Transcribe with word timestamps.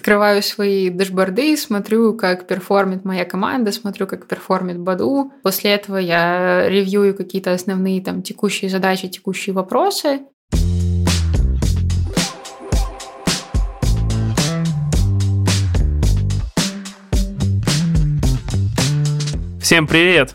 Открываю 0.00 0.42
свои 0.42 0.88
дашборды, 0.88 1.58
смотрю, 1.58 2.14
как 2.14 2.46
перформит 2.46 3.04
моя 3.04 3.26
команда, 3.26 3.70
смотрю, 3.70 4.06
как 4.06 4.26
перформит 4.26 4.78
Badoo. 4.78 5.30
После 5.42 5.72
этого 5.72 5.98
я 5.98 6.66
ревью 6.70 7.14
какие-то 7.14 7.52
основные 7.52 8.00
там 8.00 8.22
текущие 8.22 8.70
задачи, 8.70 9.08
текущие 9.08 9.52
вопросы. 9.52 10.20
Всем 19.60 19.86
привет! 19.86 20.34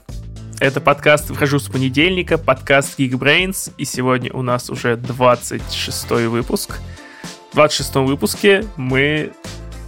Это 0.59 0.79
подкаст 0.79 1.33
«Выхожу 1.33 1.57
с 1.57 1.67
понедельника», 1.69 2.37
подкаст 2.37 2.99
Geekbrains, 2.99 3.71
и 3.79 3.85
сегодня 3.85 4.31
у 4.31 4.43
нас 4.43 4.69
уже 4.69 4.95
26 4.95 6.11
выпуск. 6.29 6.79
В 7.55 7.57
26 7.57 7.95
выпуске 7.95 8.65
мы 8.75 9.31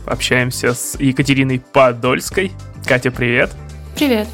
общаемся 0.06 0.74
с 0.74 0.98
Екатериной 0.98 1.60
Подольской. 1.60 2.54
Катя, 2.86 3.12
привет! 3.12 3.54
Привет! 3.94 4.26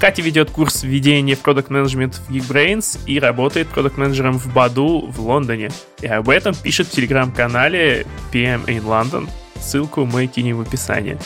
Катя 0.00 0.22
ведет 0.22 0.50
курс 0.50 0.82
введения 0.82 1.36
в 1.36 1.42
Product 1.42 1.68
Management 1.68 2.14
в 2.14 2.30
Geekbrains 2.30 2.98
и 3.04 3.20
работает 3.20 3.68
продукт-менеджером 3.68 4.38
в 4.38 4.50
Баду 4.54 5.10
в 5.10 5.20
Лондоне. 5.20 5.70
И 6.00 6.06
об 6.06 6.30
этом 6.30 6.54
пишет 6.54 6.86
в 6.86 6.90
телеграм-канале 6.92 8.06
PM 8.32 8.64
in 8.64 8.82
London. 8.82 9.28
Ссылку 9.60 10.06
мы 10.06 10.26
кинем 10.26 10.56
в 10.56 10.62
описании. 10.62 11.18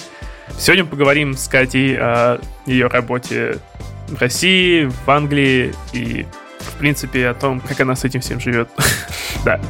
Сегодня 0.59 0.85
поговорим 0.85 1.37
с 1.37 1.47
Катей 1.47 1.97
о 1.97 2.41
ее 2.67 2.89
работе 2.89 3.59
в 4.09 4.21
России, 4.21 4.87
в 4.87 5.09
Англии 5.09 5.73
и, 5.93 6.27
в 6.59 6.79
принципе, 6.81 7.29
о 7.29 7.35
том, 7.35 7.61
как 7.61 7.79
она 7.79 7.95
с 7.95 8.03
этим 8.03 8.23
всем 8.23 8.41
живет. 8.41 8.69
да. 9.45 9.61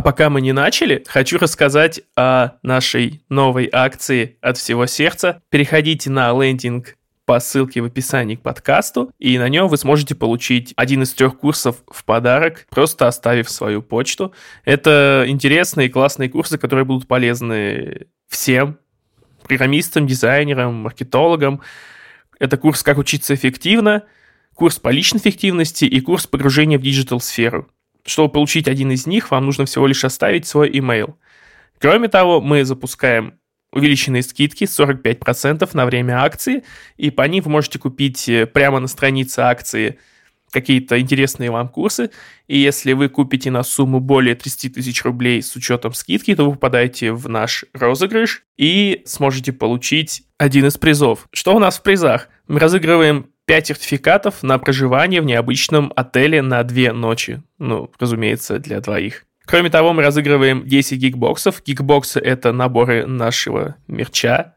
А 0.00 0.02
пока 0.02 0.30
мы 0.30 0.40
не 0.40 0.52
начали, 0.52 1.04
хочу 1.06 1.36
рассказать 1.36 2.00
о 2.16 2.52
нашей 2.62 3.22
новой 3.28 3.68
акции 3.70 4.38
от 4.40 4.56
всего 4.56 4.86
сердца. 4.86 5.42
Переходите 5.50 6.08
на 6.08 6.32
лендинг 6.32 6.96
по 7.26 7.38
ссылке 7.38 7.82
в 7.82 7.84
описании 7.84 8.36
к 8.36 8.40
подкасту, 8.40 9.12
и 9.18 9.36
на 9.36 9.50
нем 9.50 9.68
вы 9.68 9.76
сможете 9.76 10.14
получить 10.14 10.72
один 10.76 11.02
из 11.02 11.12
трех 11.12 11.36
курсов 11.36 11.82
в 11.86 12.06
подарок, 12.06 12.64
просто 12.70 13.08
оставив 13.08 13.50
свою 13.50 13.82
почту. 13.82 14.32
Это 14.64 15.24
интересные 15.26 15.88
и 15.88 15.90
классные 15.90 16.30
курсы, 16.30 16.56
которые 16.56 16.86
будут 16.86 17.06
полезны 17.06 18.06
всем, 18.26 18.78
программистам, 19.42 20.06
дизайнерам, 20.06 20.76
маркетологам. 20.76 21.60
Это 22.38 22.56
курс 22.56 22.82
«Как 22.82 22.96
учиться 22.96 23.34
эффективно», 23.34 24.04
курс 24.54 24.78
по 24.78 24.88
личной 24.88 25.20
эффективности 25.20 25.84
и 25.84 26.00
курс 26.00 26.26
погружения 26.26 26.78
в 26.78 26.82
диджитал-сферу. 26.82 27.68
Чтобы 28.10 28.32
получить 28.32 28.66
один 28.66 28.90
из 28.90 29.06
них, 29.06 29.30
вам 29.30 29.46
нужно 29.46 29.66
всего 29.66 29.86
лишь 29.86 30.04
оставить 30.04 30.44
свой 30.44 30.68
email. 30.68 31.14
Кроме 31.78 32.08
того, 32.08 32.40
мы 32.40 32.64
запускаем 32.64 33.34
увеличенные 33.72 34.24
скидки 34.24 34.64
45% 34.64 35.70
на 35.74 35.86
время 35.86 36.20
акции, 36.20 36.64
и 36.96 37.10
по 37.10 37.22
ним 37.22 37.44
вы 37.44 37.52
можете 37.52 37.78
купить 37.78 38.28
э, 38.28 38.46
прямо 38.46 38.80
на 38.80 38.88
странице 38.88 39.38
акции 39.40 39.98
какие-то 40.50 40.98
интересные 40.98 41.52
вам 41.52 41.68
курсы, 41.68 42.10
и 42.48 42.58
если 42.58 42.94
вы 42.94 43.08
купите 43.08 43.52
на 43.52 43.62
сумму 43.62 44.00
более 44.00 44.34
30 44.34 44.74
тысяч 44.74 45.04
рублей 45.04 45.40
с 45.40 45.54
учетом 45.54 45.94
скидки, 45.94 46.34
то 46.34 46.44
вы 46.44 46.54
попадаете 46.54 47.12
в 47.12 47.28
наш 47.28 47.64
розыгрыш 47.72 48.42
и 48.56 49.02
сможете 49.06 49.52
получить 49.52 50.24
один 50.36 50.66
из 50.66 50.76
призов. 50.76 51.28
Что 51.32 51.54
у 51.54 51.60
нас 51.60 51.78
в 51.78 51.82
призах? 51.82 52.28
Мы 52.48 52.58
разыгрываем 52.58 53.30
5 53.50 53.66
сертификатов 53.66 54.44
на 54.44 54.60
проживание 54.60 55.20
в 55.20 55.24
необычном 55.24 55.92
отеле 55.96 56.40
на 56.40 56.62
2 56.62 56.92
ночи. 56.92 57.42
Ну, 57.58 57.90
разумеется, 57.98 58.60
для 58.60 58.78
двоих. 58.80 59.24
Кроме 59.44 59.70
того, 59.70 59.92
мы 59.92 60.04
разыгрываем 60.04 60.64
10 60.64 60.96
гигбоксов. 61.00 61.60
Гигбоксы— 61.66 62.20
это 62.20 62.52
наборы 62.52 63.06
нашего 63.06 63.74
мерча. 63.88 64.54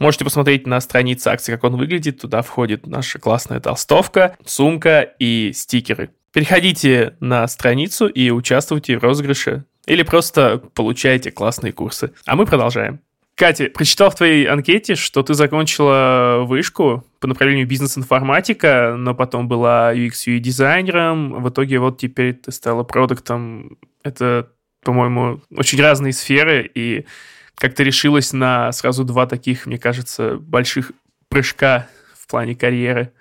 Можете 0.00 0.24
посмотреть 0.24 0.66
на 0.66 0.80
странице 0.80 1.28
акции, 1.28 1.52
как 1.52 1.62
он 1.62 1.76
выглядит. 1.76 2.20
Туда 2.20 2.42
входит 2.42 2.84
наша 2.84 3.20
классная 3.20 3.60
толстовка, 3.60 4.36
сумка 4.44 5.02
и 5.20 5.52
стикеры. 5.54 6.10
Переходите 6.32 7.14
на 7.20 7.46
страницу 7.46 8.08
и 8.08 8.30
участвуйте 8.30 8.98
в 8.98 9.04
розыгрыше. 9.04 9.66
Или 9.86 10.02
просто 10.02 10.60
получайте 10.74 11.30
классные 11.30 11.72
курсы. 11.72 12.10
А 12.26 12.34
мы 12.34 12.44
продолжаем. 12.44 12.98
Катя, 13.34 13.70
прочитал 13.70 14.10
в 14.10 14.14
твоей 14.14 14.46
анкете, 14.46 14.94
что 14.94 15.22
ты 15.22 15.34
закончила 15.34 16.42
вышку 16.44 17.04
по 17.18 17.26
направлению 17.26 17.66
бизнес-информатика, 17.66 18.94
но 18.96 19.14
потом 19.14 19.48
была 19.48 19.94
UX-UI 19.94 20.38
дизайнером. 20.38 21.42
В 21.42 21.48
итоге 21.48 21.78
вот 21.78 21.98
теперь 21.98 22.34
ты 22.34 22.52
стала 22.52 22.82
продуктом 22.82 23.78
это, 24.02 24.50
по-моему, 24.82 25.40
очень 25.50 25.80
разные 25.80 26.12
сферы, 26.12 26.70
и 26.74 27.06
как 27.54 27.74
то 27.74 27.82
решилась 27.82 28.32
на 28.32 28.70
сразу 28.72 29.04
два 29.04 29.26
таких, 29.26 29.66
мне 29.66 29.78
кажется, 29.78 30.36
больших 30.36 30.92
прыжка 31.28 31.88
в 32.14 32.26
плане 32.28 32.54
карьеры. 32.54 33.12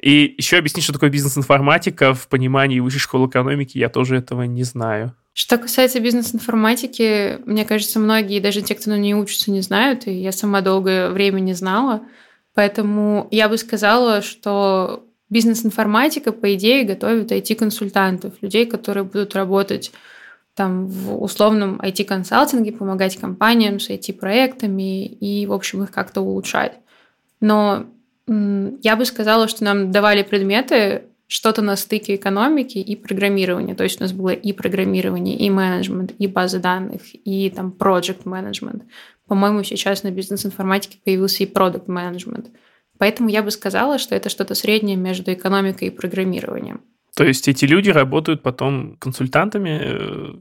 И 0.00 0.34
еще 0.36 0.58
объясни, 0.58 0.82
что 0.82 0.92
такое 0.92 1.10
бизнес-информатика 1.10 2.12
в 2.12 2.28
понимании 2.28 2.80
высшей 2.80 3.00
школы 3.00 3.28
экономики, 3.28 3.78
я 3.78 3.88
тоже 3.88 4.16
этого 4.16 4.42
не 4.42 4.64
знаю. 4.64 5.14
Что 5.34 5.58
касается 5.58 5.98
бизнес-информатики, 5.98 7.40
мне 7.44 7.64
кажется, 7.64 7.98
многие, 7.98 8.38
даже 8.38 8.62
те, 8.62 8.76
кто 8.76 8.90
на 8.90 8.96
ней 8.96 9.14
учатся, 9.14 9.50
не 9.50 9.62
знают, 9.62 10.06
и 10.06 10.12
я 10.12 10.30
сама 10.30 10.60
долгое 10.60 11.10
время 11.10 11.40
не 11.40 11.54
знала. 11.54 12.02
Поэтому 12.54 13.26
я 13.32 13.48
бы 13.48 13.58
сказала, 13.58 14.22
что 14.22 15.04
бизнес-информатика, 15.30 16.30
по 16.30 16.54
идее, 16.54 16.84
готовит 16.84 17.32
IT-консультантов, 17.32 18.34
людей, 18.42 18.64
которые 18.64 19.02
будут 19.02 19.34
работать 19.34 19.90
там 20.54 20.86
в 20.86 21.20
условном 21.20 21.80
IT-консалтинге, 21.80 22.70
помогать 22.70 23.16
компаниям 23.16 23.80
с 23.80 23.90
IT-проектами 23.90 25.04
и, 25.04 25.46
в 25.46 25.52
общем, 25.52 25.82
их 25.82 25.90
как-то 25.90 26.20
улучшать. 26.20 26.78
Но 27.40 27.86
я 28.28 28.94
бы 28.94 29.04
сказала, 29.04 29.48
что 29.48 29.64
нам 29.64 29.90
давали 29.90 30.22
предметы 30.22 31.06
что-то 31.26 31.62
на 31.62 31.76
стыке 31.76 32.14
экономики 32.16 32.78
и 32.78 32.96
программирования. 32.96 33.74
То 33.74 33.84
есть 33.84 34.00
у 34.00 34.04
нас 34.04 34.12
было 34.12 34.30
и 34.30 34.52
программирование, 34.52 35.36
и 35.36 35.50
менеджмент, 35.50 36.12
и 36.18 36.26
базы 36.26 36.58
данных, 36.58 37.02
и 37.12 37.50
там 37.50 37.74
project 37.78 38.22
менеджмент. 38.24 38.84
По-моему, 39.26 39.62
сейчас 39.62 40.02
на 40.02 40.10
бизнес-информатике 40.10 40.98
появился 41.04 41.42
и 41.42 41.46
продукт 41.46 41.88
менеджмент. 41.88 42.50
Поэтому 42.98 43.28
я 43.28 43.42
бы 43.42 43.50
сказала, 43.50 43.98
что 43.98 44.14
это 44.14 44.28
что-то 44.28 44.54
среднее 44.54 44.96
между 44.96 45.32
экономикой 45.32 45.88
и 45.88 45.90
программированием. 45.90 46.82
То 47.16 47.24
есть 47.24 47.48
эти 47.48 47.64
люди 47.64 47.90
работают 47.90 48.42
потом 48.42 48.96
консультантами 48.96 49.80
э, 49.82 50.34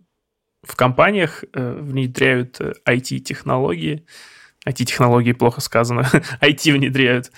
в 0.63 0.75
компаниях, 0.75 1.43
э, 1.53 1.79
внедряют 1.79 2.59
IT-технологии. 2.59 4.05
Э, 4.65 4.69
IT-технологии 4.71 5.33
плохо 5.33 5.61
сказано. 5.61 6.05
IT 6.41 6.71
внедряют. 6.73 7.31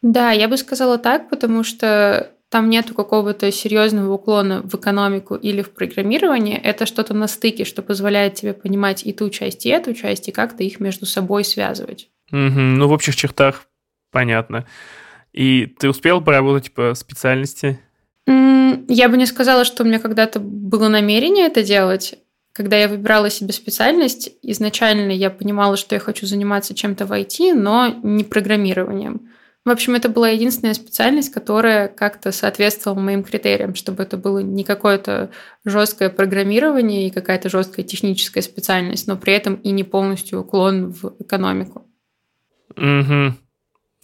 Да, 0.00 0.30
я 0.30 0.48
бы 0.48 0.56
сказала 0.56 0.98
так, 0.98 1.28
потому 1.28 1.64
что 1.64 2.30
там 2.50 2.70
нету 2.70 2.94
какого-то 2.94 3.52
серьезного 3.52 4.12
уклона 4.12 4.62
в 4.62 4.74
экономику 4.74 5.34
или 5.34 5.62
в 5.62 5.70
программирование. 5.70 6.58
Это 6.58 6.86
что-то 6.86 7.14
на 7.14 7.28
стыке, 7.28 7.64
что 7.64 7.82
позволяет 7.82 8.34
тебе 8.34 8.54
понимать 8.54 9.04
и 9.06 9.12
ту 9.12 9.28
часть, 9.28 9.66
и 9.66 9.68
эту 9.68 9.94
часть, 9.94 10.28
и 10.28 10.32
как-то 10.32 10.62
их 10.62 10.80
между 10.80 11.04
собой 11.04 11.44
связывать. 11.44 12.08
Угу, 12.32 12.38
ну, 12.38 12.88
в 12.88 12.92
общих 12.92 13.16
чертах 13.16 13.66
понятно. 14.10 14.66
И 15.32 15.66
ты 15.66 15.88
успел 15.88 16.22
поработать 16.22 16.72
по 16.72 16.94
специальности? 16.94 17.78
Я 18.26 19.08
бы 19.08 19.16
не 19.16 19.26
сказала, 19.26 19.64
что 19.64 19.82
у 19.82 19.86
меня 19.86 19.98
когда-то 19.98 20.40
было 20.40 20.88
намерение 20.88 21.46
это 21.46 21.62
делать. 21.62 22.18
Когда 22.52 22.76
я 22.76 22.88
выбирала 22.88 23.30
себе 23.30 23.52
специальность, 23.52 24.30
изначально 24.42 25.12
я 25.12 25.30
понимала, 25.30 25.76
что 25.76 25.94
я 25.94 26.00
хочу 26.00 26.26
заниматься 26.26 26.74
чем-то 26.74 27.06
в 27.06 27.12
IT, 27.12 27.54
но 27.54 27.88
не 28.02 28.24
программированием. 28.24 29.28
В 29.68 29.70
общем, 29.70 29.94
это 29.94 30.08
была 30.08 30.30
единственная 30.30 30.72
специальность, 30.72 31.30
которая 31.30 31.88
как-то 31.88 32.32
соответствовала 32.32 32.98
моим 32.98 33.22
критериям, 33.22 33.74
чтобы 33.74 34.02
это 34.02 34.16
было 34.16 34.38
не 34.38 34.64
какое-то 34.64 35.30
жесткое 35.66 36.08
программирование 36.08 37.06
и 37.06 37.10
какая-то 37.10 37.50
жесткая 37.50 37.84
техническая 37.84 38.42
специальность, 38.42 39.06
но 39.06 39.18
при 39.18 39.34
этом 39.34 39.56
и 39.56 39.70
не 39.70 39.84
полностью 39.84 40.40
уклон 40.40 40.92
в 40.92 41.14
экономику. 41.18 41.86
Угу. 42.76 43.34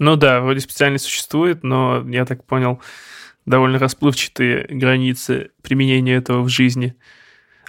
Ну 0.01 0.17
да, 0.17 0.43
вроде 0.43 0.61
специальность 0.61 1.07
существует, 1.07 1.63
но 1.63 2.05
я 2.11 2.27
так 2.27 2.45
понял, 2.45 2.83
довольно 3.47 3.79
расплывчатые 3.79 4.67
границы 4.69 5.53
применения 5.63 6.17
этого 6.17 6.43
в 6.43 6.51
жизни. 6.51 6.95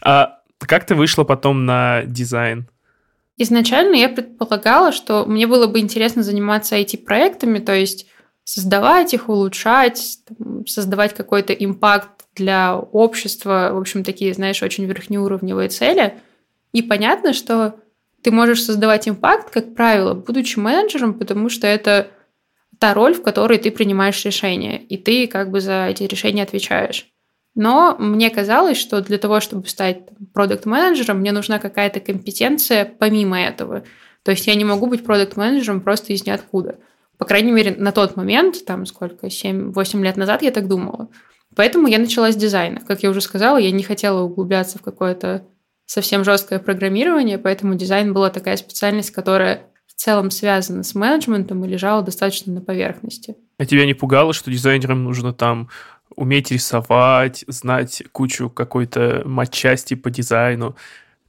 А 0.03 0.39
как 0.59 0.85
ты 0.85 0.95
вышла 0.95 1.23
потом 1.23 1.65
на 1.65 2.03
дизайн? 2.03 2.67
Изначально 3.37 3.95
я 3.95 4.09
предполагала, 4.09 4.91
что 4.91 5.25
мне 5.25 5.45
было 5.45 5.67
бы 5.67 5.79
интересно 5.79 6.23
заниматься 6.23 6.77
IT-проектами, 6.77 7.59
то 7.59 7.73
есть 7.73 8.07
создавать 8.45 9.13
их, 9.13 9.27
улучшать, 9.27 10.19
создавать 10.67 11.13
какой-то 11.13 11.51
импакт 11.53 12.25
для 12.35 12.77
общества, 12.77 13.71
в 13.73 13.77
общем, 13.77 14.03
такие, 14.03 14.33
знаешь, 14.33 14.61
очень 14.63 14.85
верхнеуровневые 14.85 15.69
цели. 15.69 16.19
И 16.71 16.81
понятно, 16.81 17.33
что 17.33 17.75
ты 18.21 18.31
можешь 18.31 18.63
создавать 18.63 19.07
импакт, 19.07 19.49
как 19.49 19.75
правило, 19.75 20.13
будучи 20.13 20.57
менеджером, 20.57 21.13
потому 21.13 21.49
что 21.49 21.67
это 21.67 22.07
та 22.79 22.93
роль, 22.93 23.13
в 23.13 23.23
которой 23.23 23.57
ты 23.57 23.71
принимаешь 23.71 24.23
решения, 24.25 24.81
и 24.81 24.97
ты 24.97 25.27
как 25.27 25.49
бы 25.49 25.61
за 25.61 25.87
эти 25.87 26.03
решения 26.03 26.43
отвечаешь. 26.43 27.07
Но 27.55 27.95
мне 27.97 28.29
казалось, 28.29 28.77
что 28.77 29.01
для 29.01 29.17
того, 29.17 29.39
чтобы 29.39 29.67
стать 29.67 30.09
продукт-менеджером, 30.33 31.19
мне 31.19 31.31
нужна 31.31 31.57
какая-то 31.57 32.01
компетенция 32.01 32.85
помимо 32.85 33.39
этого. 33.39 33.83
То 34.23 34.31
есть 34.31 34.45
я 34.45 34.55
не 34.55 34.65
могу 34.65 34.87
быть 34.87 35.05
продукт-менеджером 35.05 35.81
просто 35.81 36.11
из 36.11 36.25
ниоткуда. 36.25 36.77
По 37.17 37.25
крайней 37.25 37.51
мере, 37.51 37.73
на 37.77 37.93
тот 37.93 38.17
момент, 38.17 38.65
там 38.65 38.85
сколько, 38.85 39.27
7-8 39.27 40.03
лет 40.03 40.17
назад 40.17 40.41
я 40.41 40.51
так 40.51 40.67
думала. 40.67 41.07
Поэтому 41.55 41.87
я 41.87 41.97
начала 41.97 42.31
с 42.31 42.35
дизайна. 42.35 42.81
Как 42.85 43.03
я 43.03 43.09
уже 43.09 43.21
сказала, 43.21 43.57
я 43.57 43.71
не 43.71 43.83
хотела 43.83 44.21
углубляться 44.21 44.77
в 44.77 44.81
какое-то 44.81 45.47
совсем 45.85 46.25
жесткое 46.25 46.59
программирование, 46.59 47.37
поэтому 47.37 47.75
дизайн 47.75 48.13
была 48.13 48.29
такая 48.29 48.57
специальность, 48.57 49.11
которая 49.11 49.67
в 49.87 49.93
целом 49.93 50.31
связана 50.31 50.83
с 50.83 50.93
менеджментом 50.93 51.63
и 51.63 51.69
лежала 51.69 52.01
достаточно 52.01 52.51
на 52.51 52.61
поверхности. 52.61 53.37
А 53.57 53.65
тебя 53.65 53.85
не 53.85 53.93
пугало, 53.93 54.33
что 54.33 54.51
дизайнерам 54.51 55.03
нужно 55.05 55.31
там 55.31 55.69
уметь 56.15 56.51
рисовать, 56.51 57.43
знать 57.47 58.03
кучу 58.11 58.49
какой-то 58.49 59.23
матчасти 59.25 59.93
по 59.93 60.09
дизайну, 60.09 60.75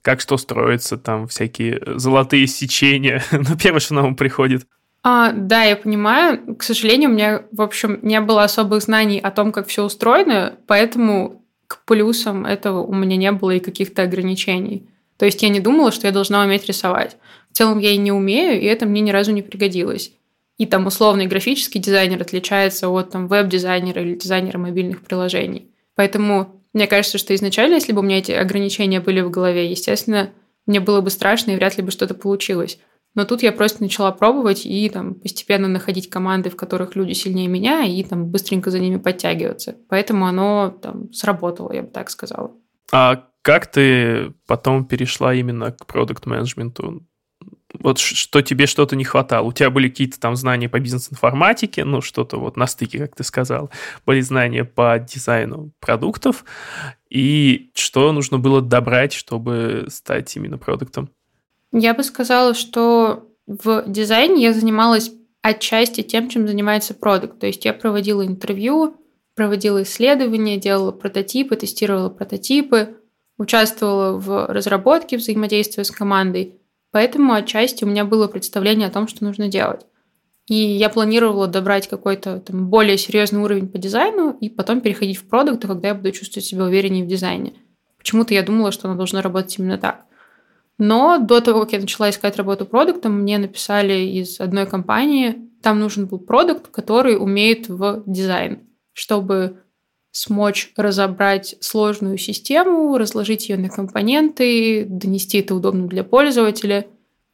как 0.02 0.20
что 0.20 0.36
строится, 0.36 0.96
там 0.96 1.26
всякие 1.26 1.82
золотые 1.96 2.46
сечения. 2.46 3.22
ну, 3.32 3.56
первое, 3.56 3.80
что 3.80 3.94
нам 3.94 4.14
приходит. 4.14 4.66
А, 5.02 5.32
да, 5.32 5.62
я 5.62 5.76
понимаю. 5.76 6.56
К 6.56 6.62
сожалению, 6.62 7.10
у 7.10 7.12
меня, 7.12 7.42
в 7.52 7.62
общем, 7.62 8.00
не 8.02 8.20
было 8.20 8.44
особых 8.44 8.82
знаний 8.82 9.20
о 9.20 9.30
том, 9.30 9.52
как 9.52 9.68
все 9.68 9.84
устроено, 9.84 10.54
поэтому 10.66 11.44
к 11.66 11.84
плюсам 11.84 12.46
этого 12.46 12.82
у 12.82 12.94
меня 12.94 13.16
не 13.16 13.32
было 13.32 13.52
и 13.52 13.60
каких-то 13.60 14.02
ограничений. 14.02 14.88
То 15.16 15.24
есть 15.24 15.42
я 15.42 15.48
не 15.48 15.60
думала, 15.60 15.92
что 15.92 16.06
я 16.06 16.12
должна 16.12 16.42
уметь 16.42 16.66
рисовать. 16.66 17.16
В 17.52 17.56
целом 17.56 17.78
я 17.78 17.90
и 17.90 17.96
не 17.96 18.12
умею, 18.12 18.60
и 18.60 18.64
это 18.64 18.86
мне 18.86 19.00
ни 19.00 19.10
разу 19.10 19.32
не 19.32 19.42
пригодилось. 19.42 20.12
И 20.58 20.66
там 20.66 20.86
условный 20.86 21.26
графический 21.26 21.80
дизайнер 21.80 22.20
отличается 22.20 22.88
от 22.88 23.10
там 23.10 23.28
веб-дизайнера 23.28 24.02
или 24.02 24.14
дизайнера 24.14 24.58
мобильных 24.58 25.02
приложений. 25.02 25.70
Поэтому 25.94 26.62
мне 26.72 26.86
кажется, 26.86 27.18
что 27.18 27.34
изначально, 27.34 27.74
если 27.74 27.92
бы 27.92 28.00
у 28.00 28.02
меня 28.02 28.18
эти 28.18 28.32
ограничения 28.32 29.00
были 29.00 29.20
в 29.20 29.30
голове, 29.30 29.70
естественно, 29.70 30.30
мне 30.66 30.80
было 30.80 31.00
бы 31.00 31.10
страшно 31.10 31.52
и 31.52 31.56
вряд 31.56 31.76
ли 31.76 31.82
бы 31.82 31.90
что-то 31.90 32.14
получилось. 32.14 32.78
Но 33.14 33.24
тут 33.24 33.42
я 33.42 33.50
просто 33.50 33.82
начала 33.82 34.12
пробовать 34.12 34.66
и 34.66 34.88
там 34.90 35.14
постепенно 35.14 35.68
находить 35.68 36.10
команды, 36.10 36.50
в 36.50 36.56
которых 36.56 36.96
люди 36.96 37.12
сильнее 37.12 37.48
меня, 37.48 37.82
и 37.84 38.04
там 38.04 38.26
быстренько 38.26 38.70
за 38.70 38.78
ними 38.78 38.98
подтягиваться. 38.98 39.76
Поэтому 39.88 40.26
оно 40.26 40.68
там 40.82 41.10
сработало, 41.14 41.72
я 41.72 41.82
бы 41.82 41.88
так 41.88 42.10
сказала. 42.10 42.52
А 42.92 43.24
как 43.40 43.68
ты 43.68 44.34
потом 44.46 44.84
перешла 44.84 45.32
именно 45.32 45.72
к 45.72 45.86
продукт-менеджменту? 45.86 47.06
Вот 47.74 47.98
что 47.98 48.42
тебе 48.42 48.66
что-то 48.66 48.96
не 48.96 49.04
хватало? 49.04 49.46
У 49.46 49.52
тебя 49.52 49.70
были 49.70 49.88
какие-то 49.88 50.20
там 50.20 50.36
знания 50.36 50.68
по 50.68 50.78
бизнес-информатике, 50.78 51.84
ну, 51.84 52.00
что-то 52.00 52.38
вот 52.38 52.56
на 52.56 52.66
стыке, 52.66 52.98
как 52.98 53.16
ты 53.16 53.24
сказал, 53.24 53.70
были 54.04 54.20
знания 54.20 54.64
по 54.64 54.98
дизайну 54.98 55.72
продуктов, 55.80 56.44
и 57.10 57.70
что 57.74 58.12
нужно 58.12 58.38
было 58.38 58.62
добрать, 58.62 59.12
чтобы 59.12 59.86
стать 59.88 60.34
именно 60.36 60.58
продуктом? 60.58 61.10
Я 61.72 61.94
бы 61.94 62.02
сказала, 62.02 62.54
что 62.54 63.28
в 63.46 63.84
дизайне 63.86 64.42
я 64.42 64.52
занималась 64.52 65.10
отчасти 65.42 66.02
тем, 66.02 66.28
чем 66.28 66.48
занимается 66.48 66.94
продукт. 66.94 67.38
То 67.38 67.46
есть 67.46 67.64
я 67.64 67.72
проводила 67.72 68.26
интервью, 68.26 68.96
проводила 69.34 69.82
исследования, 69.82 70.56
делала 70.56 70.90
прототипы, 70.90 71.56
тестировала 71.56 72.08
прототипы, 72.08 72.96
участвовала 73.38 74.18
в 74.18 74.46
разработке 74.46 75.16
взаимодействия 75.18 75.84
с 75.84 75.90
командой. 75.90 76.58
Поэтому 76.96 77.34
отчасти 77.34 77.84
у 77.84 77.88
меня 77.88 78.06
было 78.06 78.26
представление 78.26 78.88
о 78.88 78.90
том, 78.90 79.06
что 79.06 79.22
нужно 79.22 79.48
делать. 79.48 79.82
И 80.46 80.54
я 80.54 80.88
планировала 80.88 81.46
добрать 81.46 81.88
какой-то 81.88 82.40
там, 82.40 82.70
более 82.70 82.96
серьезный 82.96 83.42
уровень 83.42 83.68
по 83.68 83.76
дизайну 83.76 84.30
и 84.40 84.48
потом 84.48 84.80
переходить 84.80 85.18
в 85.18 85.28
продукт, 85.28 85.66
когда 85.66 85.88
я 85.88 85.94
буду 85.94 86.10
чувствовать 86.12 86.46
себя 86.46 86.64
увереннее 86.64 87.04
в 87.04 87.06
дизайне. 87.06 87.52
Почему-то 87.98 88.32
я 88.32 88.42
думала, 88.42 88.72
что 88.72 88.88
она 88.88 88.96
должна 88.96 89.20
работать 89.20 89.58
именно 89.58 89.76
так. 89.76 90.06
Но 90.78 91.18
до 91.18 91.42
того, 91.42 91.64
как 91.64 91.72
я 91.72 91.80
начала 91.80 92.08
искать 92.08 92.38
работу 92.38 92.64
продуктом, 92.64 93.20
мне 93.20 93.36
написали 93.36 93.92
из 93.92 94.40
одной 94.40 94.64
компании, 94.64 95.50
там 95.62 95.78
нужен 95.78 96.06
был 96.06 96.18
продукт, 96.18 96.68
который 96.68 97.22
умеет 97.22 97.68
в 97.68 98.04
дизайн, 98.06 98.70
чтобы 98.94 99.64
смочь 100.16 100.72
разобрать 100.76 101.56
сложную 101.60 102.16
систему, 102.16 102.96
разложить 102.96 103.50
ее 103.50 103.58
на 103.58 103.68
компоненты, 103.68 104.86
донести 104.88 105.40
это 105.40 105.54
удобно 105.54 105.88
для 105.88 106.04
пользователя. 106.04 106.86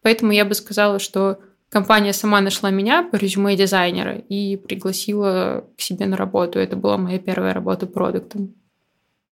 Поэтому 0.02 0.32
я 0.32 0.44
бы 0.44 0.54
сказала, 0.54 0.98
что 0.98 1.38
компания 1.68 2.12
сама 2.12 2.40
нашла 2.40 2.70
меня 2.70 3.04
по 3.04 3.14
резюме 3.14 3.56
дизайнера 3.56 4.16
и 4.16 4.56
пригласила 4.56 5.64
к 5.78 5.80
себе 5.80 6.06
на 6.06 6.16
работу. 6.16 6.58
Это 6.58 6.74
была 6.74 6.98
моя 6.98 7.20
первая 7.20 7.54
работа 7.54 7.86
продуктом. 7.86 8.52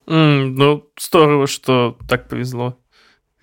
Mm, 0.06 0.54
ну, 0.56 0.88
здорово, 1.00 1.48
что 1.48 1.98
так 2.08 2.30
повезло. 2.30 2.78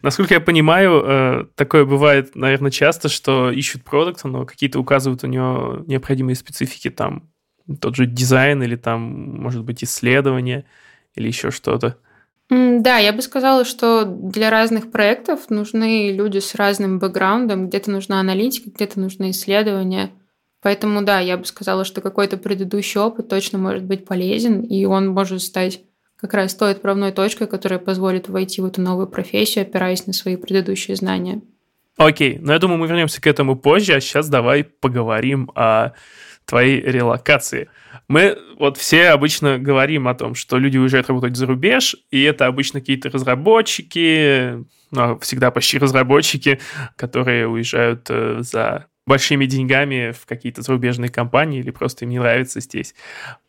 Насколько 0.02 0.34
я 0.34 0.40
понимаю, 0.40 1.02
э, 1.04 1.44
такое 1.56 1.84
бывает, 1.84 2.36
наверное, 2.36 2.70
часто, 2.70 3.08
что 3.08 3.50
ищут 3.50 3.82
продукт, 3.82 4.22
но 4.22 4.46
какие-то 4.46 4.78
указывают 4.78 5.24
у 5.24 5.26
него 5.26 5.82
необходимые 5.88 6.36
специфики, 6.36 6.90
там, 6.90 7.28
тот 7.80 7.96
же 7.96 8.06
дизайн 8.06 8.62
или 8.62 8.76
там, 8.76 9.40
может 9.40 9.64
быть, 9.64 9.82
исследование 9.82 10.64
или 11.14 11.28
еще 11.28 11.50
что-то. 11.50 11.98
Да, 12.48 12.98
я 12.98 13.12
бы 13.12 13.22
сказала, 13.22 13.64
что 13.64 14.04
для 14.04 14.50
разных 14.50 14.92
проектов 14.92 15.50
нужны 15.50 16.12
люди 16.12 16.38
с 16.38 16.54
разным 16.54 17.00
бэкграундом. 17.00 17.68
Где-то 17.68 17.90
нужна 17.90 18.20
аналитика, 18.20 18.70
где-то 18.70 19.00
нужны 19.00 19.30
исследования. 19.30 20.10
Поэтому 20.62 21.02
да, 21.02 21.20
я 21.20 21.36
бы 21.36 21.44
сказала, 21.44 21.84
что 21.84 22.00
какой-то 22.00 22.36
предыдущий 22.36 23.00
опыт 23.00 23.28
точно 23.28 23.58
может 23.58 23.84
быть 23.84 24.04
полезен, 24.04 24.62
и 24.62 24.84
он 24.84 25.08
может 25.08 25.42
стать 25.42 25.80
как 26.16 26.34
раз 26.34 26.54
той 26.54 26.72
отправной 26.72 27.12
точкой, 27.12 27.46
которая 27.46 27.78
позволит 27.78 28.28
войти 28.28 28.60
в 28.60 28.66
эту 28.66 28.80
новую 28.80 29.06
профессию, 29.06 29.62
опираясь 29.62 30.06
на 30.06 30.12
свои 30.12 30.36
предыдущие 30.36 30.96
знания. 30.96 31.42
Окей, 31.96 32.38
но 32.38 32.52
я 32.52 32.58
думаю, 32.58 32.78
мы 32.78 32.86
вернемся 32.86 33.20
к 33.20 33.26
этому 33.26 33.56
позже, 33.56 33.94
а 33.94 34.00
сейчас 34.00 34.28
давай 34.28 34.64
поговорим 34.64 35.50
о 35.54 35.92
твоей 36.46 36.80
релокации. 36.80 37.68
Мы 38.08 38.38
вот 38.58 38.76
все 38.78 39.08
обычно 39.08 39.58
говорим 39.58 40.08
о 40.08 40.14
том, 40.14 40.34
что 40.34 40.58
люди 40.58 40.78
уезжают 40.78 41.08
работать 41.08 41.36
за 41.36 41.46
рубеж, 41.46 41.96
и 42.10 42.22
это 42.22 42.46
обычно 42.46 42.80
какие-то 42.80 43.10
разработчики, 43.10 44.64
ну, 44.92 45.18
всегда 45.18 45.50
почти 45.50 45.78
разработчики, 45.78 46.60
которые 46.96 47.48
уезжают 47.48 48.06
э, 48.08 48.38
за 48.40 48.86
большими 49.06 49.46
деньгами 49.46 50.12
в 50.12 50.26
какие-то 50.26 50.62
зарубежные 50.62 51.10
компании 51.10 51.60
или 51.60 51.70
просто 51.70 52.04
им 52.04 52.10
не 52.10 52.18
нравится 52.18 52.60
здесь. 52.60 52.94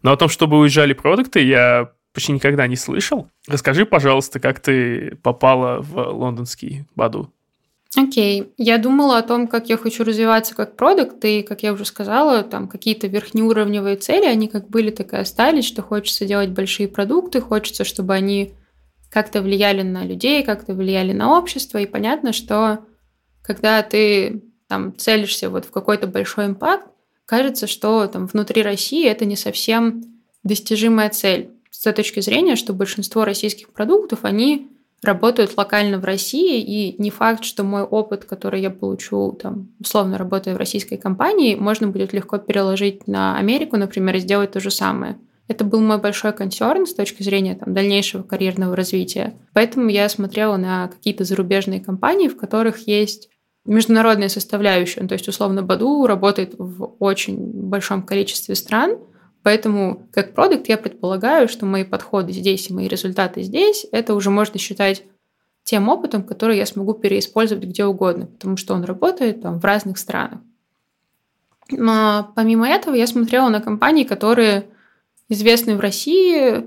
Но 0.01 0.11
о 0.11 0.17
том, 0.17 0.29
чтобы 0.29 0.59
уезжали 0.59 0.93
продукты, 0.93 1.41
я 1.41 1.91
почти 2.13 2.31
никогда 2.31 2.67
не 2.67 2.75
слышал. 2.75 3.29
Расскажи, 3.47 3.85
пожалуйста, 3.85 4.39
как 4.39 4.59
ты 4.59 5.15
попала 5.21 5.81
в 5.81 5.97
лондонский 5.97 6.85
Баду? 6.95 7.31
Окей. 7.97 8.53
Я 8.57 8.77
думала 8.77 9.17
о 9.17 9.23
том, 9.23 9.47
как 9.47 9.69
я 9.69 9.77
хочу 9.77 10.03
развиваться 10.03 10.53
как 10.53 10.75
продукт, 10.75 11.25
и, 11.25 11.41
как 11.41 11.63
я 11.63 11.73
уже 11.73 11.83
сказала, 11.83 12.43
там 12.43 12.67
какие-то 12.67 13.07
верхнеуровневые 13.07 13.95
цели, 13.95 14.25
они 14.25 14.47
как 14.47 14.69
были, 14.69 14.91
так 14.91 15.13
и 15.13 15.17
остались, 15.17 15.65
что 15.65 15.81
хочется 15.81 16.25
делать 16.25 16.49
большие 16.49 16.87
продукты, 16.87 17.41
хочется, 17.41 17.85
чтобы 17.85 18.13
они 18.13 18.53
как-то 19.09 19.41
влияли 19.41 19.81
на 19.81 20.03
людей, 20.03 20.43
как-то 20.43 20.75
влияли 20.75 21.11
на 21.11 21.39
общество, 21.39 21.79
и 21.79 21.87
понятно, 21.87 22.33
что 22.33 22.85
когда 23.41 23.81
ты 23.81 24.43
там 24.67 24.95
целишься 24.95 25.49
вот 25.49 25.65
в 25.65 25.71
какой-то 25.71 26.05
большой 26.05 26.45
импакт, 26.45 26.87
кажется, 27.25 27.65
что 27.65 28.05
там 28.05 28.27
внутри 28.27 28.61
России 28.61 29.07
это 29.07 29.25
не 29.25 29.35
совсем 29.35 30.03
достижимая 30.43 31.09
цель 31.09 31.49
с 31.71 31.81
той 31.81 31.93
точки 31.93 32.19
зрения, 32.19 32.55
что 32.57 32.73
большинство 32.73 33.25
российских 33.25 33.69
продуктов, 33.73 34.19
они 34.21 34.69
работают 35.03 35.55
локально 35.57 35.99
в 35.99 36.05
России, 36.05 36.61
и 36.61 37.01
не 37.01 37.09
факт, 37.09 37.43
что 37.43 37.63
мой 37.63 37.83
опыт, 37.83 38.25
который 38.25 38.61
я 38.61 38.69
получу, 38.69 39.37
там, 39.41 39.69
условно 39.79 40.17
работая 40.17 40.55
в 40.55 40.57
российской 40.57 40.97
компании, 40.97 41.55
можно 41.55 41.87
будет 41.87 42.13
легко 42.13 42.37
переложить 42.37 43.07
на 43.07 43.37
Америку, 43.37 43.77
например, 43.77 44.15
и 44.15 44.19
сделать 44.19 44.51
то 44.51 44.59
же 44.59 44.71
самое. 44.71 45.17
Это 45.47 45.63
был 45.63 45.79
мой 45.79 45.97
большой 45.99 46.33
консерн 46.33 46.85
с 46.85 46.93
точки 46.93 47.23
зрения 47.23 47.55
там, 47.55 47.73
дальнейшего 47.73 48.23
карьерного 48.23 48.75
развития. 48.75 49.35
Поэтому 49.53 49.87
я 49.89 50.09
смотрела 50.09 50.57
на 50.57 50.87
какие-то 50.89 51.23
зарубежные 51.23 51.79
компании, 51.79 52.27
в 52.27 52.35
которых 52.35 52.87
есть 52.87 53.29
международная 53.65 54.29
составляющая. 54.29 55.07
То 55.07 55.13
есть, 55.13 55.27
условно, 55.27 55.61
Баду 55.61 56.05
работает 56.05 56.55
в 56.57 56.95
очень 56.99 57.37
большом 57.37 58.03
количестве 58.03 58.55
стран– 58.55 58.97
Поэтому 59.43 60.07
как 60.11 60.33
продукт 60.33 60.67
я 60.67 60.77
предполагаю, 60.77 61.47
что 61.47 61.65
мои 61.65 61.83
подходы 61.83 62.33
здесь 62.33 62.69
и 62.69 62.73
мои 62.73 62.87
результаты 62.87 63.43
здесь, 63.43 63.85
это 63.91 64.13
уже 64.13 64.29
можно 64.29 64.59
считать 64.59 65.03
тем 65.63 65.89
опытом, 65.89 66.23
который 66.23 66.57
я 66.57 66.65
смогу 66.65 66.93
переиспользовать 66.93 67.65
где 67.65 67.85
угодно, 67.85 68.27
потому 68.27 68.57
что 68.57 68.73
он 68.73 68.83
работает 68.83 69.41
там 69.41 69.59
в 69.59 69.65
разных 69.65 69.97
странах. 69.97 70.39
Но 71.69 72.31
помимо 72.35 72.67
этого 72.67 72.95
я 72.95 73.07
смотрела 73.07 73.49
на 73.49 73.61
компании, 73.61 74.05
которые 74.05 74.65
известны 75.29 75.75
в 75.75 75.81
России, 75.81 76.65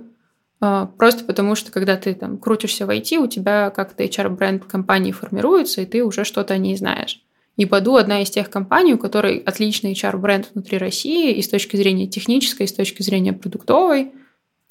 а, 0.61 0.87
просто 0.87 1.25
потому 1.25 1.55
что 1.55 1.73
когда 1.73 1.97
ты 1.97 2.15
там 2.15 2.37
крутишься 2.37 2.87
в 2.87 2.91
IT, 2.91 3.17
у 3.17 3.27
тебя 3.27 3.71
как-то 3.71 4.05
HR-бренд 4.05 4.67
компании 4.67 5.12
формируется, 5.12 5.81
и 5.81 5.87
ты 5.87 6.05
уже 6.05 6.25
что-то 6.25 6.55
о 6.55 6.59
ней 6.59 6.77
знаешь. 6.77 7.23
И 7.61 7.67
Баду 7.67 7.97
одна 7.97 8.23
из 8.23 8.31
тех 8.31 8.49
компаний, 8.49 8.95
у 8.95 8.99
которой 8.99 9.37
отличный 9.37 9.93
HR-бренд 9.93 10.49
внутри 10.55 10.79
России 10.79 11.35
и 11.35 11.43
с 11.43 11.49
точки 11.50 11.76
зрения 11.76 12.07
технической, 12.07 12.64
и 12.64 12.67
с 12.67 12.73
точки 12.73 13.02
зрения 13.02 13.35
продуктовой. 13.35 14.12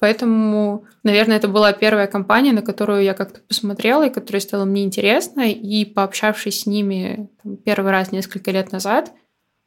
Поэтому, 0.00 0.86
наверное, 1.04 1.36
это 1.36 1.46
была 1.46 1.72
первая 1.72 2.08
компания, 2.08 2.52
на 2.52 2.62
которую 2.62 3.04
я 3.04 3.14
как-то 3.14 3.42
посмотрела 3.46 4.08
и 4.08 4.12
которая 4.12 4.40
стала 4.40 4.64
мне 4.64 4.82
интересна. 4.82 5.42
И 5.48 5.84
пообщавшись 5.84 6.62
с 6.62 6.66
ними 6.66 7.30
там, 7.44 7.58
первый 7.58 7.92
раз 7.92 8.10
несколько 8.10 8.50
лет 8.50 8.72
назад, 8.72 9.12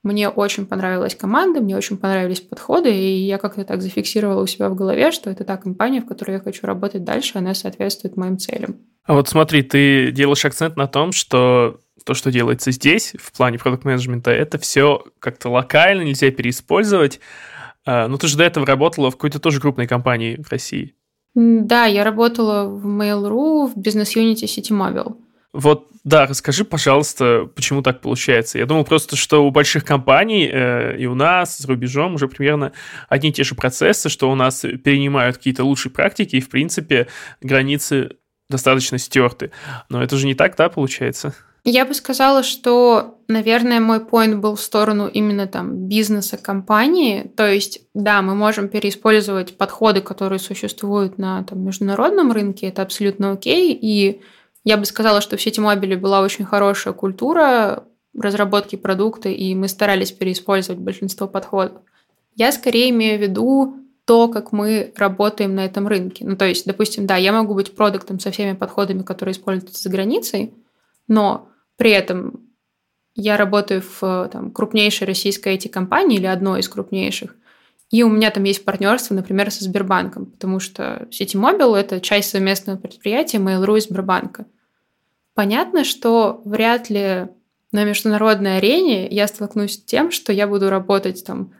мне 0.03 0.27
очень 0.27 0.65
понравилась 0.65 1.15
команда, 1.15 1.61
мне 1.61 1.77
очень 1.77 1.95
понравились 1.95 2.41
подходы, 2.41 2.93
и 2.93 3.23
я 3.25 3.37
как-то 3.37 3.63
так 3.63 3.81
зафиксировала 3.81 4.43
у 4.43 4.47
себя 4.47 4.67
в 4.67 4.75
голове, 4.75 5.11
что 5.11 5.29
это 5.29 5.45
та 5.45 5.55
компания, 5.55 6.01
в 6.01 6.07
которой 6.07 6.31
я 6.31 6.39
хочу 6.41 6.67
работать 6.67 7.05
дальше, 7.05 7.37
она 7.37 7.53
соответствует 7.53 8.17
моим 8.17 8.37
целям. 8.37 8.79
А 9.05 9.13
вот 9.13 9.29
смотри, 9.29 9.63
ты 9.63 10.11
делаешь 10.11 10.43
акцент 10.43 10.75
на 10.75 10.87
том, 10.87 11.13
что 11.13 11.79
то, 12.03 12.13
что 12.13 12.31
делается 12.31 12.71
здесь 12.71 13.13
в 13.19 13.31
плане 13.31 13.57
продукт 13.57 13.85
менеджмента 13.85 14.31
это 14.31 14.57
все 14.57 15.03
как-то 15.19 15.49
локально, 15.49 16.01
нельзя 16.01 16.31
переиспользовать. 16.31 17.19
А, 17.85 18.07
ну, 18.07 18.17
ты 18.17 18.27
же 18.27 18.37
до 18.37 18.43
этого 18.43 18.65
работала 18.65 19.09
в 19.11 19.15
какой-то 19.15 19.39
тоже 19.39 19.59
крупной 19.59 19.87
компании 19.87 20.41
в 20.41 20.51
России. 20.51 20.95
Да, 21.35 21.85
я 21.85 22.03
работала 22.03 22.67
в 22.67 22.85
Mail.ru, 22.85 23.67
в 23.67 23.77
бизнес-юните 23.77 24.45
Mobile. 24.45 25.15
Вот, 25.51 25.87
да, 26.03 26.25
расскажи, 26.25 26.65
пожалуйста, 26.65 27.49
почему 27.55 27.81
так 27.81 28.01
получается. 28.01 28.57
Я 28.57 28.65
думал 28.65 28.83
просто, 28.83 29.15
что 29.15 29.45
у 29.45 29.51
больших 29.51 29.85
компаний 29.85 30.49
э, 30.51 30.97
и 30.97 31.05
у 31.05 31.15
нас, 31.15 31.59
за 31.59 31.67
рубежом, 31.67 32.15
уже 32.15 32.27
примерно 32.27 32.73
одни 33.07 33.29
и 33.29 33.33
те 33.33 33.43
же 33.43 33.55
процессы, 33.55 34.09
что 34.09 34.31
у 34.31 34.35
нас 34.35 34.61
перенимают 34.83 35.37
какие-то 35.37 35.63
лучшие 35.63 35.91
практики, 35.91 36.35
и, 36.35 36.41
в 36.41 36.49
принципе, 36.49 37.07
границы 37.41 38.17
достаточно 38.49 38.97
стерты. 38.97 39.51
Но 39.89 40.03
это 40.03 40.17
же 40.17 40.25
не 40.25 40.35
так, 40.35 40.55
да, 40.55 40.69
получается? 40.69 41.35
Я 41.65 41.85
бы 41.85 41.93
сказала, 41.93 42.43
что, 42.43 43.19
наверное, 43.29 43.79
мой 43.79 44.01
поинт 44.01 44.39
был 44.39 44.55
в 44.55 44.61
сторону 44.61 45.07
именно 45.07 45.47
там 45.47 45.87
бизнеса 45.87 46.37
компании. 46.37 47.31
То 47.37 47.49
есть, 47.49 47.87
да, 47.93 48.21
мы 48.21 48.35
можем 48.35 48.67
переиспользовать 48.67 49.57
подходы, 49.57 50.01
которые 50.01 50.39
существуют 50.39 51.17
на 51.17 51.43
там, 51.43 51.63
международном 51.63 52.33
рынке, 52.33 52.67
это 52.67 52.81
абсолютно 52.81 53.31
окей. 53.31 53.71
И 53.73 54.21
я 54.65 54.75
бы 54.75 54.83
сказала, 54.85 55.21
что 55.21 55.37
в 55.37 55.41
сети 55.41 55.61
мобиле 55.61 55.95
была 55.95 56.21
очень 56.21 56.43
хорошая 56.43 56.93
культура 56.93 57.85
разработки 58.13 58.75
продукта, 58.75 59.29
и 59.29 59.55
мы 59.55 59.69
старались 59.69 60.11
переиспользовать 60.11 60.81
большинство 60.81 61.27
подходов. 61.27 61.81
Я 62.35 62.51
скорее 62.51 62.89
имею 62.89 63.17
в 63.17 63.21
виду 63.21 63.75
то, 64.03 64.27
как 64.27 64.51
мы 64.51 64.91
работаем 64.97 65.55
на 65.55 65.63
этом 65.63 65.87
рынке. 65.87 66.25
Ну, 66.25 66.35
то 66.35 66.45
есть, 66.45 66.65
допустим, 66.65 67.07
да, 67.07 67.15
я 67.15 67.31
могу 67.31 67.53
быть 67.53 67.73
продуктом 67.73 68.19
со 68.19 68.31
всеми 68.31 68.53
подходами, 68.53 69.01
которые 69.01 69.31
используются 69.31 69.81
за 69.81 69.89
границей, 69.89 70.53
но 71.07 71.47
при 71.77 71.91
этом 71.91 72.49
я 73.15 73.37
работаю 73.37 73.81
в 73.81 74.29
там, 74.31 74.51
крупнейшей 74.51 75.07
российской 75.07 75.55
IT-компании 75.55 76.17
или 76.17 76.25
одной 76.25 76.61
из 76.61 76.69
крупнейших, 76.69 77.35
и 77.93 78.01
у 78.01 78.09
меня 78.09 78.31
там 78.31 78.43
есть 78.43 78.65
партнерство, 78.65 79.13
например, 79.13 79.51
со 79.51 79.63
Сбербанком, 79.63 80.25
потому 80.25 80.59
что 80.59 81.07
Сети 81.11 81.37
Мобил– 81.37 81.75
это 81.75 82.01
часть 82.01 82.31
совместного 82.31 82.77
предприятия 82.77 83.37
Mail.ru 83.37 83.77
и 83.77 83.81
Сбербанка. 83.81 84.47
Понятно, 85.35 85.83
что 85.83 86.41
вряд 86.43 86.89
ли 86.89 87.27
на 87.71 87.83
международной 87.83 88.57
арене 88.57 89.07
я 89.09 89.27
столкнусь 89.27 89.75
с 89.75 89.83
тем, 89.83 90.09
что 90.09 90.33
я 90.33 90.47
буду 90.47 90.71
работать 90.71 91.23
там 91.23 91.53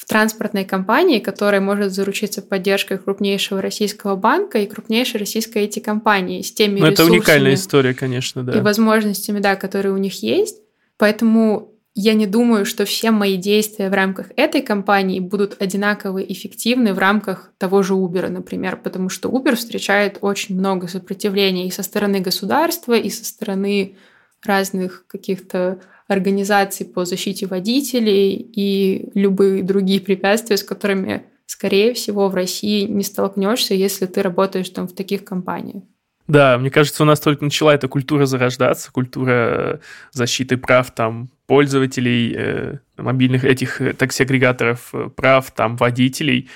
в 0.00 0.06
транспортной 0.06 0.64
компании, 0.64 1.18
которая 1.18 1.60
может 1.60 1.92
заручиться 1.92 2.40
поддержкой 2.40 2.96
крупнейшего 2.96 3.60
российского 3.60 4.16
банка 4.16 4.56
и 4.56 4.66
крупнейшей 4.66 5.20
российской 5.20 5.66
IT-компании 5.66 6.40
с 6.40 6.50
теми 6.50 6.80
Но 6.80 6.86
ну, 6.86 6.92
это 6.92 7.04
уникальная 7.04 7.52
история, 7.52 7.92
конечно, 7.92 8.42
да. 8.42 8.56
И 8.56 8.62
возможностями, 8.62 9.40
да, 9.40 9.56
которые 9.56 9.92
у 9.92 9.98
них 9.98 10.22
есть. 10.22 10.56
Поэтому 10.96 11.74
я 11.94 12.14
не 12.14 12.26
думаю, 12.26 12.64
что 12.64 12.86
все 12.86 13.10
мои 13.10 13.36
действия 13.36 13.90
в 13.90 13.92
рамках 13.92 14.28
этой 14.36 14.62
компании 14.62 15.20
будут 15.20 15.60
одинаково 15.60 16.22
эффективны 16.22 16.94
в 16.94 16.98
рамках 16.98 17.52
того 17.58 17.82
же 17.82 17.92
Uber, 17.92 18.28
например, 18.28 18.78
потому 18.78 19.10
что 19.10 19.28
Uber 19.28 19.54
встречает 19.54 20.16
очень 20.22 20.56
много 20.58 20.88
сопротивления 20.88 21.68
и 21.68 21.70
со 21.70 21.82
стороны 21.82 22.20
государства, 22.20 22.94
и 22.94 23.10
со 23.10 23.26
стороны 23.26 23.96
разных 24.42 25.04
каких-то 25.08 25.78
организаций 26.10 26.86
по 26.86 27.04
защите 27.04 27.46
водителей 27.46 28.34
и 28.34 29.10
любые 29.14 29.62
другие 29.62 30.00
препятствия, 30.00 30.56
с 30.56 30.62
которыми, 30.62 31.24
скорее 31.46 31.94
всего, 31.94 32.28
в 32.28 32.34
России 32.34 32.86
не 32.86 33.02
столкнешься, 33.02 33.74
если 33.74 34.06
ты 34.06 34.22
работаешь 34.22 34.68
там 34.70 34.88
в 34.88 34.92
таких 34.92 35.24
компаниях. 35.24 35.84
Да, 36.30 36.58
мне 36.58 36.70
кажется, 36.70 37.02
у 37.02 37.06
нас 37.06 37.18
только 37.18 37.42
начала 37.42 37.74
эта 37.74 37.88
культура 37.88 38.24
зарождаться, 38.24 38.92
культура 38.92 39.32
э, 39.32 39.78
защиты 40.12 40.56
прав 40.56 40.92
там 40.92 41.28
пользователей 41.48 42.32
э, 42.36 42.78
мобильных 42.96 43.44
этих 43.44 43.80
э, 43.80 43.94
такси-агрегаторов, 43.94 44.90
э, 44.92 45.08
прав 45.08 45.50
там 45.50 45.76
водителей. 45.76 46.48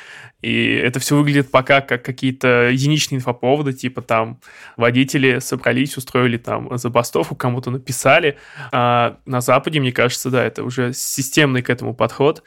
И 0.42 0.74
это 0.74 1.00
все 1.00 1.16
выглядит 1.16 1.50
пока 1.50 1.80
как 1.80 2.04
какие-то 2.04 2.68
единичные 2.70 3.16
инфоповоды, 3.16 3.72
типа 3.72 4.00
там 4.00 4.38
водители 4.76 5.40
собрались, 5.40 5.96
устроили 5.96 6.36
там 6.36 6.78
забастовку, 6.78 7.34
кому-то 7.34 7.72
написали. 7.72 8.38
А 8.70 9.18
на 9.26 9.40
Западе, 9.40 9.80
мне 9.80 9.90
кажется, 9.90 10.30
да, 10.30 10.44
это 10.44 10.62
уже 10.62 10.92
системный 10.92 11.62
к 11.62 11.70
этому 11.70 11.94
подход. 11.94 12.44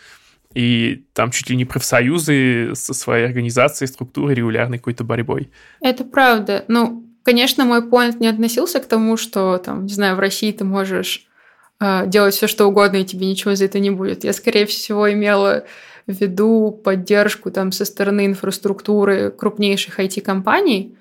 И 0.53 1.03
там 1.11 1.31
чуть 1.31 1.49
ли 1.49 1.57
не 1.57 1.65
профсоюзы 1.65 2.71
со 2.73 2.93
своей 2.93 3.25
организацией, 3.25 3.89
структурой, 3.89 4.33
регулярной 4.33 4.77
какой-то 4.77 5.03
борьбой. 5.03 5.51
Это 5.81 6.05
правда. 6.05 6.63
Ну, 6.69 7.06
конечно, 7.27 7.65
мой 7.65 7.81
поинт 7.81 8.21
не 8.21 8.27
относился 8.27 8.79
к 8.79 8.85
тому, 8.85 9.17
что, 9.17 9.57
там, 9.57 9.85
не 9.85 9.93
знаю, 9.93 10.15
в 10.15 10.19
России 10.19 10.49
ты 10.53 10.63
можешь 10.63 11.27
э, 11.81 12.07
делать 12.07 12.33
все, 12.33 12.47
что 12.47 12.67
угодно, 12.67 12.97
и 12.97 13.03
тебе 13.03 13.27
ничего 13.27 13.53
за 13.53 13.65
это 13.65 13.79
не 13.79 13.89
будет. 13.89 14.23
Я, 14.23 14.31
скорее 14.31 14.65
всего, 14.65 15.11
имела 15.11 15.65
ввиду 16.07 16.71
поддержку 16.71 17.51
там 17.51 17.73
со 17.73 17.83
стороны 17.83 18.27
инфраструктуры 18.27 19.29
крупнейших 19.29 19.99
IT-компаний, 19.99 20.95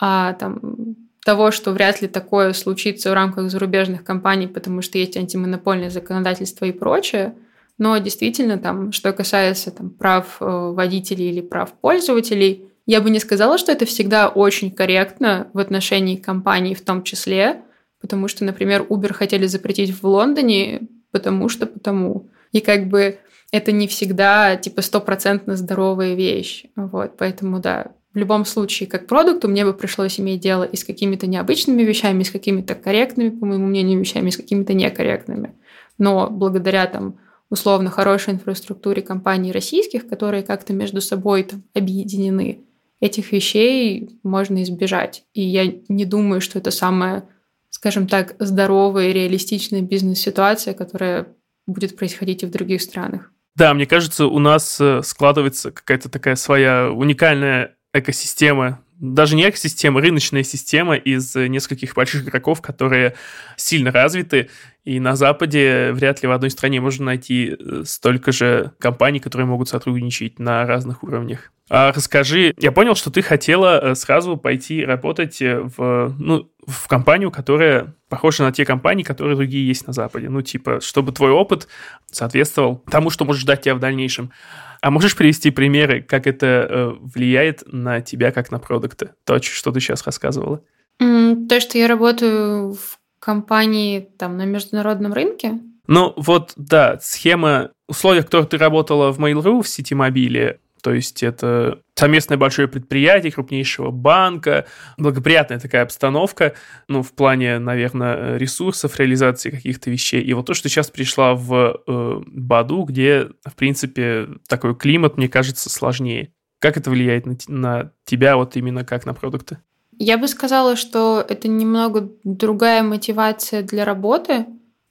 а 0.00 0.32
там 0.32 0.96
того, 1.24 1.52
что 1.52 1.70
вряд 1.70 2.02
ли 2.02 2.08
такое 2.08 2.52
случится 2.52 3.12
в 3.12 3.14
рамках 3.14 3.48
зарубежных 3.48 4.02
компаний, 4.02 4.48
потому 4.48 4.82
что 4.82 4.98
есть 4.98 5.16
антимонопольное 5.16 5.90
законодательство 5.90 6.64
и 6.64 6.72
прочее. 6.72 7.36
Но 7.78 7.96
действительно, 7.98 8.58
там, 8.58 8.90
что 8.90 9.12
касается 9.12 9.70
там, 9.70 9.90
прав 9.90 10.38
э, 10.40 10.44
водителей 10.44 11.30
или 11.30 11.42
прав 11.42 11.72
пользователей, 11.74 12.69
я 12.90 13.00
бы 13.00 13.10
не 13.10 13.20
сказала, 13.20 13.56
что 13.56 13.70
это 13.70 13.86
всегда 13.86 14.26
очень 14.26 14.72
корректно 14.72 15.46
в 15.52 15.58
отношении 15.58 16.16
компаний 16.16 16.74
в 16.74 16.80
том 16.80 17.04
числе, 17.04 17.62
потому 18.00 18.26
что, 18.26 18.44
например, 18.44 18.82
Uber 18.82 19.12
хотели 19.12 19.46
запретить 19.46 19.92
в 19.92 20.04
Лондоне, 20.04 20.88
потому 21.12 21.48
что 21.48 21.66
потому. 21.66 22.30
И 22.50 22.58
как 22.58 22.88
бы 22.88 23.18
это 23.52 23.70
не 23.70 23.86
всегда 23.86 24.56
типа 24.56 24.82
стопроцентно 24.82 25.54
здоровая 25.54 26.14
вещь. 26.14 26.64
Вот, 26.74 27.16
поэтому 27.16 27.60
да, 27.60 27.92
в 28.12 28.18
любом 28.18 28.44
случае, 28.44 28.88
как 28.88 29.06
продукту, 29.06 29.46
мне 29.46 29.64
бы 29.64 29.72
пришлось 29.72 30.18
иметь 30.18 30.40
дело 30.40 30.64
и 30.64 30.76
с 30.76 30.82
какими-то 30.82 31.28
необычными 31.28 31.84
вещами, 31.84 32.22
и 32.22 32.24
с 32.24 32.30
какими-то 32.32 32.74
корректными, 32.74 33.30
по 33.30 33.46
моему 33.46 33.66
мнению, 33.66 34.00
вещами, 34.00 34.30
и 34.30 34.32
с 34.32 34.36
какими-то 34.36 34.74
некорректными. 34.74 35.54
Но 35.96 36.28
благодаря 36.28 36.86
там 36.86 37.20
условно 37.50 37.88
хорошей 37.88 38.34
инфраструктуре 38.34 39.00
компаний 39.00 39.52
российских, 39.52 40.08
которые 40.08 40.42
как-то 40.42 40.72
между 40.72 41.00
собой 41.00 41.44
там 41.44 41.62
объединены, 41.72 42.64
этих 43.00 43.32
вещей 43.32 44.10
можно 44.22 44.62
избежать. 44.62 45.24
И 45.32 45.42
я 45.42 45.72
не 45.88 46.04
думаю, 46.04 46.40
что 46.40 46.58
это 46.58 46.70
самая, 46.70 47.28
скажем 47.70 48.06
так, 48.06 48.36
здоровая 48.38 49.08
и 49.08 49.12
реалистичная 49.12 49.80
бизнес-ситуация, 49.80 50.74
которая 50.74 51.28
будет 51.66 51.96
происходить 51.96 52.42
и 52.42 52.46
в 52.46 52.50
других 52.50 52.82
странах. 52.82 53.32
Да, 53.56 53.74
мне 53.74 53.86
кажется, 53.86 54.26
у 54.26 54.38
нас 54.38 54.80
э, 54.80 55.02
складывается 55.02 55.70
какая-то 55.72 56.08
такая 56.08 56.36
своя 56.36 56.90
уникальная 56.90 57.76
экосистема, 57.92 58.80
даже 59.00 59.34
не 59.34 59.48
экосистема, 59.48 60.00
рыночная 60.00 60.42
система 60.42 60.94
из 60.94 61.34
нескольких 61.34 61.94
больших 61.94 62.24
игроков, 62.24 62.60
которые 62.60 63.14
сильно 63.56 63.90
развиты, 63.90 64.50
и 64.84 65.00
на 65.00 65.16
Западе 65.16 65.92
вряд 65.92 66.22
ли 66.22 66.28
в 66.28 66.32
одной 66.32 66.50
стране 66.50 66.80
можно 66.80 67.06
найти 67.06 67.56
э, 67.58 67.82
столько 67.84 68.32
же 68.32 68.72
компаний, 68.78 69.20
которые 69.20 69.46
могут 69.46 69.68
сотрудничать 69.68 70.38
на 70.38 70.66
разных 70.66 71.02
уровнях. 71.02 71.52
А 71.68 71.92
расскажи, 71.92 72.54
я 72.58 72.72
понял, 72.72 72.94
что 72.94 73.10
ты 73.10 73.22
хотела 73.22 73.80
э, 73.80 73.94
сразу 73.94 74.36
пойти 74.36 74.84
работать 74.84 75.40
э, 75.42 75.60
в, 75.60 76.14
ну, 76.18 76.50
в 76.66 76.88
компанию, 76.88 77.30
которая 77.30 77.94
похожа 78.08 78.42
на 78.42 78.52
те 78.52 78.64
компании, 78.64 79.02
которые 79.02 79.36
другие 79.36 79.66
есть 79.66 79.86
на 79.86 79.92
Западе. 79.92 80.28
Ну, 80.28 80.40
типа, 80.42 80.80
чтобы 80.80 81.12
твой 81.12 81.30
опыт 81.30 81.68
соответствовал 82.10 82.82
тому, 82.90 83.10
что 83.10 83.24
может 83.24 83.42
ждать 83.42 83.62
тебя 83.62 83.74
в 83.74 83.80
дальнейшем. 83.80 84.32
А 84.80 84.90
можешь 84.90 85.16
привести 85.16 85.50
примеры, 85.50 86.02
как 86.02 86.26
это 86.26 86.96
влияет 87.00 87.62
на 87.66 88.00
тебя 88.00 88.32
как 88.32 88.50
на 88.50 88.58
продукты? 88.58 89.10
То, 89.24 89.40
что 89.40 89.72
ты 89.72 89.80
сейчас 89.80 90.04
рассказывала. 90.06 90.62
То, 90.98 91.60
что 91.60 91.78
я 91.78 91.88
работаю 91.88 92.72
в 92.72 92.98
компании 93.18 94.00
там 94.18 94.36
на 94.36 94.44
международном 94.44 95.12
рынке? 95.12 95.60
Ну 95.86 96.14
вот, 96.16 96.52
да, 96.56 96.98
схема 97.02 97.70
условия, 97.88 98.22
в 98.22 98.26
которых 98.26 98.48
ты 98.48 98.58
работала 98.58 99.12
в 99.12 99.18
Mail.ru, 99.18 99.62
в 99.62 99.68
сети 99.68 99.94
мобиле, 99.94 100.60
то 100.82 100.92
есть 100.92 101.22
это 101.22 101.82
совместное 101.94 102.38
большое 102.38 102.68
предприятие 102.68 103.32
крупнейшего 103.32 103.90
банка, 103.90 104.66
благоприятная 104.96 105.58
такая 105.58 105.82
обстановка, 105.82 106.54
ну, 106.88 107.02
в 107.02 107.12
плане, 107.12 107.58
наверное, 107.58 108.36
ресурсов, 108.36 108.98
реализации 108.98 109.50
каких-то 109.50 109.90
вещей. 109.90 110.22
И 110.22 110.32
вот 110.32 110.46
то, 110.46 110.54
что 110.54 110.68
сейчас 110.68 110.90
пришла 110.90 111.34
в 111.34 111.82
э, 111.86 112.20
Баду, 112.26 112.84
где, 112.84 113.28
в 113.44 113.54
принципе, 113.54 114.28
такой 114.48 114.74
климат, 114.74 115.16
мне 115.16 115.28
кажется, 115.28 115.68
сложнее. 115.68 116.32
Как 116.58 116.76
это 116.76 116.90
влияет 116.90 117.26
на, 117.26 117.36
на 117.48 117.92
тебя 118.04 118.36
вот 118.36 118.56
именно 118.56 118.84
как 118.84 119.06
на 119.06 119.14
продукты? 119.14 119.58
Я 119.98 120.16
бы 120.16 120.28
сказала, 120.28 120.76
что 120.76 121.24
это 121.26 121.46
немного 121.46 122.10
другая 122.24 122.82
мотивация 122.82 123.62
для 123.62 123.84
работы, 123.84 124.46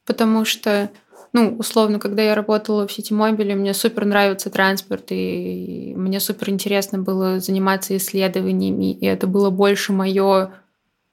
потому 0.06 0.46
что, 0.46 0.92
ну, 1.32 1.56
условно, 1.58 2.00
когда 2.00 2.24
я 2.24 2.36
работала 2.36 2.88
в 2.88 2.92
сети 2.92 3.14
мобиле, 3.14 3.56
мне 3.56 3.74
супер 3.74 4.06
нравится 4.06 4.50
транспорт, 4.50 5.06
и 5.12 5.94
мне 5.96 6.20
супер 6.20 6.50
интересно 6.50 7.00
было 7.00 7.40
заниматься 7.40 7.96
исследованиями, 7.96 8.94
и 8.94 9.06
это 9.06 9.28
было 9.28 9.50
больше 9.50 9.94
мое 9.94 10.52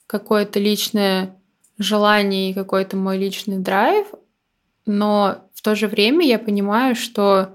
какое-то 0.07 0.59
личное 0.59 1.35
желание 1.77 2.49
и 2.49 2.53
какой-то 2.53 2.97
мой 2.97 3.17
личный 3.17 3.59
драйв, 3.59 4.07
но 4.85 5.47
в 5.53 5.61
то 5.61 5.75
же 5.75 5.87
время 5.87 6.25
я 6.25 6.39
понимаю, 6.39 6.95
что 6.95 7.49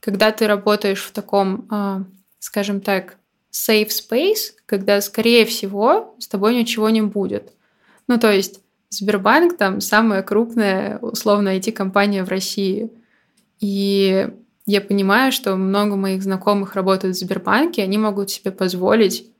когда 0.00 0.32
ты 0.32 0.48
работаешь 0.48 1.04
в 1.04 1.12
таком, 1.12 1.66
а, 1.70 2.02
скажем 2.40 2.80
так, 2.80 3.18
safe 3.52 3.88
space, 3.88 4.54
когда, 4.66 5.00
скорее 5.00 5.44
всего, 5.44 6.16
с 6.18 6.26
тобой 6.26 6.56
ничего 6.56 6.90
не 6.90 7.02
будет. 7.02 7.52
Ну, 8.08 8.18
то 8.18 8.32
есть 8.32 8.60
Сбербанк 8.92 9.56
там 9.56 9.80
самая 9.80 10.22
крупная, 10.22 10.98
условно, 10.98 11.56
IT-компания 11.56 12.24
в 12.24 12.28
России. 12.28 12.90
И 13.58 14.28
я 14.66 14.80
понимаю, 14.82 15.32
что 15.32 15.56
много 15.56 15.96
моих 15.96 16.22
знакомых 16.22 16.74
работают 16.74 17.16
в 17.16 17.18
Сбербанке, 17.18 17.82
они 17.82 17.96
могут 17.96 18.30
себе 18.30 18.50
позволить, 18.50 19.30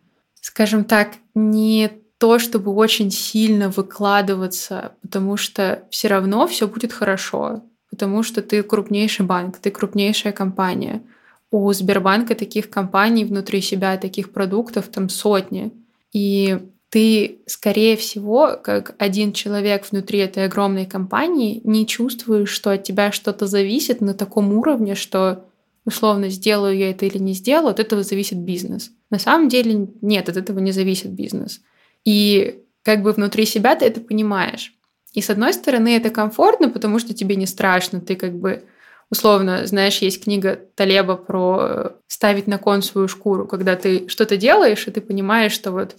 скажем 0.40 0.85
так, 0.85 1.16
не 1.35 1.90
то, 2.16 2.38
чтобы 2.38 2.73
очень 2.73 3.11
сильно 3.11 3.68
выкладываться, 3.68 4.92
потому 5.02 5.37
что 5.37 5.82
все 5.90 6.09
равно 6.09 6.47
все 6.47 6.66
будет 6.66 6.94
хорошо, 6.94 7.62
потому 7.90 8.23
что 8.23 8.40
ты 8.40 8.62
крупнейший 8.62 9.26
банк, 9.26 9.59
ты 9.59 9.71
крупнейшая 9.71 10.32
компания. 10.32 11.02
У 11.50 11.71
Сбербанка 11.75 12.35
таких 12.35 12.71
компаний 12.71 13.26
внутри 13.26 13.61
себя, 13.61 13.99
таких 13.99 14.32
продуктов 14.32 14.88
там 14.88 15.11
сотни. 15.11 15.73
И 16.14 16.59
ты, 16.92 17.38
скорее 17.46 17.96
всего, 17.96 18.58
как 18.62 18.94
один 18.99 19.32
человек 19.32 19.90
внутри 19.90 20.18
этой 20.18 20.44
огромной 20.44 20.84
компании, 20.84 21.62
не 21.64 21.87
чувствуешь, 21.87 22.50
что 22.50 22.70
от 22.70 22.82
тебя 22.82 23.12
что-то 23.12 23.46
зависит 23.46 24.02
на 24.02 24.12
таком 24.12 24.52
уровне, 24.52 24.94
что 24.94 25.46
условно 25.87 26.28
сделаю 26.28 26.76
я 26.76 26.90
это 26.90 27.06
или 27.06 27.16
не 27.16 27.32
сделаю, 27.32 27.70
от 27.70 27.80
этого 27.80 28.02
зависит 28.02 28.37
бизнес. 28.37 28.90
На 29.08 29.18
самом 29.18 29.49
деле 29.49 29.88
нет, 30.02 30.28
от 30.28 30.37
этого 30.37 30.58
не 30.58 30.70
зависит 30.70 31.12
бизнес. 31.12 31.62
И 32.04 32.61
как 32.82 33.02
бы 33.02 33.12
внутри 33.12 33.46
себя 33.46 33.75
ты 33.75 33.87
это 33.87 34.02
понимаешь. 34.02 34.75
И 35.14 35.22
с 35.22 35.30
одной 35.30 35.54
стороны 35.54 35.96
это 35.96 36.11
комфортно, 36.11 36.68
потому 36.68 36.99
что 36.99 37.14
тебе 37.14 37.37
не 37.37 37.46
страшно, 37.46 38.02
ты 38.02 38.16
как 38.16 38.34
бы 38.34 38.64
условно, 39.11 39.64
знаешь, 39.64 40.02
есть 40.02 40.25
книга 40.25 40.61
Талеба 40.75 41.16
про 41.16 41.94
ставить 42.06 42.46
на 42.46 42.58
кон 42.58 42.82
свою 42.82 43.08
шкуру, 43.08 43.46
когда 43.46 43.76
ты 43.76 44.08
что-то 44.08 44.37
делаешь, 44.37 44.87
и 44.87 44.90
ты 44.90 45.00
понимаешь, 45.00 45.52
что 45.52 45.72
вот 45.72 45.96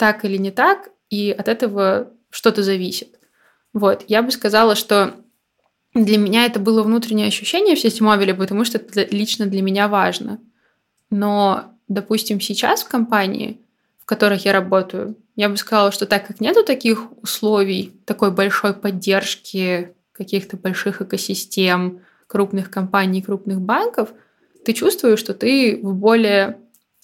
так 0.00 0.24
или 0.24 0.38
не 0.38 0.50
так, 0.50 0.88
и 1.10 1.30
от 1.30 1.46
этого 1.46 2.10
что-то 2.30 2.62
зависит. 2.62 3.18
Вот, 3.74 4.02
я 4.08 4.22
бы 4.22 4.30
сказала, 4.30 4.74
что 4.74 5.14
для 5.92 6.16
меня 6.16 6.46
это 6.46 6.58
было 6.58 6.82
внутреннее 6.82 7.28
ощущение 7.28 7.76
в 7.76 7.80
сети 7.80 8.02
мобиля, 8.02 8.34
потому 8.34 8.64
что 8.64 8.78
это 8.78 9.04
лично 9.14 9.44
для 9.44 9.60
меня 9.60 9.88
важно. 9.88 10.40
Но, 11.10 11.74
допустим, 11.86 12.40
сейчас 12.40 12.82
в 12.82 12.88
компании, 12.88 13.60
в 13.98 14.06
которых 14.06 14.46
я 14.46 14.54
работаю, 14.54 15.18
я 15.36 15.50
бы 15.50 15.58
сказала, 15.58 15.92
что 15.92 16.06
так 16.06 16.26
как 16.26 16.40
нету 16.40 16.64
таких 16.64 17.12
условий, 17.22 17.92
такой 18.06 18.30
большой 18.30 18.72
поддержки 18.72 19.94
каких-то 20.12 20.56
больших 20.56 21.02
экосистем, 21.02 22.00
крупных 22.26 22.70
компаний, 22.70 23.20
крупных 23.20 23.60
банков, 23.60 24.14
ты 24.64 24.72
чувствуешь, 24.72 25.18
что 25.18 25.34
ты 25.34 25.78
в 25.82 25.94
более 25.94 26.56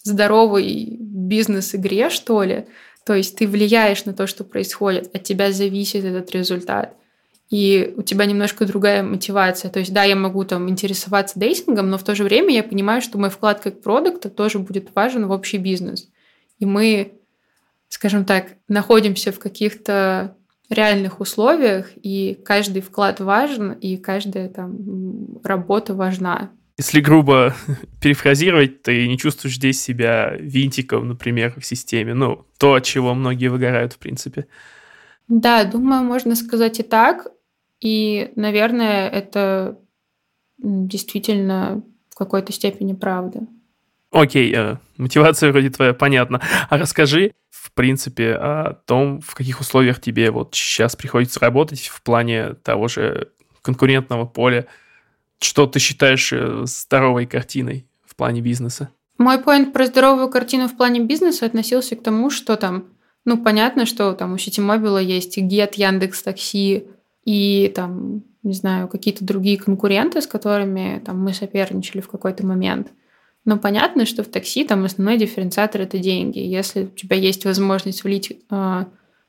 здоровой 0.03 0.99
бизнес-игре, 1.27 2.11
что 2.11 2.43
ли. 2.43 2.67
То 3.05 3.15
есть 3.15 3.37
ты 3.37 3.47
влияешь 3.47 4.05
на 4.05 4.13
то, 4.13 4.27
что 4.27 4.45
происходит, 4.45 5.15
от 5.15 5.23
тебя 5.23 5.53
зависит 5.53 6.05
этот 6.05 6.31
результат. 6.33 6.95
И 7.51 7.95
у 7.97 8.03
тебя 8.03 8.25
немножко 8.25 8.65
другая 8.65 9.05
мотивация. 9.05 9.71
То 9.71 9.79
есть, 9.79 9.93
да, 9.93 10.03
я 10.03 10.17
могу 10.17 10.45
там 10.45 10.69
интересоваться 10.69 11.39
дейтингом, 11.39 11.91
но 11.91 11.99
в 11.99 12.03
то 12.03 12.17
же 12.17 12.25
время 12.25 12.53
я 12.53 12.65
понимаю, 12.65 13.01
что 13.01 13.19
мой 13.19 13.31
вклад 13.31 13.61
как 13.61 13.83
продукта 13.83 14.29
тоже 14.29 14.59
будет 14.59 14.89
важен 14.95 15.27
в 15.27 15.31
общий 15.31 15.59
бизнес. 15.59 16.09
И 16.59 16.67
мы 16.67 17.13
скажем 17.89 18.25
так, 18.25 18.57
находимся 18.69 19.33
в 19.33 19.39
каких-то 19.39 20.37
реальных 20.69 21.21
условиях, 21.21 21.91
и 21.97 22.35
каждый 22.45 22.83
вклад 22.83 23.21
важен, 23.21 23.73
и 23.73 23.97
каждая 23.97 24.49
там 24.49 25.41
работа 25.45 25.95
важна. 25.95 26.51
Если 26.79 27.01
грубо 27.01 27.55
перефразировать, 28.01 28.83
ты 28.83 29.07
не 29.09 29.19
чувствуешь 29.19 29.57
здесь 29.57 29.81
себя 29.81 30.35
винтиком, 30.39 31.09
например, 31.09 31.55
в 31.59 31.65
системе. 31.65 32.15
Ну, 32.15 32.47
то, 32.59 32.75
от 32.75 32.85
чего 32.85 33.15
многие 33.15 33.49
выгорают, 33.49 33.95
в 33.95 33.99
принципе. 33.99 34.47
Да, 35.29 35.65
думаю, 35.65 36.05
можно 36.05 36.37
сказать 36.37 36.81
и 36.81 36.83
так. 36.83 37.29
И, 37.81 38.33
наверное, 38.37 39.09
это 39.09 39.79
действительно 40.59 41.83
в 42.11 42.15
какой-то 42.15 42.53
степени 42.53 42.95
правда. 42.95 43.41
Окей, 44.11 44.53
э, 44.55 44.77
мотивация 44.97 45.51
вроде 45.51 45.71
твоя 45.71 45.93
понятна. 45.93 46.41
А 46.71 46.79
расскажи, 46.79 47.33
в 47.51 47.73
принципе, 47.73 48.35
о 48.35 48.75
том, 48.87 49.21
в 49.21 49.35
каких 49.35 49.61
условиях 49.61 50.01
тебе 50.01 50.31
вот 50.31 50.55
сейчас 50.55 50.97
приходится 50.97 51.41
работать 51.41 51.89
в 51.89 52.03
плане 52.03 52.55
того 52.55 52.89
же 52.89 53.33
конкурентного 53.63 54.25
поля. 54.25 54.67
Что 55.41 55.67
ты 55.67 55.79
считаешь 55.79 56.33
э, 56.33 56.63
здоровой 56.65 57.27
картиной 57.27 57.87
в 58.05 58.17
плане 58.17 58.41
бизнеса? 58.41 58.91
Мой 59.19 59.39
поинт 59.39 59.73
про 59.73 59.87
здоровую 59.87 60.29
картину 60.29 60.69
в 60.69 60.77
плане 60.77 61.01
бизнеса 61.01 61.47
относился 61.47 61.97
к 61.97 62.03
тому, 62.03 62.31
что 62.31 62.57
там, 62.57 62.85
ну, 63.25 63.43
понятно, 63.43 63.87
что 63.87 64.13
там 64.13 64.35
у 64.35 64.39
сети 64.39 64.61
мобила 64.61 64.99
есть 64.99 65.39
Get, 65.39 65.73
Яндекс 65.77 66.23
Такси 66.23 66.87
и 67.25 67.73
там, 67.75 68.23
не 68.43 68.53
знаю, 68.53 68.89
какие-то 68.89 69.25
другие 69.25 69.59
конкуренты, 69.59 70.21
с 70.21 70.27
которыми 70.27 71.03
там 71.05 71.23
мы 71.23 71.33
соперничали 71.33 72.01
в 72.01 72.09
какой-то 72.09 72.45
момент– 72.47 72.89
но 73.47 73.57
понятно, 73.59 74.07
что 74.07 74.25
в 74.25 74.27
такси 74.27 74.65
там 74.65 74.85
основной 74.85 75.17
дифференциатор 75.17 75.81
это 75.81 75.99
деньги. 75.99 76.41
Если 76.41 76.83
у 76.83 76.89
тебя 76.89 77.17
есть 77.17 77.45
возможность 77.45 78.03
влить 78.03 78.37
э, 78.51 78.85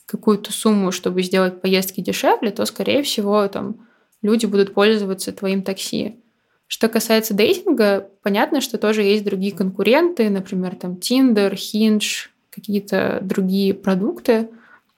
какую-то 0.08 0.52
сумму, 0.52 0.92
чтобы 0.92 1.22
сделать 1.22 1.62
поездки 1.62 2.02
дешевле, 2.02 2.50
то, 2.50 2.66
скорее 2.66 3.04
всего, 3.04 3.48
там 3.48 3.87
люди 4.22 4.46
будут 4.46 4.74
пользоваться 4.74 5.32
твоим 5.32 5.62
такси. 5.62 6.20
Что 6.68 6.90
касается 6.90 7.34
дейтинга, 7.34 8.10
понятно, 8.22 8.60
что 8.60 8.78
тоже 8.78 9.02
есть 9.04 9.24
другие 9.24 9.54
конкуренты, 9.54 10.30
например, 10.30 10.76
там 10.76 10.94
Tinder, 10.94 11.54
Hinge, 11.54 12.28
какие-то 12.50 13.20
другие 13.22 13.74
продукты, 13.74 14.50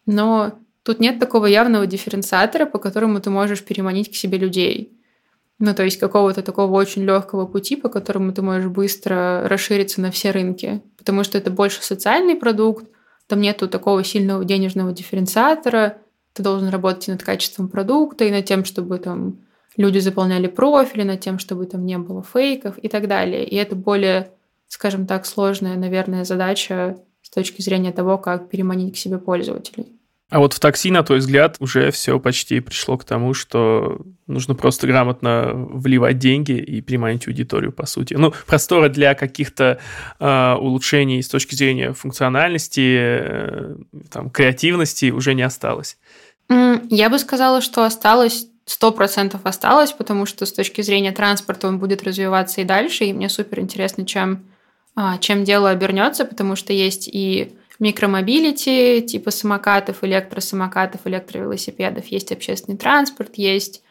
но 0.05 0.53
тут 0.83 0.99
нет 0.99 1.19
такого 1.19 1.45
явного 1.45 1.85
дифференциатора, 1.85 2.65
по 2.65 2.79
которому 2.79 3.19
ты 3.21 3.29
можешь 3.29 3.63
переманить 3.63 4.11
к 4.11 4.15
себе 4.15 4.37
людей. 4.37 4.93
Ну, 5.59 5.75
то 5.75 5.83
есть 5.83 5.99
какого-то 5.99 6.41
такого 6.41 6.73
очень 6.75 7.03
легкого 7.03 7.45
пути, 7.45 7.75
по 7.75 7.89
которому 7.89 8.31
ты 8.31 8.41
можешь 8.41 8.69
быстро 8.69 9.47
расшириться 9.47 9.99
на 9.99 10.09
все 10.09 10.31
рынки. 10.31 10.81
Потому 10.97 11.25
что 11.25 11.37
это 11.37 11.51
больше 11.51 11.83
социальный 11.83 12.35
продукт, 12.35 12.85
там 13.27 13.41
нету 13.41 13.67
такого 13.67 14.03
сильного 14.03 14.45
денежного 14.45 14.93
дифференциатора, 14.93 15.97
ты 16.33 16.43
должен 16.43 16.69
работать 16.69 17.07
и 17.07 17.11
над 17.11 17.23
качеством 17.23 17.69
продукта, 17.69 18.25
и 18.25 18.31
над 18.31 18.45
тем, 18.45 18.65
чтобы 18.65 18.99
там 18.99 19.39
люди 19.77 19.99
заполняли 19.99 20.47
профили, 20.47 21.03
над 21.03 21.21
тем, 21.21 21.39
чтобы 21.39 21.65
там 21.65 21.85
не 21.85 21.97
было 21.97 22.23
фейков 22.23 22.77
и 22.77 22.87
так 22.87 23.07
далее. 23.07 23.45
И 23.45 23.55
это 23.55 23.75
более, 23.75 24.31
скажем 24.67 25.07
так, 25.07 25.25
сложная, 25.25 25.77
наверное, 25.77 26.25
задача 26.25 26.97
с 27.21 27.29
точки 27.29 27.61
зрения 27.61 27.91
того, 27.91 28.17
как 28.17 28.49
переманить 28.49 28.95
к 28.95 28.97
себе 28.97 29.17
пользователей. 29.17 29.99
А 30.29 30.37
вот 30.37 30.53
в 30.53 30.59
такси, 30.59 30.91
на 30.91 31.01
твой 31.01 31.19
взгляд, 31.19 31.57
уже 31.59 31.89
все 31.89 32.19
почти 32.19 32.59
пришло 32.59 32.97
к 32.99 33.03
тому, 33.03 33.33
что 33.33 33.99
нужно 34.27 34.53
просто 34.53 34.85
грамотно 34.85 35.53
вливать 35.55 36.19
деньги 36.19 36.51
и 36.51 36.81
приманить 36.81 37.27
аудиторию, 37.27 37.71
по 37.71 37.87
сути. 37.87 38.13
Ну, 38.13 38.31
простора 38.45 38.89
для 38.89 39.15
каких-то 39.15 39.79
э, 40.19 40.53
улучшений 40.53 41.23
с 41.23 41.27
точки 41.29 41.55
зрения 41.55 41.93
функциональности, 41.93 42.97
э, 42.99 43.75
там, 44.11 44.29
креативности 44.29 45.09
уже 45.09 45.33
не 45.33 45.41
осталось. 45.41 45.97
Я 46.49 47.09
бы 47.09 47.19
сказала, 47.19 47.61
что 47.61 47.85
осталось 47.85 48.47
сто 48.69 48.91
процентов 48.91 49.41
осталось, 49.45 49.93
потому 49.93 50.27
что 50.27 50.45
с 50.45 50.53
точки 50.53 50.81
зрения 50.81 51.11
транспорта 51.11 51.67
он 51.67 51.79
будет 51.79 52.03
развиваться 52.03 52.61
и 52.61 52.65
дальше, 52.65 53.05
и 53.05 53.13
мне 53.13 53.27
супер 53.27 53.61
интересно, 53.61 54.05
чем, 54.05 54.45
а, 54.95 55.17
чем 55.17 55.43
дело 55.43 55.71
обернется, 55.71 56.23
потому 56.23 56.55
что 56.55 56.71
есть 56.71 57.09
и 57.11 57.57
микромобилити, 57.79 59.01
типа 59.01 59.31
самокатов, 59.31 60.03
электросамокатов, 60.03 61.01
электровелосипедов, 61.05 62.05
есть 62.07 62.31
общественный 62.31 62.77
транспорт, 62.77 63.31
есть 63.35 63.81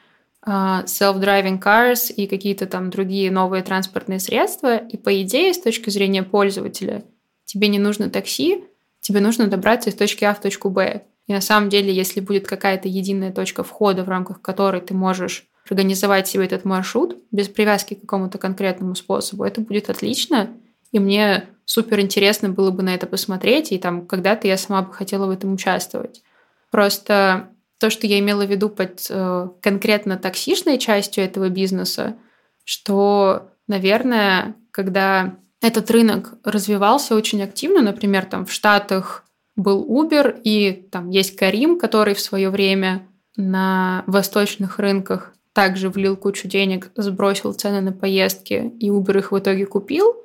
uh, 0.47 0.85
self-driving 0.85 1.61
cars 1.61 2.12
и 2.12 2.27
какие-то 2.27 2.66
там 2.66 2.90
другие 2.90 3.31
новые 3.31 3.62
транспортные 3.62 4.21
средства. 4.21 4.77
И 4.77 4.97
по 4.97 5.23
идее, 5.23 5.55
с 5.55 5.61
точки 5.61 5.90
зрения 5.90 6.23
пользователя, 6.23 7.03
тебе 7.47 7.68
не 7.68 7.79
нужно 7.79 8.11
такси, 8.11 8.64
тебе 9.01 9.21
нужно 9.21 9.49
добраться 9.49 9.90
из 9.90 9.94
точки 9.94 10.25
А 10.25 10.35
в 10.35 10.40
точку 10.40 10.71
Б. 10.71 11.03
И 11.29 11.33
на 11.33 11.41
самом 11.41 11.69
деле, 11.69 11.95
если 11.95 12.21
будет 12.21 12.49
какая-то 12.49 12.88
единая 12.88 13.33
точка 13.33 13.62
входа, 13.62 14.03
в 14.03 14.09
рамках 14.09 14.41
которой 14.41 14.81
ты 14.81 14.95
можешь 14.95 15.47
организовать 15.71 16.27
себе 16.27 16.47
этот 16.47 16.64
маршрут 16.64 17.19
без 17.31 17.49
привязки 17.49 17.95
к 17.95 18.01
какому-то 18.01 18.38
конкретному 18.38 18.95
способу, 18.95 19.45
это 19.45 19.61
будет 19.61 19.91
отлично. 19.91 20.51
И 20.91 20.99
мне 20.99 21.45
супер 21.67 22.01
интересно 22.01 22.49
было 22.49 22.71
бы 22.71 22.83
на 22.83 22.95
это 22.95 23.07
посмотреть, 23.07 23.73
и 23.73 23.79
там 23.79 24.07
когда-то 24.07 24.49
я 24.49 24.57
сама 24.57 24.81
бы 24.81 24.93
хотела 24.95 25.27
в 25.27 25.31
этом 25.31 25.53
участвовать. 25.53 26.23
Просто 26.71 27.51
то, 27.79 27.91
что 27.91 28.07
я 28.07 28.19
имела 28.19 28.47
в 28.47 28.51
виду 28.51 28.71
под 28.71 29.07
э, 29.11 29.49
конкретно 29.61 30.17
токсичной 30.17 30.79
частью 30.79 31.25
этого 31.25 31.51
бизнеса, 31.51 32.17
что, 32.64 33.51
наверное, 33.67 34.57
когда 34.71 35.37
этот 35.61 35.91
рынок 35.91 36.35
развивался 36.43 37.14
очень 37.14 37.43
активно, 37.43 37.83
например, 37.83 38.25
там 38.25 38.47
в 38.47 38.53
Штатах 38.53 39.28
был 39.59 39.85
Uber, 39.85 40.40
и 40.42 40.73
там 40.90 41.11
есть 41.11 41.37
Карим, 41.37 41.79
который 41.79 42.14
в 42.14 42.21
свое 42.21 42.49
время 42.49 43.07
на 43.37 44.05
восточных 44.07 44.79
рынках 44.79 45.35
также 45.53 45.90
влил 45.90 46.16
кучу 46.16 46.49
денег, 46.49 46.90
сбросил 46.94 47.53
цены 47.53 47.81
на 47.81 47.92
поездки, 47.92 48.73
и 48.79 48.88
Uber 48.88 49.18
их 49.18 49.33
в 49.33 49.38
итоге 49.38 49.66
купил, 49.66 50.16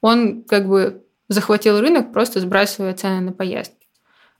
он 0.00 0.44
как 0.44 0.68
бы 0.68 1.02
захватил 1.28 1.80
рынок, 1.80 2.12
просто 2.12 2.40
сбрасывая 2.40 2.94
цены 2.94 3.20
на 3.20 3.32
поездки. 3.32 3.76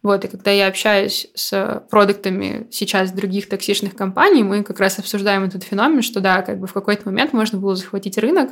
Вот, 0.03 0.25
и 0.25 0.29
когда 0.29 0.51
я 0.51 0.69
общаюсь 0.69 1.29
с 1.35 1.85
продуктами 1.91 2.69
сейчас 2.71 3.13
других 3.13 3.49
токсичных 3.49 3.95
компаний, 3.95 4.45
мы 4.45 4.63
как 4.63 4.81
раз 4.81 4.99
обсуждаем 4.99 5.45
этот 5.45 5.65
феномен, 5.65 6.03
что 6.03 6.21
да, 6.21 6.41
как 6.43 6.59
бы 6.59 6.67
в 6.67 6.73
какой-то 6.73 7.03
момент 7.05 7.33
можно 7.33 7.59
было 7.59 7.77
захватить 7.77 8.17
рынок, 8.17 8.51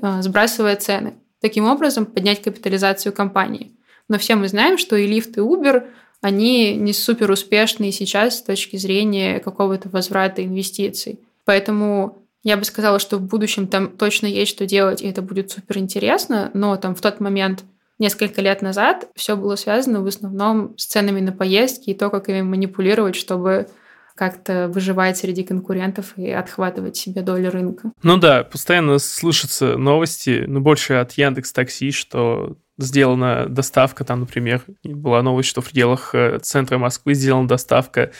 а, 0.00 0.22
сбрасывая 0.22 0.76
цены. 0.76 1.14
Таким 1.40 1.64
образом, 1.64 2.06
поднять 2.06 2.42
капитализацию 2.42 3.12
компании. 3.12 3.76
Но 4.08 4.18
все 4.18 4.34
мы 4.34 4.48
знаем, 4.48 4.78
что 4.78 4.96
и 4.96 5.08
Lyft, 5.08 5.34
и 5.36 5.40
Uber, 5.40 5.86
они 6.20 6.74
не 6.76 6.92
супер 6.92 7.30
успешные 7.30 7.92
сейчас 7.92 8.38
с 8.38 8.42
точки 8.42 8.76
зрения 8.76 9.40
какого-то 9.40 9.88
возврата 9.88 10.44
инвестиций. 10.44 11.20
Поэтому 11.44 12.18
я 12.42 12.56
бы 12.56 12.64
сказала, 12.64 12.98
что 12.98 13.18
в 13.18 13.22
будущем 13.22 13.66
там 13.66 13.88
точно 13.88 14.26
есть 14.26 14.50
что 14.50 14.66
делать, 14.66 15.02
и 15.02 15.08
это 15.08 15.22
будет 15.22 15.50
супер 15.50 15.78
интересно, 15.78 16.50
но 16.54 16.76
там 16.76 16.94
в 16.94 17.00
тот 17.00 17.20
момент 17.20 17.64
несколько 17.98 18.40
лет 18.42 18.62
назад 18.62 19.08
все 19.14 19.36
было 19.36 19.56
связано 19.56 20.02
в 20.02 20.06
основном 20.06 20.76
с 20.76 20.86
ценами 20.86 21.20
на 21.20 21.32
поездки 21.32 21.90
и 21.90 21.94
то, 21.94 22.10
как 22.10 22.28
ими 22.28 22.42
манипулировать, 22.42 23.16
чтобы 23.16 23.68
как-то 24.14 24.68
выживать 24.68 25.16
среди 25.16 25.42
конкурентов 25.42 26.16
и 26.16 26.30
отхватывать 26.30 26.96
себе 26.96 27.22
долю 27.22 27.50
рынка. 27.50 27.92
Ну 28.02 28.16
да, 28.16 28.44
постоянно 28.44 28.98
слышатся 28.98 29.76
новости, 29.76 30.44
но 30.46 30.54
ну, 30.54 30.60
больше 30.60 30.94
от 30.94 31.12
Яндекс 31.12 31.52
Такси, 31.52 31.90
что 31.90 32.56
сделана 32.78 33.46
доставка, 33.48 34.04
там, 34.04 34.20
например, 34.20 34.62
была 34.82 35.22
новость, 35.22 35.48
что 35.48 35.60
в 35.60 35.66
пределах 35.66 36.14
э, 36.14 36.38
центра 36.42 36.78
Москвы 36.78 37.14
сделана 37.14 37.46
доставка 37.46 38.10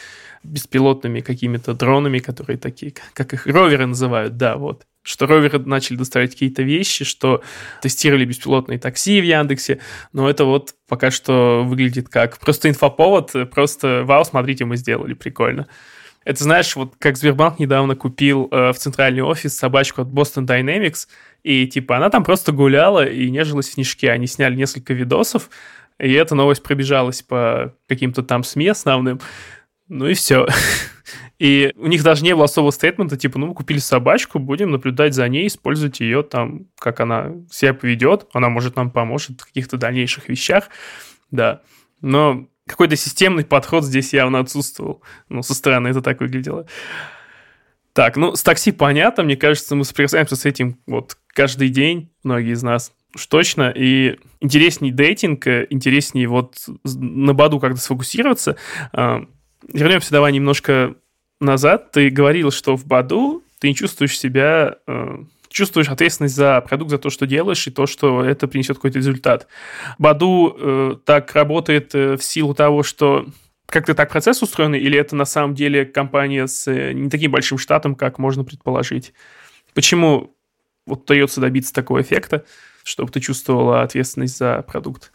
беспилотными 0.43 1.21
какими-то 1.21 1.75
дронами, 1.75 2.19
которые 2.19 2.59
такие, 2.59 2.93
как 3.15 3.33
их 3.33 3.47
роверы 3.47 3.87
называют, 3.87 4.37
да, 4.37 4.57
вот. 4.57 4.87
Что 5.03 5.27
роверы 5.27 5.59
начали 5.59 5.97
доставать 5.97 6.33
какие-то 6.33 6.63
вещи, 6.63 7.05
что 7.05 7.43
тестировали 7.83 8.25
беспилотные 8.25 8.79
такси 8.79 9.21
в 9.21 9.25
Яндексе, 9.25 9.81
но 10.13 10.31
это 10.31 10.45
вот 10.45 10.75
пока 10.89 11.11
что 11.11 11.63
выглядит 11.65 12.09
как 12.09 12.39
просто 12.39 12.69
инфоповод, 12.71 13.51
просто 13.51 14.03
вау, 14.05 14.25
смотрите, 14.25 14.65
мы 14.65 14.77
сделали, 14.77 15.15
прикольно. 15.15 15.67
Это 16.25 16.43
знаешь, 16.43 16.75
вот 16.75 16.95
как 16.99 17.17
Сбербанк 17.17 17.59
недавно 17.59 17.97
купил 17.97 18.49
э, 18.51 18.73
в 18.73 18.79
центральный 18.79 19.23
офис 19.23 19.57
собачку 19.57 20.03
от 20.03 20.09
Boston 20.09 20.47
Dynamics, 20.47 21.07
и 21.43 21.67
типа 21.67 21.97
она 21.97 22.11
там 22.11 22.25
просто 22.25 22.53
гуляла 22.53 23.07
и 23.07 23.31
нежилась 23.31 23.69
в 23.69 23.73
снежке. 23.73 24.11
Они 24.11 24.27
сняли 24.27 24.57
несколько 24.57 24.95
видосов, 24.95 25.51
и 25.99 26.13
эта 26.13 26.35
новость 26.35 26.63
пробежалась 26.63 27.23
по 27.23 27.75
каким-то 27.89 28.23
там 28.23 28.43
СМИ 28.43 28.69
основным. 28.69 29.21
Ну 29.89 30.09
и 30.09 30.15
все. 30.15 30.47
И 31.39 31.73
у 31.77 31.89
них 31.89 32.03
даже 32.05 32.23
не 32.23 32.35
было 32.35 32.45
особого 32.45 32.71
стейтмента, 32.71 33.17
типа, 33.17 33.39
ну, 33.39 33.49
мы 33.49 33.55
купили 33.55 33.79
собачку, 33.79 34.39
будем 34.39 34.71
наблюдать 34.71 35.15
за 35.15 35.29
ней, 35.29 35.49
использовать 35.49 35.99
ее 36.01 36.23
там, 36.23 36.69
как 36.79 37.01
она 37.01 37.33
себя 37.51 37.75
поведет, 37.75 38.29
она 38.33 38.49
может 38.49 38.77
нам 38.77 38.91
поможет 38.91 39.41
в 39.41 39.45
каких-то 39.45 39.77
дальнейших 39.77 40.29
вещах, 40.29 40.69
да. 41.33 41.61
Но 42.01 42.47
какой-то 42.67 42.97
системный 42.97 43.45
подход 43.45 43.85
здесь 43.85 44.13
явно 44.13 44.39
отсутствовал. 44.41 45.03
Ну, 45.29 45.43
со 45.43 45.55
стороны 45.55 45.89
это 45.89 46.01
так 46.01 46.21
выглядело. 46.21 46.67
Так, 47.93 48.17
ну, 48.17 48.35
с 48.35 48.43
такси 48.43 48.73
понятно, 48.73 49.23
мне 49.23 49.37
кажется, 49.37 49.77
мы 49.77 49.85
соприкасаемся 49.85 50.35
с 50.37 50.45
этим 50.45 50.79
вот 50.87 51.17
каждый 51.29 51.69
день, 51.69 52.11
многие 52.25 52.53
из 52.53 52.63
нас 52.63 52.93
уж 53.15 53.27
точно, 53.27 53.73
и 53.75 54.19
интересней 54.41 54.91
дейтинг, 54.91 55.47
э, 55.47 55.67
интереснее 55.71 56.27
вот 56.27 56.57
на 56.85 57.33
Баду 57.35 57.61
как-то 57.61 57.81
сфокусироваться. 57.81 58.57
А, 58.93 59.25
вернемся 59.73 60.11
давай 60.11 60.33
немножко 60.33 60.95
назад. 61.41 61.93
Ты 61.93 62.11
говорил, 62.11 62.51
что 62.51 62.77
в 62.77 62.87
Баду 62.87 63.45
ты 63.61 63.69
не 63.69 63.75
чувствуешь 63.75 64.19
себя, 64.19 64.77
э, 64.87 65.19
чувствуешь 65.55 65.89
ответственность 65.89 66.35
за 66.35 66.61
продукт, 66.61 66.91
за 66.91 66.99
то, 66.99 67.11
что 67.11 67.27
делаешь, 67.27 67.67
и 67.67 67.71
то, 67.71 67.87
что 67.87 68.25
это 68.25 68.49
принесет 68.49 68.77
какой-то 68.77 68.99
результат. 68.99 69.47
Баду 69.99 70.57
э, 70.59 70.97
так 71.05 71.33
работает 71.33 71.95
э, 71.95 72.17
в 72.17 72.25
силу 72.25 72.55
того, 72.55 72.83
что 72.83 73.27
как-то 73.67 73.95
так 73.95 74.11
процесс 74.11 74.43
устроен, 74.43 74.75
или 74.75 74.99
это 74.99 75.15
на 75.15 75.25
самом 75.25 75.55
деле 75.55 75.87
компания 75.87 76.49
с 76.49 76.67
э, 76.67 76.93
не 76.93 77.09
таким 77.09 77.31
большим 77.31 77.59
штатом, 77.59 77.95
как 77.95 78.19
можно 78.19 78.43
предположить? 78.43 79.15
Почему 79.75 80.35
вот 80.87 81.05
удается 81.05 81.41
добиться 81.41 81.73
такого 81.73 82.03
эффекта, 82.03 82.45
чтобы 82.83 83.13
ты 83.13 83.21
чувствовала 83.21 83.83
ответственность 83.83 84.37
за 84.37 84.61
продукт? 84.63 85.13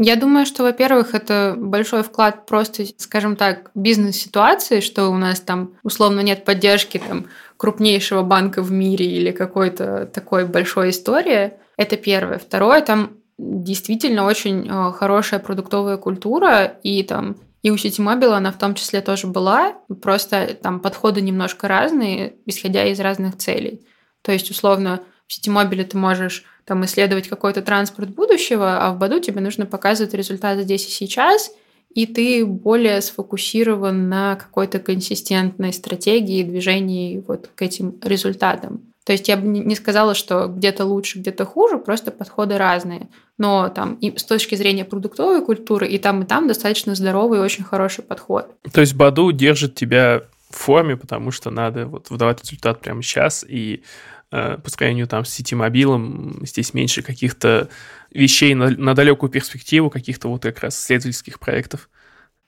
Я 0.00 0.14
думаю, 0.14 0.46
что, 0.46 0.62
во-первых, 0.62 1.14
это 1.14 1.56
большой 1.58 2.04
вклад 2.04 2.46
просто, 2.46 2.84
скажем 2.98 3.34
так, 3.34 3.72
бизнес-ситуации, 3.74 4.78
что 4.78 5.08
у 5.08 5.16
нас 5.16 5.40
там 5.40 5.72
условно 5.82 6.20
нет 6.20 6.44
поддержки 6.44 7.02
там, 7.06 7.26
крупнейшего 7.56 8.22
банка 8.22 8.62
в 8.62 8.70
мире 8.70 9.06
или 9.06 9.32
какой-то 9.32 10.06
такой 10.06 10.46
большой 10.46 10.90
истории. 10.90 11.54
Это 11.76 11.96
первое. 11.96 12.38
Второе, 12.38 12.80
там 12.80 13.16
действительно 13.38 14.24
очень 14.24 14.68
э, 14.68 14.92
хорошая 14.92 15.40
продуктовая 15.40 15.96
культура, 15.96 16.64
и 16.84 17.02
там 17.02 17.36
и 17.62 17.70
у 17.72 17.76
Ситимобила 17.76 18.36
она 18.36 18.52
в 18.52 18.58
том 18.58 18.74
числе 18.76 19.00
тоже 19.00 19.26
была, 19.26 19.74
просто 20.00 20.54
там 20.54 20.78
подходы 20.78 21.20
немножко 21.20 21.66
разные, 21.66 22.36
исходя 22.46 22.84
из 22.84 23.00
разных 23.00 23.36
целей. 23.36 23.84
То 24.22 24.30
есть, 24.30 24.50
условно, 24.50 25.00
в 25.28 25.32
Ситимобиле 25.32 25.84
ты 25.84 25.96
можешь 25.96 26.44
там 26.64 26.84
исследовать 26.84 27.28
какой-то 27.28 27.62
транспорт 27.62 28.08
будущего, 28.08 28.84
а 28.84 28.92
в 28.92 28.98
Баду 28.98 29.20
тебе 29.20 29.40
нужно 29.40 29.66
показывать 29.66 30.14
результаты 30.14 30.62
здесь 30.62 30.86
и 30.86 30.90
сейчас, 30.90 31.52
и 31.94 32.06
ты 32.06 32.44
более 32.44 33.00
сфокусирован 33.00 34.08
на 34.08 34.36
какой-то 34.36 34.78
консистентной 34.78 35.72
стратегии 35.72 36.42
движения 36.42 37.22
вот 37.26 37.50
к 37.54 37.62
этим 37.62 37.96
результатам. 38.02 38.82
То 39.04 39.12
есть 39.12 39.26
я 39.28 39.38
бы 39.38 39.46
не 39.46 39.74
сказала, 39.74 40.14
что 40.14 40.48
где-то 40.48 40.84
лучше, 40.84 41.18
где-то 41.18 41.46
хуже, 41.46 41.78
просто 41.78 42.10
подходы 42.10 42.58
разные. 42.58 43.08
Но 43.38 43.70
там 43.70 43.94
и 43.94 44.14
с 44.14 44.24
точки 44.24 44.54
зрения 44.54 44.84
продуктовой 44.84 45.42
культуры 45.42 45.88
и 45.88 45.96
там, 45.96 46.22
и 46.22 46.26
там 46.26 46.46
достаточно 46.46 46.94
здоровый 46.94 47.38
и 47.38 47.42
очень 47.42 47.64
хороший 47.64 48.04
подход. 48.04 48.50
То 48.70 48.82
есть 48.82 48.94
Баду 48.94 49.32
держит 49.32 49.74
тебя 49.74 50.24
в 50.50 50.56
форме, 50.56 50.96
потому 50.98 51.30
что 51.30 51.50
надо 51.50 51.86
вот 51.86 52.10
выдавать 52.10 52.42
результат 52.42 52.80
прямо 52.80 53.02
сейчас, 53.02 53.46
и 53.48 53.82
по 54.30 54.62
сравнению 54.66 55.06
там 55.06 55.24
с 55.24 55.30
сетимобилом, 55.30 56.40
здесь 56.42 56.74
меньше 56.74 57.02
каких-то 57.02 57.68
вещей 58.10 58.54
на, 58.54 58.70
на 58.70 58.94
далекую 58.94 59.30
перспективу, 59.30 59.90
каких-то 59.90 60.28
вот 60.28 60.42
как 60.42 60.60
раз 60.60 60.78
исследовательских 60.78 61.40
проектов? 61.40 61.88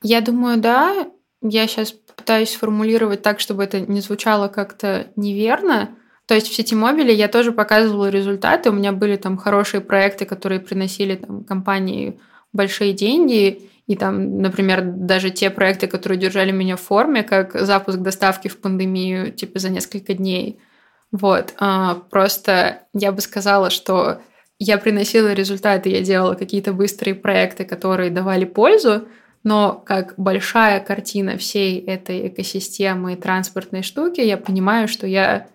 Я 0.02 0.20
думаю, 0.20 0.58
да. 0.60 1.10
Я 1.42 1.66
сейчас 1.66 1.92
пытаюсь 1.92 2.50
сформулировать 2.50 3.22
так, 3.22 3.40
чтобы 3.40 3.64
это 3.64 3.80
не 3.80 4.00
звучало 4.00 4.48
как-то 4.48 5.08
неверно. 5.16 5.96
То 6.26 6.34
есть 6.34 6.48
в 6.48 6.54
сетимобиле 6.54 7.14
я 7.14 7.28
тоже 7.28 7.50
показывала 7.50 8.10
результаты. 8.10 8.70
У 8.70 8.74
меня 8.74 8.92
были 8.92 9.16
там 9.16 9.38
хорошие 9.38 9.80
проекты, 9.80 10.26
которые 10.26 10.60
приносили 10.60 11.16
там 11.16 11.44
компании 11.44 12.20
большие 12.52 12.92
деньги. 12.92 13.70
И 13.86 13.96
там, 13.96 14.42
например, 14.42 14.82
даже 14.84 15.30
те 15.30 15.48
проекты, 15.48 15.86
которые 15.86 16.18
держали 16.18 16.52
меня 16.52 16.76
в 16.76 16.80
форме, 16.80 17.22
как 17.22 17.58
запуск 17.58 17.98
доставки 17.98 18.48
в 18.48 18.58
пандемию, 18.58 19.32
типа 19.32 19.58
за 19.58 19.70
несколько 19.70 20.12
дней– 20.12 20.60
вот, 21.12 21.54
а, 21.58 21.96
просто 22.10 22.82
я 22.92 23.12
бы 23.12 23.20
сказала, 23.20 23.70
что 23.70 24.20
я 24.58 24.78
приносила 24.78 25.32
результаты, 25.32 25.88
я 25.88 26.02
делала 26.02 26.34
какие-то 26.34 26.72
быстрые 26.72 27.14
проекты, 27.14 27.64
которые 27.64 28.10
давали 28.10 28.44
пользу, 28.44 29.08
но 29.42 29.82
как 29.86 30.14
большая 30.18 30.80
картина 30.80 31.36
всей 31.38 31.80
этой 31.80 32.28
экосистемы 32.28 33.16
транспортной 33.16 33.82
штуки, 33.82 34.20
я 34.20 34.36
понимаю, 34.36 34.86
что 34.86 35.06
я 35.06 35.48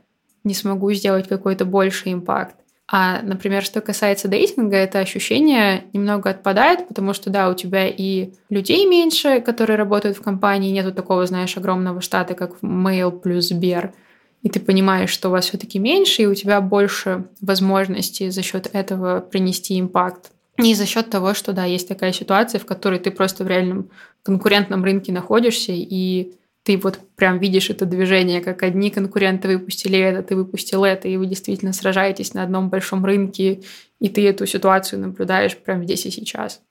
не 0.43 0.53
смогу 0.53 0.91
сделать 0.91 1.27
какой-то 1.27 1.65
больший 1.65 2.13
импакт. 2.13 2.55
А, 2.87 3.21
например, 3.23 3.63
что 3.63 3.81
касается 3.81 4.27
дейтинга, 4.27 4.75
это 4.75 4.99
ощущение 4.99 5.85
немного 5.93 6.31
отпадает, 6.31 6.87
потому 6.87 7.13
что, 7.13 7.29
да, 7.29 7.49
у 7.49 7.55
тебя 7.55 7.87
и 7.87 8.33
людей 8.49 8.85
меньше, 8.85 9.39
которые 9.39 9.77
работают 9.77 10.17
в 10.17 10.21
компании, 10.21 10.71
нету 10.71 10.93
такого, 10.93 11.25
знаешь, 11.25 11.57
огромного 11.57 12.01
штата, 12.01 12.33
как 12.35 12.59
Mail 12.61 13.11
плюс 13.11 13.47
Сбер– 13.47 13.93
и 14.45 14.49
ты 14.49 14.59
понимаешь, 14.59 15.09
что 15.09 15.29
у 15.29 15.31
вас 15.31 15.47
все-таки 15.47 15.79
меньше, 15.79 16.21
и 16.21 16.27
у 16.27 16.35
тебя 16.35 16.61
больше 16.61 17.25
возможностей 17.41 18.29
за 18.29 18.43
счет 18.43 18.69
этого 18.73 19.19
принести 19.19 19.79
импакт. 19.79 20.31
И 20.59 20.75
за 20.75 20.85
счет 20.85 21.09
того, 21.09 21.33
что 21.33 21.51
да, 21.51 21.65
есть 21.65 21.87
такая 21.87 22.13
ситуация, 22.13 22.59
в 22.59 22.65
которой 22.67 22.99
ты 22.99 23.09
просто 23.09 23.43
в 23.43 23.47
реальном 23.47 23.89
конкурентном 24.21 24.83
рынке 24.83 25.11
находишься, 25.11 25.71
и 25.73 26.33
ты 26.61 26.77
вот 26.77 26.99
прям 27.15 27.39
видишь 27.39 27.71
это 27.71 27.87
движение, 27.87 28.39
как 28.39 28.61
одни 28.61 28.91
конкуренты 28.91 29.47
выпустили 29.47 29.97
это, 29.97 30.21
ты 30.21 30.35
выпустил 30.35 30.83
это, 30.83 31.07
и 31.07 31.17
вы 31.17 31.25
действительно 31.25 31.73
сражаетесь 31.73 32.35
на 32.35 32.43
одном 32.43 32.69
большом 32.69 33.03
рынке, 33.03 33.61
и 33.99 34.09
ты 34.09 34.29
эту 34.29 34.45
ситуацию 34.45 34.99
наблюдаешь 35.01 35.57
прямо 35.57 35.85
здесь 35.85 36.05
и 36.05 36.11
сейчас. 36.11 36.61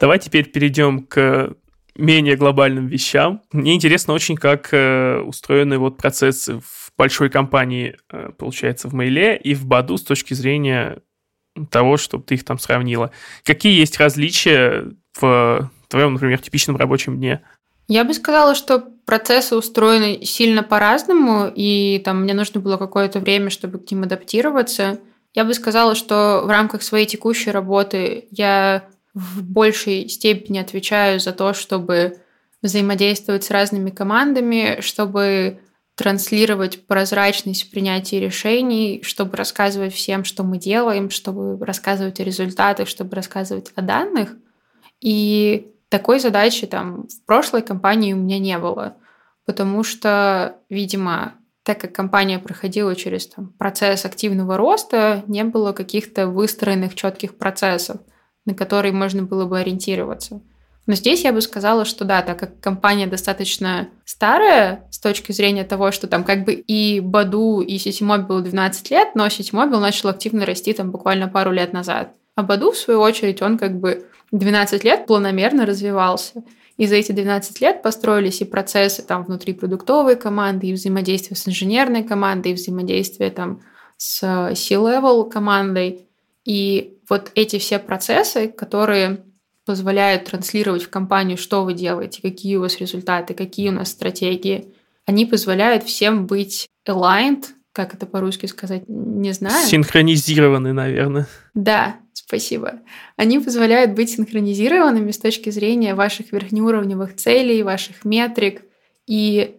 Давай 0.00 0.18
теперь 0.18 0.48
перейдем 0.48 1.02
к 1.02 1.54
менее 1.96 2.36
глобальным 2.36 2.86
вещам. 2.86 3.42
Мне 3.52 3.74
интересно 3.74 4.14
очень, 4.14 4.36
как 4.36 4.72
э, 4.72 5.20
устроены 5.20 5.78
вот 5.78 5.96
процессы 5.96 6.60
в 6.60 6.92
большой 6.96 7.30
компании, 7.30 7.96
э, 8.10 8.30
получается, 8.36 8.88
в 8.88 8.94
Мейле 8.94 9.36
и 9.36 9.54
в 9.54 9.66
Баду 9.66 9.96
с 9.96 10.02
точки 10.02 10.34
зрения 10.34 11.00
того, 11.70 11.96
чтобы 11.96 12.24
ты 12.24 12.34
их 12.34 12.44
там 12.44 12.58
сравнила. 12.58 13.10
Какие 13.44 13.78
есть 13.78 13.98
различия 13.98 14.86
в 15.18 15.70
твоем, 15.88 16.14
например, 16.14 16.40
типичном 16.40 16.76
рабочем 16.76 17.16
дне? 17.16 17.42
Я 17.86 18.04
бы 18.04 18.14
сказала, 18.14 18.54
что 18.54 18.80
процессы 19.04 19.54
устроены 19.54 20.24
сильно 20.24 20.62
по-разному, 20.62 21.52
и 21.54 22.00
там 22.04 22.22
мне 22.22 22.34
нужно 22.34 22.60
было 22.60 22.76
какое-то 22.76 23.20
время, 23.20 23.50
чтобы 23.50 23.78
к 23.78 23.90
ним 23.90 24.02
адаптироваться. 24.02 24.98
Я 25.34 25.44
бы 25.44 25.52
сказала, 25.52 25.94
что 25.94 26.42
в 26.44 26.48
рамках 26.48 26.82
своей 26.82 27.06
текущей 27.06 27.50
работы 27.50 28.26
я 28.30 28.88
в 29.14 29.42
большей 29.42 30.08
степени 30.08 30.58
отвечаю 30.58 31.20
за 31.20 31.32
то, 31.32 31.54
чтобы 31.54 32.18
взаимодействовать 32.62 33.44
с 33.44 33.50
разными 33.50 33.90
командами, 33.90 34.80
чтобы 34.80 35.60
транслировать 35.94 36.86
прозрачность 36.86 37.64
в 37.64 37.70
принятии 37.70 38.16
решений, 38.16 39.00
чтобы 39.04 39.36
рассказывать 39.36 39.94
всем, 39.94 40.24
что 40.24 40.42
мы 40.42 40.58
делаем, 40.58 41.10
чтобы 41.10 41.64
рассказывать 41.64 42.18
о 42.18 42.24
результатах, 42.24 42.88
чтобы 42.88 43.14
рассказывать 43.14 43.70
о 43.76 43.82
данных. 43.82 44.34
И 45.00 45.72
такой 45.88 46.18
задачи 46.18 46.66
там 46.66 47.06
в 47.06 47.24
прошлой 47.24 47.62
компании 47.62 48.12
у 48.12 48.16
меня 48.16 48.40
не 48.40 48.58
было, 48.58 48.96
потому 49.44 49.84
что, 49.84 50.56
видимо, 50.68 51.34
так 51.62 51.80
как 51.80 51.92
компания 51.92 52.40
проходила 52.40 52.96
через 52.96 53.28
там, 53.28 53.52
процесс 53.58 54.04
активного 54.04 54.56
роста, 54.56 55.22
не 55.28 55.44
было 55.44 55.72
каких-то 55.72 56.26
выстроенных 56.26 56.96
четких 56.96 57.36
процессов, 57.36 57.98
на 58.44 58.54
которые 58.54 58.92
можно 58.92 59.22
было 59.22 59.44
бы 59.44 59.58
ориентироваться. 59.58 60.40
Но 60.86 60.94
здесь 60.94 61.24
я 61.24 61.32
бы 61.32 61.40
сказала, 61.40 61.84
что 61.84 62.04
да, 62.04 62.20
так 62.20 62.38
как 62.38 62.60
компания 62.60 63.06
достаточно 63.06 63.88
старая 64.04 64.86
с 64.90 64.98
точки 64.98 65.32
зрения 65.32 65.64
того, 65.64 65.92
что 65.92 66.06
там 66.08 66.24
как 66.24 66.44
бы 66.44 66.52
и 66.52 67.00
Баду, 67.00 67.60
и 67.60 67.78
Ситимобил 67.78 68.26
было 68.26 68.40
12 68.42 68.90
лет, 68.90 69.14
но 69.14 69.28
Ситимобил 69.28 69.80
начал 69.80 70.10
активно 70.10 70.44
расти 70.44 70.74
там 70.74 70.90
буквально 70.90 71.28
пару 71.28 71.52
лет 71.52 71.72
назад. 71.72 72.12
А 72.34 72.42
Баду, 72.42 72.72
в 72.72 72.76
свою 72.76 73.00
очередь, 73.00 73.40
он 73.40 73.56
как 73.56 73.80
бы 73.80 74.06
12 74.32 74.84
лет 74.84 75.06
планомерно 75.06 75.64
развивался. 75.64 76.42
И 76.76 76.86
за 76.86 76.96
эти 76.96 77.12
12 77.12 77.60
лет 77.60 77.82
построились 77.82 78.40
и 78.40 78.44
процессы 78.44 79.02
там 79.02 79.24
внутри 79.24 79.54
продуктовой 79.54 80.16
команды, 80.16 80.66
и 80.66 80.72
взаимодействие 80.72 81.36
с 81.36 81.48
инженерной 81.48 82.02
командой, 82.02 82.52
и 82.52 82.54
взаимодействие 82.54 83.30
там 83.30 83.62
с 83.96 84.18
C-level 84.54 85.30
командой. 85.30 86.08
И 86.44 86.98
вот 87.08 87.30
эти 87.34 87.58
все 87.58 87.78
процессы, 87.78 88.48
которые 88.48 89.24
позволяют 89.64 90.26
транслировать 90.26 90.82
в 90.82 90.90
компанию, 90.90 91.38
что 91.38 91.64
вы 91.64 91.72
делаете, 91.72 92.20
какие 92.20 92.56
у 92.56 92.60
вас 92.60 92.78
результаты, 92.78 93.34
какие 93.34 93.70
у 93.70 93.72
нас 93.72 93.90
стратегии, 93.90 94.74
они 95.06 95.24
позволяют 95.26 95.84
всем 95.84 96.26
быть 96.26 96.68
aligned, 96.86 97.44
как 97.72 97.94
это 97.94 98.06
по-русски 98.06 98.46
сказать, 98.46 98.84
не 98.88 99.32
знаю. 99.32 99.66
Синхронизированы, 99.66 100.72
наверное. 100.72 101.26
Да, 101.54 101.96
Спасибо. 102.26 102.80
Они 103.16 103.38
позволяют 103.38 103.92
быть 103.92 104.10
синхронизированными 104.10 105.10
с 105.10 105.18
точки 105.18 105.50
зрения 105.50 105.94
ваших 105.94 106.32
верхнеуровневых 106.32 107.16
целей, 107.16 107.62
ваших 107.62 108.04
метрик. 108.04 108.62
И 109.06 109.56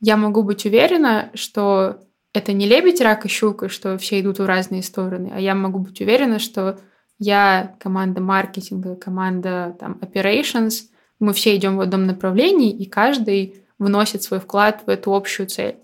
я 0.00 0.16
могу 0.16 0.42
быть 0.42 0.66
уверена, 0.66 1.30
что 1.34 2.00
это 2.32 2.52
не 2.52 2.66
лебедь, 2.66 3.00
рак 3.00 3.26
и 3.26 3.28
щука, 3.28 3.68
что 3.68 3.96
все 3.98 4.20
идут 4.20 4.38
в 4.38 4.46
разные 4.46 4.82
стороны, 4.82 5.30
а 5.34 5.40
я 5.40 5.54
могу 5.54 5.78
быть 5.78 6.00
уверена, 6.00 6.38
что 6.38 6.78
я, 7.18 7.74
команда 7.80 8.20
маркетинга, 8.20 8.94
команда 8.96 9.76
там, 9.80 9.98
operations, 10.00 10.84
мы 11.18 11.32
все 11.32 11.56
идем 11.56 11.76
в 11.76 11.80
одном 11.80 12.06
направлении, 12.06 12.70
и 12.70 12.86
каждый 12.86 13.62
вносит 13.78 14.22
свой 14.22 14.40
вклад 14.40 14.82
в 14.86 14.90
эту 14.90 15.14
общую 15.14 15.48
цель. 15.48 15.76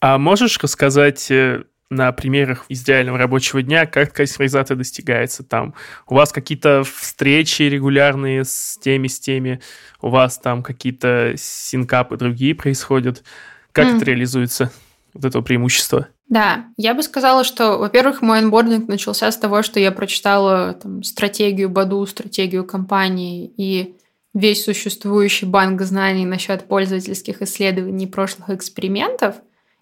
А 0.00 0.18
можешь 0.18 0.58
рассказать 0.58 1.30
э, 1.30 1.62
на 1.92 2.10
примерах 2.10 2.64
идеального 2.68 3.18
рабочего 3.18 3.62
дня, 3.62 3.86
как 3.86 4.08
такая 4.08 4.26
синхронизация 4.26 4.76
достигается 4.76 5.44
там. 5.44 5.74
У 6.08 6.14
вас 6.14 6.32
какие-то 6.32 6.82
встречи 6.84 7.62
регулярные 7.62 8.44
с 8.44 8.78
теми, 8.78 9.06
с 9.06 9.20
теми, 9.20 9.60
у 10.00 10.08
вас 10.08 10.38
там 10.38 10.62
какие-то 10.62 11.34
синкапы 11.36 12.16
другие 12.16 12.54
происходят. 12.54 13.22
Как 13.70 13.86
mm. 13.86 13.96
это 13.96 14.04
реализуется, 14.04 14.72
вот 15.14 15.24
это 15.24 15.40
преимущество? 15.42 16.08
Да, 16.28 16.66
я 16.76 16.94
бы 16.94 17.02
сказала, 17.02 17.44
что, 17.44 17.78
во-первых, 17.78 18.22
мой 18.22 18.38
онбординг 18.38 18.88
начался 18.88 19.30
с 19.30 19.36
того, 19.36 19.62
что 19.62 19.78
я 19.78 19.92
прочитала 19.92 20.74
там, 20.74 21.02
стратегию 21.02 21.68
Баду, 21.68 22.06
стратегию 22.06 22.64
компании 22.64 23.52
и 23.56 23.96
весь 24.32 24.64
существующий 24.64 25.46
банк 25.46 25.82
знаний 25.82 26.24
насчет 26.24 26.64
пользовательских 26.64 27.42
исследований 27.42 28.06
прошлых 28.06 28.50
экспериментов. 28.50 29.36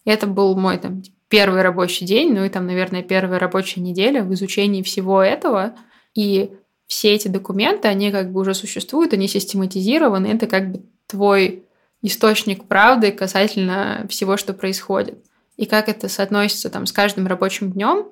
И 0.04 0.10
это 0.10 0.26
был 0.26 0.56
мой 0.56 0.78
там 0.78 1.02
первый 1.28 1.62
рабочий 1.62 2.04
день, 2.04 2.34
ну 2.34 2.44
и 2.44 2.48
там, 2.48 2.66
наверное, 2.66 3.02
первая 3.02 3.38
рабочая 3.38 3.80
неделя 3.80 4.24
в 4.24 4.34
изучении 4.34 4.82
всего 4.82 5.22
этого. 5.22 5.74
И 6.14 6.50
все 6.88 7.14
эти 7.14 7.28
документы, 7.28 7.86
они 7.86 8.10
как 8.10 8.32
бы 8.32 8.40
уже 8.40 8.54
существуют, 8.54 9.12
они 9.12 9.28
систематизированы, 9.28 10.26
это 10.26 10.48
как 10.48 10.72
бы 10.72 10.82
твой 11.06 11.62
источник 12.02 12.66
правды 12.66 13.12
касательно 13.12 14.06
всего, 14.08 14.36
что 14.36 14.52
происходит. 14.52 15.18
И 15.56 15.66
как 15.66 15.88
это 15.88 16.08
соотносится 16.08 16.70
там 16.70 16.86
с 16.86 16.92
каждым 16.92 17.26
рабочим 17.26 17.72
днем, 17.72 18.08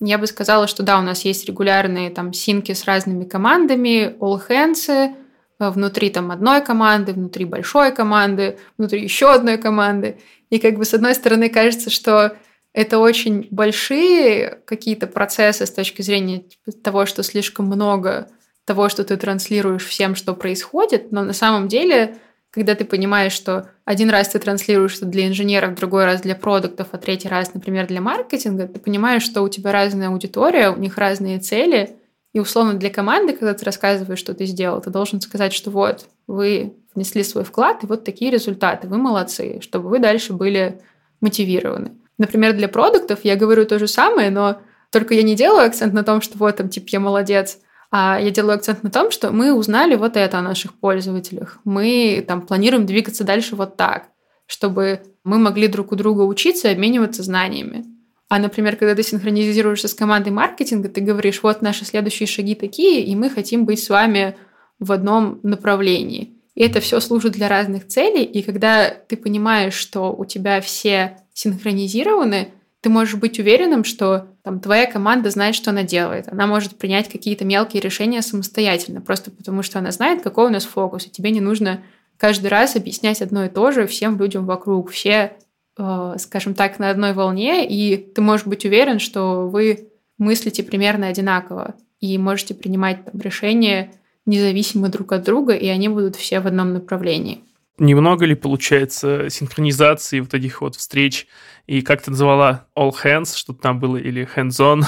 я 0.00 0.18
бы 0.18 0.26
сказала, 0.26 0.66
что 0.66 0.82
да, 0.82 0.98
у 0.98 1.02
нас 1.02 1.24
есть 1.24 1.46
регулярные 1.46 2.10
там 2.10 2.32
синки 2.32 2.72
с 2.72 2.84
разными 2.84 3.24
командами, 3.24 4.16
all 4.18 4.40
hands, 4.48 4.88
э, 4.88 5.14
внутри 5.58 6.10
там 6.10 6.30
одной 6.30 6.62
команды, 6.62 7.12
внутри 7.12 7.44
большой 7.44 7.94
команды, 7.94 8.58
внутри 8.78 9.02
еще 9.02 9.32
одной 9.32 9.58
команды. 9.58 10.18
И 10.48 10.58
как 10.58 10.76
бы 10.76 10.84
с 10.84 10.94
одной 10.94 11.14
стороны 11.14 11.50
кажется, 11.50 11.90
что 11.90 12.36
это 12.72 12.98
очень 12.98 13.46
большие 13.50 14.60
какие-то 14.64 15.06
процессы 15.06 15.66
с 15.66 15.70
точки 15.70 16.02
зрения 16.02 16.40
типа, 16.40 16.72
того, 16.82 17.06
что 17.06 17.22
слишком 17.22 17.66
много 17.66 18.28
того, 18.64 18.88
что 18.88 19.04
ты 19.04 19.16
транслируешь 19.16 19.84
всем, 19.84 20.14
что 20.14 20.34
происходит, 20.34 21.12
но 21.12 21.24
на 21.24 21.32
самом 21.32 21.68
деле, 21.68 22.18
когда 22.50 22.74
ты 22.74 22.84
понимаешь, 22.84 23.32
что 23.32 23.70
один 23.84 24.10
раз 24.10 24.28
ты 24.28 24.38
транслируешь 24.38 24.96
это 24.96 25.06
для 25.06 25.28
инженеров, 25.28 25.76
другой 25.76 26.04
раз 26.04 26.20
для 26.20 26.34
продуктов, 26.34 26.88
а 26.92 26.98
третий 26.98 27.28
раз, 27.28 27.54
например, 27.54 27.86
для 27.86 28.00
маркетинга, 28.00 28.66
ты 28.66 28.80
понимаешь, 28.80 29.22
что 29.22 29.42
у 29.42 29.48
тебя 29.48 29.72
разная 29.72 30.08
аудитория, 30.08 30.70
у 30.70 30.78
них 30.78 30.98
разные 30.98 31.38
цели, 31.38 31.96
и 32.32 32.40
условно 32.40 32.74
для 32.74 32.90
команды, 32.90 33.32
когда 33.32 33.54
ты 33.54 33.64
рассказываешь, 33.64 34.18
что 34.18 34.34
ты 34.34 34.46
сделал, 34.46 34.80
ты 34.80 34.90
должен 34.90 35.20
сказать, 35.20 35.52
что 35.52 35.70
вот, 35.70 36.06
вы 36.26 36.74
внесли 36.94 37.22
свой 37.22 37.44
вклад, 37.44 37.84
и 37.84 37.86
вот 37.86 38.04
такие 38.04 38.30
результаты, 38.30 38.88
вы 38.88 38.98
молодцы, 38.98 39.60
чтобы 39.62 39.88
вы 39.88 39.98
дальше 39.98 40.32
были 40.32 40.80
мотивированы. 41.20 41.92
Например, 42.18 42.52
для 42.52 42.68
продуктов 42.68 43.20
я 43.24 43.36
говорю 43.36 43.64
то 43.64 43.78
же 43.78 43.86
самое, 43.86 44.30
но 44.30 44.60
только 44.90 45.14
я 45.14 45.22
не 45.22 45.36
делаю 45.36 45.66
акцент 45.66 45.94
на 45.94 46.02
том, 46.02 46.20
что 46.20 46.36
вот 46.38 46.56
там, 46.56 46.68
типа, 46.68 46.86
я 46.90 47.00
молодец, 47.00 47.58
а 47.90 48.20
я 48.20 48.30
делаю 48.30 48.54
акцент 48.54 48.82
на 48.82 48.90
том, 48.90 49.10
что 49.10 49.32
мы 49.32 49.52
узнали 49.52 49.96
вот 49.96 50.16
это 50.16 50.38
о 50.38 50.42
наших 50.42 50.74
пользователях. 50.74 51.58
Мы 51.64 52.24
там 52.26 52.42
планируем 52.42 52.86
двигаться 52.86 53.24
дальше 53.24 53.56
вот 53.56 53.76
так, 53.76 54.08
чтобы 54.46 55.02
мы 55.24 55.38
могли 55.38 55.66
друг 55.66 55.92
у 55.92 55.96
друга 55.96 56.22
учиться 56.22 56.68
и 56.68 56.72
обмениваться 56.72 57.22
знаниями. 57.22 57.84
А, 58.28 58.38
например, 58.38 58.76
когда 58.76 58.94
ты 58.94 59.02
синхронизируешься 59.02 59.88
с 59.88 59.94
командой 59.94 60.30
маркетинга, 60.30 60.88
ты 60.88 61.00
говоришь, 61.00 61.42
вот 61.42 61.62
наши 61.62 61.84
следующие 61.84 62.28
шаги 62.28 62.54
такие, 62.54 63.02
и 63.02 63.16
мы 63.16 63.28
хотим 63.28 63.64
быть 63.64 63.82
с 63.82 63.90
вами 63.90 64.36
в 64.78 64.92
одном 64.92 65.40
направлении. 65.42 66.36
И 66.54 66.62
это 66.62 66.80
все 66.80 67.00
служит 67.00 67.32
для 67.32 67.48
разных 67.48 67.88
целей. 67.88 68.22
И 68.22 68.42
когда 68.42 68.90
ты 68.90 69.16
понимаешь, 69.16 69.74
что 69.74 70.12
у 70.12 70.24
тебя 70.24 70.60
все 70.60 71.18
синхронизированы, 71.32 72.52
ты 72.80 72.88
можешь 72.88 73.16
быть 73.16 73.38
уверенным, 73.38 73.84
что 73.84 74.28
там, 74.42 74.60
твоя 74.60 74.90
команда 74.90 75.30
знает, 75.30 75.54
что 75.54 75.70
она 75.70 75.82
делает. 75.82 76.28
Она 76.28 76.46
может 76.46 76.78
принять 76.78 77.10
какие-то 77.10 77.44
мелкие 77.44 77.82
решения 77.82 78.22
самостоятельно, 78.22 79.00
просто 79.00 79.30
потому 79.30 79.62
что 79.62 79.78
она 79.78 79.90
знает, 79.90 80.22
какой 80.22 80.46
у 80.46 80.50
нас 80.50 80.64
фокус. 80.64 81.06
И 81.06 81.10
тебе 81.10 81.30
не 81.30 81.40
нужно 81.40 81.82
каждый 82.16 82.46
раз 82.46 82.76
объяснять 82.76 83.20
одно 83.20 83.44
и 83.44 83.48
то 83.50 83.70
же 83.70 83.86
всем 83.86 84.18
людям 84.18 84.46
вокруг. 84.46 84.90
Все, 84.90 85.36
э, 85.78 86.14
скажем 86.18 86.54
так, 86.54 86.78
на 86.78 86.90
одной 86.90 87.12
волне, 87.12 87.68
и 87.68 87.96
ты 87.96 88.22
можешь 88.22 88.46
быть 88.46 88.64
уверен, 88.64 88.98
что 88.98 89.48
вы 89.48 89.90
мыслите 90.16 90.62
примерно 90.62 91.08
одинаково 91.08 91.74
и 92.00 92.16
можете 92.16 92.54
принимать 92.54 93.04
там, 93.04 93.20
решения 93.20 93.92
независимо 94.24 94.88
друг 94.88 95.12
от 95.12 95.22
друга, 95.24 95.54
и 95.54 95.66
они 95.68 95.88
будут 95.88 96.16
все 96.16 96.40
в 96.40 96.46
одном 96.46 96.72
направлении. 96.72 97.44
Немного 97.80 98.26
ли 98.26 98.34
получается 98.34 99.30
синхронизации 99.30 100.20
вот 100.20 100.34
этих 100.34 100.60
вот 100.60 100.76
встреч? 100.76 101.26
И 101.66 101.80
как 101.80 102.02
ты 102.02 102.10
называла 102.10 102.66
all 102.76 102.92
hands, 102.92 103.34
что 103.34 103.54
там 103.54 103.80
было, 103.80 103.96
или 103.96 104.28
hands-on, 104.36 104.82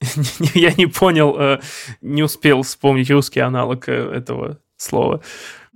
я 0.54 0.72
не 0.72 0.86
понял, 0.86 1.38
э, 1.38 1.60
не 2.00 2.22
успел 2.22 2.62
вспомнить 2.62 3.10
русский 3.10 3.40
аналог 3.40 3.90
э, 3.90 3.92
этого 3.92 4.58
слова. 4.78 5.22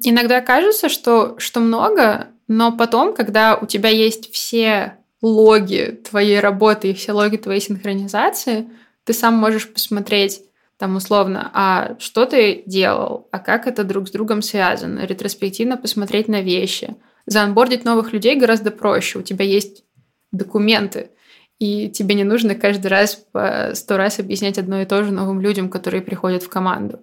Иногда 0.03 0.41
кажется, 0.41 0.89
что, 0.89 1.39
что 1.39 1.61
много, 1.61 2.29
но 2.49 2.75
потом, 2.75 3.15
когда 3.15 3.57
у 3.57 3.67
тебя 3.67 3.91
есть 3.91 4.33
все 4.33 4.97
логи 5.21 6.01
твоей 6.09 6.41
работы 6.41 6.93
и 6.93 6.95
все 6.95 7.13
логи 7.13 7.37
твоей 7.37 7.61
синхронизации, 7.61 8.71
ты 9.05 9.13
сам 9.13 9.35
можешь 9.35 9.71
посмотреть 9.71 10.41
там 10.85 10.97
условно, 10.97 11.51
а 11.55 11.97
что 11.99 12.27
ты 12.27 12.63
делал, 12.67 13.27
а 13.31 13.39
как 13.39 13.67
это 13.67 13.85
друг 13.85 14.07
с 14.07 14.11
другом 14.11 14.43
связано, 14.43 15.07
ретроспективно 15.07 15.79
посмотреть 15.79 16.29
на 16.29 16.43
вещи. 16.43 16.95
Заонбордить 17.25 17.87
новых 17.87 18.13
людей 18.13 18.39
гораздо 18.39 18.71
проще. 18.71 19.19
У 19.19 19.23
тебя 19.23 19.47
есть 19.47 19.83
документы, 20.31 21.09
и 21.59 21.89
тебе 21.89 22.15
не 22.15 22.25
нужно 22.25 22.55
каждый 22.55 22.89
раз 22.89 23.15
по 23.15 23.71
сто 23.73 23.97
раз 23.97 24.19
объяснять 24.19 24.59
одно 24.59 24.83
и 24.83 24.85
то 24.85 25.03
же 25.05 25.11
новым 25.11 25.41
людям, 25.41 25.71
которые 25.71 26.03
приходят 26.03 26.43
в 26.43 26.51
команду. 26.51 27.01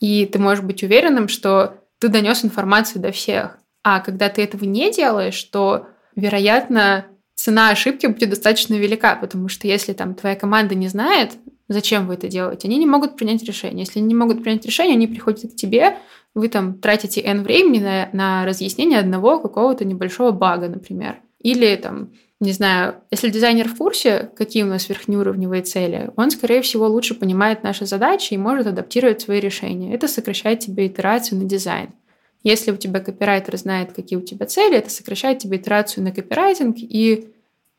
И 0.00 0.26
ты 0.26 0.38
можешь 0.38 0.62
быть 0.62 0.82
уверенным, 0.82 1.28
что 1.28 1.78
ты 2.00 2.08
донес 2.08 2.44
информацию 2.44 3.00
до 3.00 3.10
всех. 3.10 3.56
А 3.82 4.00
когда 4.00 4.28
ты 4.28 4.42
этого 4.42 4.66
не 4.66 4.92
делаешь, 4.92 5.42
то, 5.44 5.86
вероятно, 6.14 7.06
цена 7.34 7.70
ошибки 7.70 8.04
будет 8.04 8.28
достаточно 8.28 8.74
велика, 8.74 9.16
потому 9.16 9.48
что 9.48 9.66
если 9.66 9.94
там 9.94 10.14
твоя 10.14 10.36
команда 10.36 10.74
не 10.74 10.88
знает, 10.88 11.38
зачем 11.68 12.06
вы 12.06 12.14
это 12.14 12.28
делаете, 12.28 12.68
они 12.68 12.78
не 12.78 12.86
могут 12.86 13.16
принять 13.16 13.42
решение. 13.42 13.80
Если 13.80 13.98
они 13.98 14.08
не 14.08 14.14
могут 14.14 14.42
принять 14.42 14.64
решение, 14.66 14.94
они 14.94 15.06
приходят 15.06 15.52
к 15.52 15.56
тебе, 15.56 15.96
вы 16.34 16.48
там 16.48 16.78
тратите 16.78 17.20
N 17.20 17.42
времени 17.42 17.78
на, 17.78 18.08
на 18.12 18.44
разъяснение 18.44 18.98
одного 18.98 19.38
какого-то 19.38 19.84
небольшого 19.84 20.32
бага, 20.32 20.68
например. 20.68 21.20
Или 21.40 21.76
там, 21.76 22.10
не 22.40 22.52
знаю, 22.52 22.96
если 23.10 23.30
дизайнер 23.30 23.68
в 23.68 23.76
курсе, 23.76 24.30
какие 24.36 24.62
у 24.62 24.66
нас 24.66 24.88
верхнеуровневые 24.88 25.62
цели, 25.62 26.10
он, 26.16 26.30
скорее 26.30 26.62
всего, 26.62 26.88
лучше 26.88 27.14
понимает 27.14 27.62
наши 27.62 27.86
задачи 27.86 28.34
и 28.34 28.38
может 28.38 28.66
адаптировать 28.66 29.20
свои 29.20 29.40
решения. 29.40 29.94
Это 29.94 30.08
сокращает 30.08 30.60
тебе 30.60 30.86
итерацию 30.86 31.38
на 31.38 31.44
дизайн. 31.44 31.90
Если 32.42 32.70
у 32.72 32.76
тебя 32.76 33.00
копирайтер 33.00 33.56
знает, 33.56 33.92
какие 33.92 34.18
у 34.18 34.22
тебя 34.22 34.46
цели, 34.46 34.76
это 34.76 34.90
сокращает 34.90 35.38
тебе 35.38 35.56
итерацию 35.56 36.04
на 36.04 36.12
копирайтинг 36.12 36.76
и 36.78 37.28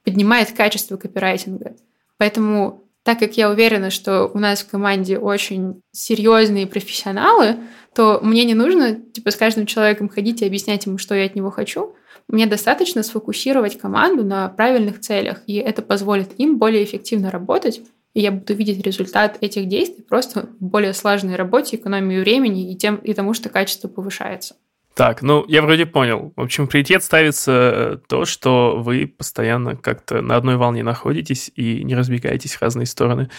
поднимает 0.04 0.52
качество 0.54 0.98
копирайтинга. 0.98 1.76
Поэтому, 2.18 2.85
так 3.06 3.20
как 3.20 3.38
я 3.38 3.50
уверена, 3.50 3.92
что 3.92 4.26
у 4.34 4.40
нас 4.40 4.64
в 4.64 4.68
команде 4.68 5.20
очень 5.20 5.82
серьезные 5.92 6.66
профессионалы, 6.66 7.58
то 7.94 8.20
мне 8.22 8.44
не 8.44 8.56
нужно 8.56 8.96
типа 8.96 9.30
с 9.30 9.36
каждым 9.36 9.68
человеком 9.68 10.10
ходить 10.10 10.42
и 10.42 10.46
объяснять 10.46 10.88
ему, 10.88 10.98
что 10.98 11.14
я 11.16 11.26
от 11.26 11.36
него 11.36 11.52
хочу. 11.52 11.96
Мне 12.28 12.48
достаточно 12.48 13.04
сфокусировать 13.04 13.78
команду 13.78 14.26
на 14.26 14.50
правильных 14.50 15.00
целях, 15.00 15.44
и 15.46 15.56
это 15.58 15.84
позволит 15.84 16.32
им 16.40 16.58
более 16.58 16.84
эффективно 16.84 17.30
работать 17.30 17.82
и 18.16 18.22
я 18.22 18.32
буду 18.32 18.54
видеть 18.56 18.84
результат 18.84 19.38
этих 19.42 19.68
действий 19.68 20.02
просто 20.02 20.48
в 20.60 20.66
более 20.66 20.94
слаженной 20.94 21.36
работе, 21.36 21.76
экономии 21.76 22.20
времени 22.20 22.72
и, 22.72 22.78
тем, 22.78 22.96
и 22.96 23.14
тому, 23.14 23.34
что 23.34 23.50
качество 23.50 23.90
повышается. 23.90 24.56
Так, 24.96 25.22
ну, 25.22 25.44
я 25.50 25.62
вроде 25.62 25.86
понял. 25.86 26.32
В 26.38 26.42
общем, 26.42 26.68
приоритет 26.68 27.04
ставится 27.04 27.52
э, 27.52 27.98
то, 28.08 28.24
что 28.24 28.78
вы 28.78 29.08
постоянно 29.08 29.76
как-то 29.76 30.22
на 30.22 30.38
одной 30.38 30.56
волне 30.56 30.84
находитесь 30.84 31.52
и 31.54 31.84
не 31.84 31.96
разбегаетесь 31.96 32.56
в 32.56 32.62
разные 32.62 32.86
стороны. 32.86 33.30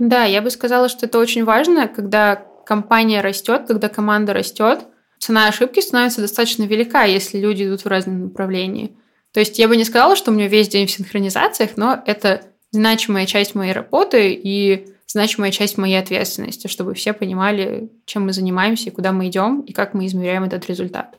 Да, 0.00 0.24
я 0.24 0.42
бы 0.42 0.50
сказала, 0.50 0.88
что 0.88 1.06
это 1.06 1.20
очень 1.20 1.44
важно, 1.44 1.86
когда 1.86 2.34
компания 2.66 3.20
растет, 3.20 3.62
когда 3.68 3.88
команда 3.88 4.32
растет, 4.32 4.80
цена 5.20 5.46
ошибки 5.46 5.78
становится 5.78 6.20
достаточно 6.20 6.64
велика, 6.64 7.04
если 7.04 7.38
люди 7.38 7.62
идут 7.62 7.84
в 7.84 7.86
разном 7.86 8.24
направлении. 8.24 8.96
То 9.32 9.38
есть 9.38 9.60
я 9.60 9.68
бы 9.68 9.76
не 9.76 9.84
сказала, 9.84 10.16
что 10.16 10.32
у 10.32 10.34
меня 10.34 10.48
весь 10.48 10.68
день 10.68 10.88
в 10.88 10.90
синхронизациях, 10.90 11.76
но 11.76 12.02
это 12.06 12.42
значимая 12.72 13.26
часть 13.26 13.54
моей 13.54 13.72
работы 13.72 14.32
и 14.32 14.88
значимая 15.12 15.50
часть 15.50 15.76
моей 15.76 15.98
ответственности, 15.98 16.68
чтобы 16.68 16.94
все 16.94 17.12
понимали, 17.12 17.90
чем 18.06 18.24
мы 18.24 18.32
занимаемся, 18.32 18.88
и 18.88 18.92
куда 18.92 19.12
мы 19.12 19.28
идем, 19.28 19.60
и 19.60 19.72
как 19.72 19.92
мы 19.92 20.06
измеряем 20.06 20.44
этот 20.44 20.66
результат. 20.68 21.18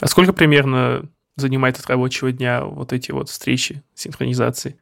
А 0.00 0.06
сколько 0.06 0.32
примерно 0.32 1.08
занимает 1.36 1.78
от 1.78 1.86
рабочего 1.86 2.30
дня 2.32 2.64
вот 2.64 2.92
эти 2.92 3.12
вот 3.12 3.30
встречи, 3.30 3.82
синхронизации? 3.94 4.78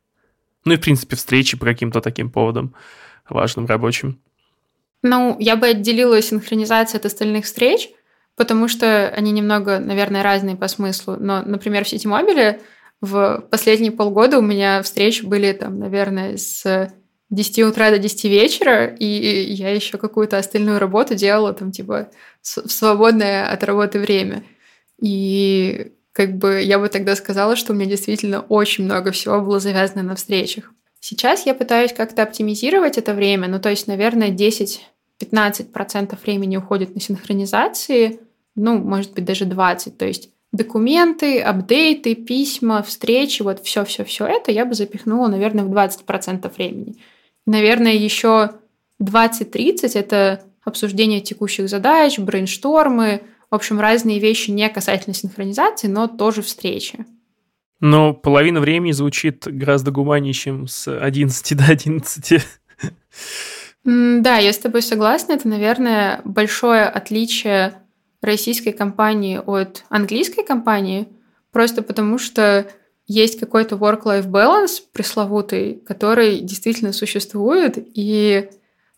Ну 0.64 0.74
и, 0.74 0.76
в 0.76 0.80
принципе, 0.80 1.14
встречи 1.14 1.56
по 1.56 1.64
каким-то 1.64 2.00
таким 2.00 2.30
поводам 2.30 2.74
важным, 3.28 3.66
рабочим. 3.66 4.20
Ну, 5.02 5.36
я 5.38 5.54
бы 5.54 5.68
отделила 5.68 6.20
синхронизацию 6.20 6.98
от 6.98 7.06
остальных 7.06 7.44
встреч, 7.44 7.88
потому 8.34 8.66
что 8.66 9.08
они 9.08 9.30
немного, 9.30 9.78
наверное, 9.78 10.24
разные 10.24 10.56
по 10.56 10.66
смыслу. 10.66 11.16
Но, 11.18 11.42
например, 11.42 11.84
в 11.84 11.88
сети 11.88 12.08
мобиле 12.08 12.60
в 13.00 13.44
последние 13.52 13.92
полгода 13.92 14.38
у 14.38 14.42
меня 14.42 14.82
встречи 14.82 15.24
были 15.24 15.52
там, 15.52 15.78
наверное, 15.78 16.36
с 16.36 16.92
10 17.30 17.58
утра 17.64 17.90
до 17.90 17.98
10 17.98 18.24
вечера, 18.24 18.86
и 18.86 19.06
я 19.52 19.70
еще 19.70 19.98
какую-то 19.98 20.38
остальную 20.38 20.78
работу 20.78 21.14
делала 21.14 21.52
там 21.52 21.72
типа 21.72 22.10
в 22.42 22.70
свободное 22.70 23.50
от 23.50 23.62
работы 23.64 23.98
время. 23.98 24.44
И 25.00 25.92
как 26.12 26.36
бы 26.36 26.62
я 26.62 26.78
бы 26.78 26.88
тогда 26.88 27.14
сказала, 27.16 27.54
что 27.54 27.72
у 27.72 27.76
меня 27.76 27.90
действительно 27.90 28.40
очень 28.40 28.84
много 28.84 29.12
всего 29.12 29.40
было 29.40 29.60
завязано 29.60 30.02
на 30.02 30.16
встречах. 30.16 30.72
Сейчас 31.00 31.46
я 31.46 31.54
пытаюсь 31.54 31.92
как-то 31.92 32.22
оптимизировать 32.22 32.98
это 32.98 33.14
время, 33.14 33.46
ну 33.46 33.60
то 33.60 33.68
есть, 33.70 33.86
наверное, 33.86 34.30
10-15% 34.30 36.18
времени 36.24 36.56
уходит 36.56 36.94
на 36.94 37.00
синхронизации, 37.00 38.20
ну, 38.56 38.78
может 38.78 39.12
быть, 39.12 39.24
даже 39.24 39.44
20. 39.44 39.96
То 39.96 40.06
есть 40.06 40.30
документы, 40.50 41.40
апдейты, 41.40 42.14
письма, 42.16 42.82
встречи, 42.82 43.42
вот 43.42 43.62
все-все-все 43.62 44.26
это 44.26 44.50
я 44.50 44.64
бы 44.64 44.74
запихнула, 44.74 45.28
наверное, 45.28 45.64
в 45.64 45.72
20% 45.72 46.52
времени. 46.56 46.96
Наверное, 47.48 47.94
еще 47.94 48.50
20-30 49.02 49.92
это 49.94 50.42
обсуждение 50.62 51.22
текущих 51.22 51.70
задач, 51.70 52.18
брейнштормы, 52.18 53.22
в 53.50 53.54
общем, 53.54 53.80
разные 53.80 54.18
вещи 54.18 54.50
не 54.50 54.68
касательно 54.68 55.14
синхронизации, 55.14 55.88
но 55.88 56.08
тоже 56.08 56.42
встречи. 56.42 57.06
Но 57.80 58.12
половина 58.12 58.60
времени 58.60 58.92
звучит 58.92 59.44
гораздо 59.46 59.90
гуманнее, 59.92 60.34
чем 60.34 60.66
с 60.68 60.94
11 60.94 61.56
до 61.56 61.64
11. 61.64 62.46
Да, 63.84 64.36
я 64.36 64.52
с 64.52 64.58
тобой 64.58 64.82
согласна. 64.82 65.32
Это, 65.32 65.48
наверное, 65.48 66.20
большое 66.26 66.84
отличие 66.84 67.72
российской 68.20 68.72
компании 68.72 69.40
от 69.42 69.86
английской 69.88 70.44
компании, 70.44 71.08
просто 71.50 71.80
потому 71.80 72.18
что 72.18 72.66
есть 73.08 73.40
какой-то 73.40 73.76
work-life 73.76 74.26
balance 74.26 74.82
пресловутый, 74.92 75.82
который 75.86 76.40
действительно 76.40 76.92
существует, 76.92 77.74
и 77.76 78.50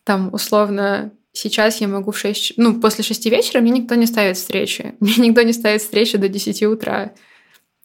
там 0.05 0.35
условно 0.35 1.12
сейчас 1.33 1.81
я 1.81 1.88
могу 1.88 2.11
в 2.11 2.18
6... 2.18 2.55
Ну, 2.57 2.81
после 2.81 3.05
6 3.05 3.27
вечера 3.27 3.61
мне 3.61 3.70
никто 3.70 3.94
не 3.94 4.07
ставит 4.07 4.37
встречи. 4.37 4.94
Мне 5.01 5.29
никто 5.29 5.42
не 5.42 5.53
ставит 5.53 5.81
встречи 5.81 6.18
до 6.18 6.29
10 6.29 6.64
утра. 6.64 7.12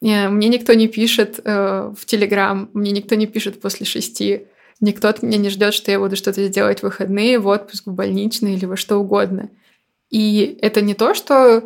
Э, 0.01 0.29
мне 0.29 0.47
никто 0.49 0.73
не 0.73 0.87
пишет 0.87 1.39
э, 1.43 1.93
в 1.95 2.05
Телеграм, 2.05 2.69
мне 2.73 2.91
никто 2.91 3.15
не 3.15 3.27
пишет 3.27 3.61
после 3.61 3.85
6. 3.85 4.21
Никто 4.81 5.07
от 5.07 5.21
меня 5.21 5.37
не 5.37 5.49
ждет, 5.49 5.73
что 5.73 5.91
я 5.91 5.99
буду 5.99 6.15
что-то 6.15 6.43
сделать 6.45 6.79
в 6.79 6.83
выходные, 6.83 7.39
в 7.39 7.47
отпуск, 7.47 7.85
в 7.85 7.93
больничный 7.93 8.55
или 8.55 8.65
во 8.65 8.75
что 8.75 8.97
угодно. 8.97 9.49
И 10.09 10.57
это 10.61 10.81
не 10.81 10.95
то, 10.95 11.13
что 11.13 11.63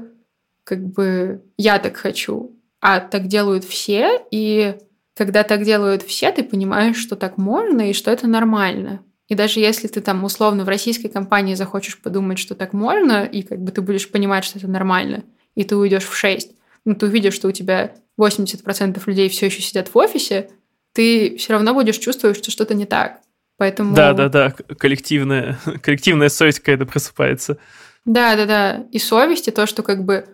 как 0.64 0.84
бы 0.84 1.42
я 1.58 1.80
так 1.80 1.98
хочу, 1.98 2.59
а 2.82 3.00
так 3.00 3.28
делают 3.28 3.64
все, 3.64 4.22
и 4.32 4.76
когда 5.16 5.44
так 5.44 5.64
делают 5.64 6.04
все, 6.04 6.32
ты 6.32 6.44
понимаешь, 6.44 6.98
что 6.98 7.16
так 7.16 7.38
можно 7.38 7.90
и 7.90 7.94
что 7.94 8.12
это 8.12 8.28
нормально. 8.28 9.02
И 9.28 9.36
даже 9.36 9.60
если 9.60 9.88
ты 9.88 10.02
там 10.02 10.24
условно 10.24 10.64
в 10.66 10.70
российской 10.70 11.08
компании 11.08 11.54
захочешь 11.56 12.00
подумать, 12.02 12.40
что 12.40 12.56
так 12.56 12.74
можно, 12.74 13.26
и 13.26 13.44
как 13.44 13.60
бы 13.60 13.72
ты 13.72 13.82
будешь 13.82 14.10
понимать, 14.10 14.44
что 14.44 14.58
это 14.58 14.68
нормально, 14.68 15.24
и 15.56 15.64
ты 15.64 15.76
уйдешь 15.76 16.06
в 16.06 16.16
6, 16.16 16.52
но 16.86 16.96
ты 16.96 17.06
увидишь, 17.06 17.36
что 17.36 17.48
у 17.48 17.52
тебя 17.52 17.94
80% 18.20 19.02
людей 19.06 19.30
все 19.30 19.48
еще 19.48 19.62
сидят 19.62 19.90
в 19.90 19.98
офисе, 19.98 20.50
ты 20.94 21.38
все 21.38 21.54
равно 21.54 21.74
будешь 21.74 21.98
чувствовать, 21.98 22.38
что 22.38 22.50
что-то 22.50 22.74
не 22.74 22.86
так. 22.86 23.20
Поэтому... 23.58 23.94
Да, 23.94 24.14
да, 24.14 24.30
да, 24.30 24.52
коллективная, 24.52 25.60
коллективная 25.84 26.30
совесть 26.30 26.60
какая-то 26.60 26.86
просыпается. 26.86 27.58
Да, 28.06 28.36
да, 28.36 28.46
да. 28.46 28.88
И 28.92 29.00
совесть, 29.00 29.48
и 29.48 29.52
то, 29.52 29.68
что 29.68 29.84
как 29.84 30.06
бы, 30.06 30.26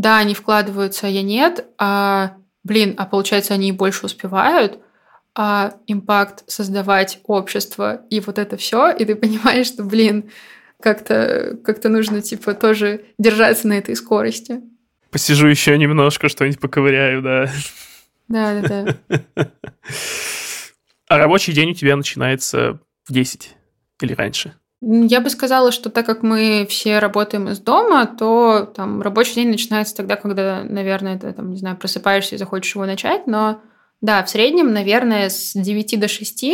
да, 0.00 0.16
они 0.16 0.34
вкладываются, 0.34 1.06
а 1.06 1.10
я 1.10 1.22
нет, 1.22 1.66
а, 1.76 2.36
блин, 2.64 2.94
а 2.96 3.04
получается, 3.04 3.52
они 3.52 3.70
больше 3.70 4.06
успевают, 4.06 4.78
а 5.34 5.74
импакт 5.86 6.42
создавать 6.50 7.20
общество 7.24 8.02
и 8.08 8.20
вот 8.20 8.38
это 8.38 8.56
все, 8.56 8.90
и 8.90 9.04
ты 9.04 9.14
понимаешь, 9.14 9.66
что, 9.66 9.84
блин, 9.84 10.30
как-то 10.80 11.58
как 11.62 11.84
нужно, 11.84 12.22
типа, 12.22 12.54
тоже 12.54 13.04
держаться 13.18 13.68
на 13.68 13.74
этой 13.74 13.94
скорости. 13.94 14.62
Посижу 15.10 15.48
еще 15.48 15.76
немножко, 15.76 16.30
что-нибудь 16.30 16.60
поковыряю, 16.60 17.20
да. 17.20 17.50
Да, 18.28 18.60
да, 18.62 18.96
да. 19.36 19.52
А 21.08 21.18
рабочий 21.18 21.52
день 21.52 21.72
у 21.72 21.74
тебя 21.74 21.96
начинается 21.96 22.80
в 23.04 23.12
10 23.12 23.54
или 24.00 24.14
раньше? 24.14 24.54
Я 24.82 25.20
бы 25.20 25.28
сказала, 25.28 25.72
что 25.72 25.90
так 25.90 26.06
как 26.06 26.22
мы 26.22 26.66
все 26.68 27.00
работаем 27.00 27.48
из 27.48 27.58
дома, 27.58 28.06
то 28.06 28.70
там 28.74 29.02
рабочий 29.02 29.34
день 29.34 29.50
начинается 29.50 29.94
тогда, 29.94 30.16
когда, 30.16 30.64
наверное, 30.64 31.18
ты 31.18 31.32
там, 31.32 31.50
не 31.50 31.58
знаю, 31.58 31.76
просыпаешься 31.76 32.36
и 32.36 32.38
захочешь 32.38 32.74
его 32.74 32.86
начать, 32.86 33.26
но 33.26 33.60
да, 34.00 34.24
в 34.24 34.30
среднем, 34.30 34.72
наверное, 34.72 35.28
с 35.28 35.52
9 35.52 36.00
до 36.00 36.08
6, 36.08 36.44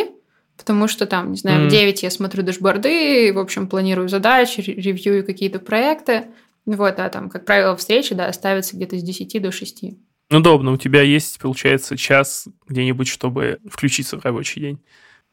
потому 0.56 0.88
что 0.88 1.06
там, 1.06 1.30
не 1.30 1.36
знаю, 1.36 1.62
mm. 1.62 1.68
в 1.68 1.70
9 1.70 2.02
я 2.02 2.10
смотрю 2.10 2.42
дашборды, 2.42 3.32
в 3.32 3.38
общем, 3.38 3.68
планирую 3.68 4.08
задачи, 4.08 4.60
ревью 4.60 5.24
какие-то 5.24 5.60
проекты, 5.60 6.26
Вот, 6.64 6.98
а 6.98 7.08
там, 7.08 7.30
как 7.30 7.44
правило, 7.44 7.76
встречи, 7.76 8.12
да, 8.16 8.32
ставятся 8.32 8.74
где-то 8.74 8.98
с 8.98 9.02
10 9.02 9.40
до 9.40 9.52
6. 9.52 9.84
Удобно, 10.32 10.72
у 10.72 10.76
тебя 10.76 11.02
есть, 11.02 11.38
получается, 11.38 11.96
час 11.96 12.48
где-нибудь, 12.66 13.06
чтобы 13.06 13.60
включиться 13.70 14.18
в 14.18 14.24
рабочий 14.24 14.60
день. 14.60 14.80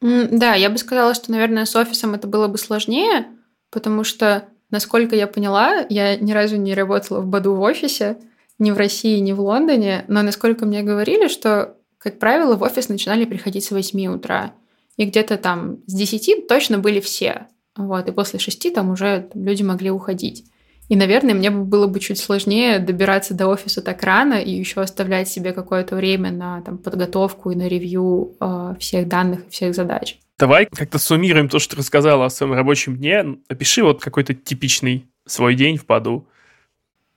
Да, 0.00 0.54
я 0.54 0.70
бы 0.70 0.78
сказала, 0.78 1.14
что, 1.14 1.32
наверное, 1.32 1.64
с 1.64 1.74
офисом 1.76 2.14
это 2.14 2.26
было 2.26 2.48
бы 2.48 2.58
сложнее, 2.58 3.26
потому 3.70 4.04
что, 4.04 4.48
насколько 4.70 5.16
я 5.16 5.26
поняла, 5.26 5.86
я 5.88 6.16
ни 6.16 6.32
разу 6.32 6.56
не 6.56 6.74
работала 6.74 7.20
в 7.20 7.26
Баду 7.26 7.54
в 7.54 7.60
офисе, 7.60 8.18
ни 8.58 8.70
в 8.70 8.76
России, 8.76 9.18
ни 9.18 9.32
в 9.32 9.40
Лондоне, 9.40 10.04
но 10.08 10.22
насколько 10.22 10.66
мне 10.66 10.82
говорили, 10.82 11.28
что, 11.28 11.76
как 11.98 12.18
правило, 12.18 12.56
в 12.56 12.62
офис 12.62 12.88
начинали 12.88 13.24
приходить 13.24 13.64
с 13.64 13.70
8 13.70 14.06
утра, 14.06 14.52
и 14.96 15.06
где-то 15.06 15.38
там 15.38 15.78
с 15.86 15.94
10 15.94 16.46
точно 16.46 16.78
были 16.78 17.00
все, 17.00 17.48
вот, 17.76 18.08
и 18.08 18.12
после 18.12 18.38
6 18.38 18.72
там 18.74 18.90
уже 18.90 19.28
люди 19.34 19.62
могли 19.62 19.90
уходить. 19.90 20.44
И, 20.88 20.96
наверное, 20.96 21.34
мне 21.34 21.50
было 21.50 21.86
бы 21.86 21.98
чуть 21.98 22.18
сложнее 22.18 22.78
добираться 22.78 23.34
до 23.34 23.46
офиса 23.46 23.80
так 23.80 24.02
рано 24.02 24.34
и 24.34 24.50
еще 24.50 24.82
оставлять 24.82 25.28
себе 25.28 25.52
какое-то 25.52 25.96
время 25.96 26.30
на 26.30 26.60
там, 26.60 26.76
подготовку 26.76 27.50
и 27.50 27.56
на 27.56 27.68
ревью 27.68 28.36
э, 28.38 28.74
всех 28.78 29.08
данных 29.08 29.46
и 29.46 29.50
всех 29.50 29.74
задач. 29.74 30.18
Давай 30.38 30.66
как-то 30.66 30.98
суммируем 30.98 31.48
то, 31.48 31.58
что 31.58 31.74
ты 31.74 31.80
рассказала 31.80 32.26
о 32.26 32.30
своем 32.30 32.52
рабочем 32.52 32.96
дне. 32.96 33.38
Опиши 33.48 33.82
вот 33.82 34.02
какой-то 34.02 34.34
типичный 34.34 35.06
свой 35.26 35.54
день 35.54 35.78
в 35.78 35.86
поду. 35.86 36.26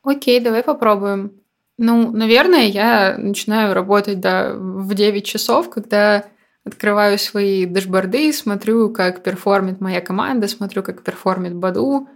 Окей, 0.04 0.40
давай 0.40 0.64
попробуем. 0.64 1.32
Ну, 1.78 2.12
наверное, 2.12 2.68
я 2.68 3.18
начинаю 3.18 3.74
работать 3.74 4.20
да, 4.20 4.54
в 4.54 4.94
9 4.94 5.26
часов, 5.26 5.70
когда 5.70 6.26
открываю 6.64 7.18
свои 7.20 7.66
дашборды, 7.66 8.32
смотрю, 8.34 8.90
как 8.92 9.24
перформит 9.24 9.82
моя 9.82 10.02
команда, 10.02 10.48
смотрю, 10.48 10.84
как 10.84 11.04
перформит 11.04 11.56
Badoo, 11.56 12.08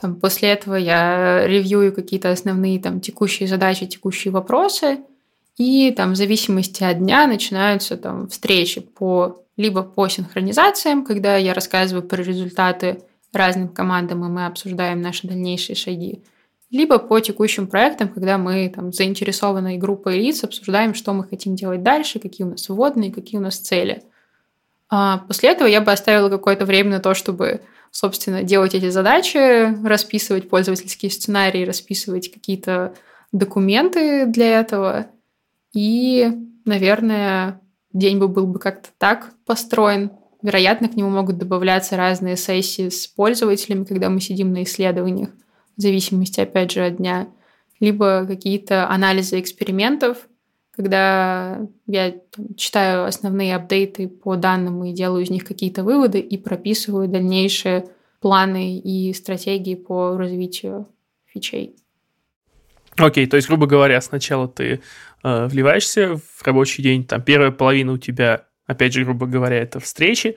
там, 0.00 0.16
после 0.16 0.50
этого 0.50 0.76
я 0.76 1.46
ревью 1.46 1.92
какие-то 1.92 2.30
основные 2.30 2.80
там, 2.80 3.00
текущие 3.00 3.48
задачи, 3.48 3.86
текущие 3.86 4.32
вопросы, 4.32 5.00
и 5.56 5.90
там, 5.90 6.12
в 6.12 6.16
зависимости 6.16 6.84
от 6.84 6.98
дня 6.98 7.26
начинаются 7.26 7.96
там, 7.96 8.28
встречи 8.28 8.80
по, 8.80 9.44
либо 9.56 9.82
по 9.82 10.08
синхронизациям, 10.08 11.04
когда 11.04 11.36
я 11.36 11.52
рассказываю 11.52 12.06
про 12.06 12.22
результаты 12.22 13.02
разным 13.32 13.68
командам, 13.68 14.24
и 14.24 14.28
мы 14.28 14.46
обсуждаем 14.46 15.02
наши 15.02 15.26
дальнейшие 15.26 15.74
шаги, 15.74 16.22
либо 16.70 16.98
по 16.98 17.18
текущим 17.18 17.66
проектам, 17.66 18.08
когда 18.08 18.38
мы 18.38 18.70
там, 18.74 18.92
заинтересованной 18.92 19.78
группой 19.78 20.18
лиц 20.18 20.44
обсуждаем, 20.44 20.94
что 20.94 21.12
мы 21.12 21.24
хотим 21.24 21.56
делать 21.56 21.82
дальше, 21.82 22.20
какие 22.20 22.46
у 22.46 22.50
нас 22.50 22.68
вводные, 22.68 23.12
какие 23.12 23.40
у 23.40 23.42
нас 23.42 23.56
цели. 23.58 24.02
А 24.90 25.18
после 25.18 25.50
этого 25.50 25.68
я 25.68 25.80
бы 25.80 25.92
оставила 25.92 26.28
какое-то 26.28 26.64
время 26.64 26.90
на 26.92 27.00
то, 27.00 27.14
чтобы 27.14 27.62
собственно, 27.90 28.42
делать 28.42 28.74
эти 28.74 28.90
задачи, 28.90 29.74
расписывать 29.86 30.48
пользовательские 30.48 31.10
сценарии, 31.10 31.64
расписывать 31.64 32.32
какие-то 32.32 32.94
документы 33.32 34.26
для 34.26 34.60
этого. 34.60 35.06
И, 35.72 36.30
наверное, 36.64 37.60
день 37.92 38.18
бы 38.18 38.28
был 38.28 38.46
бы 38.46 38.58
как-то 38.58 38.88
так 38.98 39.32
построен. 39.46 40.12
Вероятно, 40.42 40.88
к 40.88 40.94
нему 40.94 41.10
могут 41.10 41.38
добавляться 41.38 41.96
разные 41.96 42.36
сессии 42.36 42.88
с 42.88 43.06
пользователями, 43.06 43.84
когда 43.84 44.08
мы 44.08 44.20
сидим 44.20 44.52
на 44.52 44.62
исследованиях, 44.62 45.30
в 45.76 45.80
зависимости, 45.80 46.40
опять 46.40 46.70
же, 46.70 46.84
от 46.84 46.96
дня. 46.96 47.28
Либо 47.80 48.24
какие-то 48.26 48.88
анализы 48.88 49.40
экспериментов, 49.40 50.28
когда 50.78 51.66
я 51.88 52.12
там, 52.30 52.54
читаю 52.54 53.04
основные 53.04 53.56
апдейты 53.56 54.06
по 54.06 54.36
данным 54.36 54.84
и 54.84 54.92
делаю 54.92 55.24
из 55.24 55.30
них 55.30 55.44
какие-то 55.44 55.82
выводы 55.82 56.20
и 56.20 56.38
прописываю 56.38 57.08
дальнейшие 57.08 57.88
планы 58.20 58.78
и 58.78 59.12
стратегии 59.12 59.74
по 59.74 60.16
развитию 60.16 60.86
фичей. 61.26 61.74
Окей, 62.96 63.26
okay, 63.26 63.28
то 63.28 63.34
есть, 63.34 63.48
грубо 63.48 63.66
говоря, 63.66 64.00
сначала 64.00 64.46
ты 64.46 64.80
э, 65.24 65.46
вливаешься 65.46 66.14
в 66.14 66.44
рабочий 66.44 66.84
день, 66.84 67.04
там 67.04 67.22
первая 67.22 67.50
половина 67.50 67.94
у 67.94 67.98
тебя, 67.98 68.44
опять 68.68 68.92
же, 68.92 69.04
грубо 69.04 69.26
говоря, 69.26 69.56
это 69.56 69.80
встречи, 69.80 70.36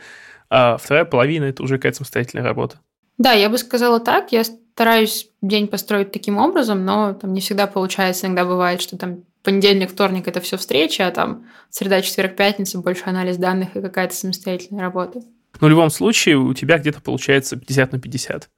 а 0.50 0.78
вторая 0.78 1.06
половина 1.06 1.44
это 1.44 1.62
уже 1.62 1.78
какая-то 1.78 1.98
самостоятельная 1.98 2.44
работа. 2.44 2.80
Да, 3.20 3.34
я 3.34 3.48
бы 3.48 3.60
сказала 3.60 4.00
так. 4.00 4.32
Я 4.32 4.42
стараюсь 4.74 5.30
день 5.42 5.68
построить 5.68 6.12
таким 6.12 6.38
образом, 6.38 6.86
но 6.86 7.14
там 7.14 7.34
не 7.34 7.42
всегда 7.42 7.68
получается. 7.68 8.28
Иногда 8.28 8.46
бывает, 8.46 8.82
что 8.82 8.98
там 8.98 9.24
понедельник, 9.44 9.92
вторник 9.92 10.28
это 10.28 10.42
все 10.42 10.58
встречи, 10.58 11.02
а 11.02 11.12
там 11.12 11.46
среда, 11.70 12.02
четверг, 12.02 12.36
пятница 12.36 12.80
больше 12.80 13.04
анализ 13.06 13.38
данных 13.38 13.76
и 13.76 13.82
какая-то 13.82 14.16
самостоятельная 14.16 14.82
работа. 14.82 15.22
Но 15.60 15.68
в 15.68 15.70
любом 15.70 15.90
случае 15.90 16.38
у 16.38 16.54
тебя 16.54 16.78
где-то 16.78 17.02
получается 17.02 17.58
50 17.58 17.92
на 17.92 18.00
50 18.00 18.50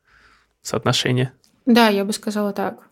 соотношение. 0.61 1.33
Да, 1.65 1.89
я 1.89 2.05
бы 2.05 2.13
сказала 2.13 2.53
так. 2.53 2.89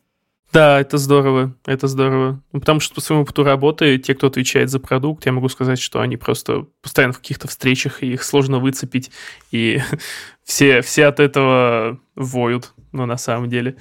Да, 0.52 0.82
это 0.82 0.98
здорово, 0.98 1.56
это 1.66 1.88
здорово. 1.88 2.42
Ну, 2.52 2.60
потому 2.60 2.82
что 2.82 2.94
по 2.94 3.00
своему 3.00 3.24
опыту 3.24 3.44
работы, 3.46 3.98
те, 3.98 4.14
кто 4.14 4.28
отвечает 4.28 4.70
за 4.70 4.82
продукт, 4.82 5.26
я 5.26 5.32
могу 5.32 5.48
сказать, 5.48 5.80
что 5.80 6.02
они 6.02 6.18
просто 6.18 6.66
постоянно 6.82 7.14
в 7.14 7.20
каких-то 7.20 7.48
встречах, 7.48 8.04
и 8.04 8.12
их 8.12 8.24
сложно 8.24 8.60
выцепить, 8.60 9.12
и 9.52 9.80
все, 10.44 10.82
все 10.82 11.06
от 11.06 11.22
этого 11.22 12.00
воют, 12.16 12.74
но 12.92 13.06
на 13.06 13.18
самом 13.18 13.50
деле. 13.50 13.78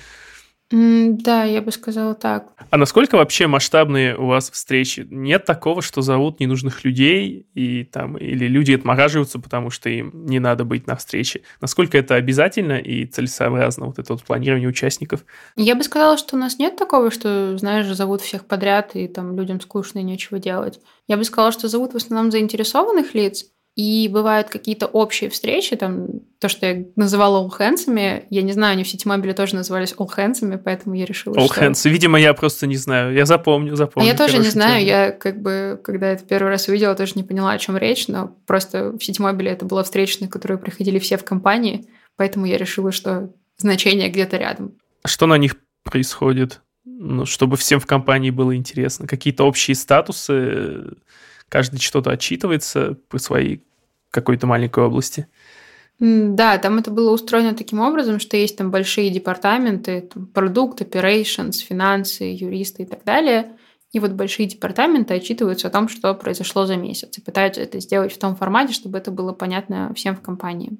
Да, 0.73 1.43
я 1.43 1.63
бы 1.63 1.73
сказала 1.73 2.15
так. 2.15 2.53
А 2.71 2.77
насколько 2.77 3.17
вообще 3.17 3.49
масштабные 3.49 4.17
у 4.17 4.27
вас 4.27 4.51
встречи? 4.53 5.05
Нет 5.11 5.45
такого, 5.45 5.83
что 5.83 6.01
зовут 6.01 6.39
ненужных 6.39 6.85
людей, 6.85 7.49
и 7.55 7.83
там, 7.83 8.17
или 8.17 8.47
люди 8.47 8.73
отмораживаются, 8.75 9.41
потому 9.41 9.71
что 9.71 9.91
им 9.91 10.13
не 10.27 10.39
надо 10.39 10.65
быть 10.65 10.87
на 10.87 10.95
встрече? 10.95 11.43
Насколько 11.61 11.99
это 11.99 12.15
обязательно 12.15 12.79
и 12.79 13.05
целесообразно, 13.05 13.87
вот 13.87 13.99
это 13.99 14.13
вот 14.13 14.23
планирование 14.23 14.69
участников? 14.69 15.25
Я 15.57 15.75
бы 15.75 15.83
сказала, 15.83 16.17
что 16.17 16.37
у 16.37 16.39
нас 16.39 16.59
нет 16.61 16.77
такого, 16.77 17.11
что, 17.11 17.59
знаешь, 17.59 17.87
зовут 17.87 18.21
всех 18.21 18.47
подряд, 18.47 18.95
и 18.95 19.09
там 19.09 19.37
людям 19.37 19.61
скучно 19.61 19.99
и 19.99 20.05
нечего 20.05 20.39
делать. 20.39 20.79
Я 21.09 21.17
бы 21.17 21.25
сказала, 21.25 21.51
что 21.51 21.67
зовут 21.67 21.95
в 21.95 21.97
основном 21.97 22.31
заинтересованных 22.31 23.15
лиц, 23.15 23.47
и 23.77 24.09
бывают 24.09 24.49
какие-то 24.49 24.87
общие 24.87 25.31
встречи, 25.31 25.77
там, 25.77 26.09
то, 26.39 26.49
что 26.49 26.67
я 26.67 26.85
называла 26.97 27.47
all 27.47 27.51
hands'ами, 27.51 28.25
я 28.29 28.43
не 28.43 28.53
знаю, 28.53 28.73
они 28.73 28.85
в 28.85 28.89
Ситимобиле 28.89 29.33
тоже 29.33 29.55
назывались 29.55 29.95
all 29.97 30.09
hands'ами, 30.09 30.59
поэтому 30.59 30.95
я 30.97 31.05
решила, 31.05 31.35
all 31.35 31.47
что... 31.47 31.63
hands. 31.63 31.89
Видимо, 31.89 32.19
я 32.19 32.35
просто 32.35 32.67
не 32.67 32.77
знаю. 32.77 33.15
Я 33.15 33.27
запомню, 33.27 33.77
запомню. 33.77 34.09
А 34.09 34.13
я 34.13 34.17
тоже 34.17 34.39
не 34.39 34.49
знаю. 34.49 34.81
Тему. 34.81 34.87
Я 34.87 35.13
как 35.13 35.41
бы, 35.41 35.81
когда 35.83 36.09
это 36.09 36.25
первый 36.25 36.49
раз 36.49 36.69
увидела, 36.69 36.95
тоже 36.95 37.13
не 37.15 37.23
поняла, 37.23 37.53
о 37.53 37.59
чем 37.59 37.77
речь, 37.77 38.09
но 38.09 38.37
просто 38.47 38.91
в 38.91 39.03
Ситимобиле 39.03 39.53
это 39.53 39.65
была 39.65 39.83
встреча, 39.85 40.19
на 40.21 40.29
которую 40.29 40.59
приходили 40.59 40.99
все 40.99 41.17
в 41.17 41.25
компании, 41.25 41.87
поэтому 42.17 42.47
я 42.47 42.59
решила, 42.59 42.93
что 42.93 43.33
значение 43.57 44.09
где-то 44.09 44.37
рядом. 44.37 44.73
Что 45.07 45.27
на 45.27 45.39
них 45.39 45.57
происходит? 45.85 46.61
Ну, 46.85 47.25
чтобы 47.25 47.57
всем 47.57 47.81
в 47.81 47.87
компании 47.87 48.31
было 48.31 48.55
интересно. 48.57 49.07
Какие-то 49.07 49.45
общие 49.45 49.75
статусы, 49.75 50.97
каждый 51.51 51.79
что-то 51.79 52.11
отчитывается 52.11 52.97
по 53.11 53.19
своей 53.19 53.63
какой-то 54.11 54.47
маленькой 54.47 54.85
области. 54.85 55.27
Да, 55.99 56.57
там 56.57 56.79
это 56.79 56.91
было 56.91 57.13
устроено 57.13 57.55
таким 57.55 57.81
образом, 57.81 58.21
что 58.21 58.37
есть 58.39 58.57
там 58.57 58.71
большие 58.71 59.11
департаменты, 59.11 60.01
там, 60.01 60.27
продукт, 60.27 60.81
operations, 60.81 61.59
финансы, 61.59 62.25
юристы 62.25 62.85
и 62.85 62.87
так 62.87 63.05
далее. 63.05 63.53
И 63.93 63.99
вот 63.99 64.13
большие 64.13 64.49
департаменты 64.49 65.15
отчитываются 65.15 65.69
о 65.69 65.71
том, 65.71 65.89
что 65.89 66.15
произошло 66.15 66.65
за 66.65 66.77
месяц, 66.77 67.19
и 67.19 67.21
пытаются 67.21 67.61
это 67.61 67.81
сделать 67.81 68.15
в 68.15 68.19
том 68.19 68.35
формате, 68.35 68.73
чтобы 68.73 68.97
это 68.97 69.11
было 69.11 69.33
понятно 69.33 69.93
всем 69.95 70.17
в 70.17 70.23
компании. 70.23 70.79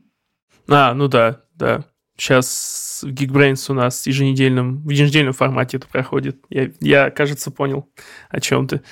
А, 0.69 0.95
ну 0.95 1.09
да, 1.09 1.43
да. 1.55 1.85
Сейчас 2.17 3.01
в 3.03 3.09
Geekbrains 3.09 3.71
у 3.71 3.75
нас 3.75 4.07
еженедельном, 4.07 4.83
в 4.83 4.91
еженедельном 4.91 5.33
формате 5.33 5.79
это 5.79 5.89
проходит. 5.89 6.39
Я, 6.49 6.71
я 6.81 7.11
кажется, 7.11 7.51
понял, 7.51 7.91
о 8.29 8.41
чем 8.41 8.69
ты. 8.69 8.83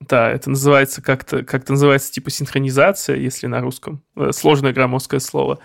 Да, 0.00 0.30
это 0.30 0.50
называется 0.50 1.02
как-то, 1.02 1.44
как-то 1.44 1.72
называется 1.72 2.10
типа 2.10 2.30
синхронизация, 2.30 3.16
если 3.16 3.46
на 3.46 3.60
русском. 3.60 4.02
Э, 4.16 4.32
сложное 4.32 4.72
громоздкое 4.72 5.20
слово. 5.20 5.58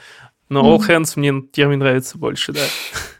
Но 0.49 0.75
all 0.75 0.79
hands 0.87 1.13
мне 1.15 1.41
термин 1.51 1.79
нравится 1.79 2.17
больше, 2.17 2.51
да. 2.51 2.61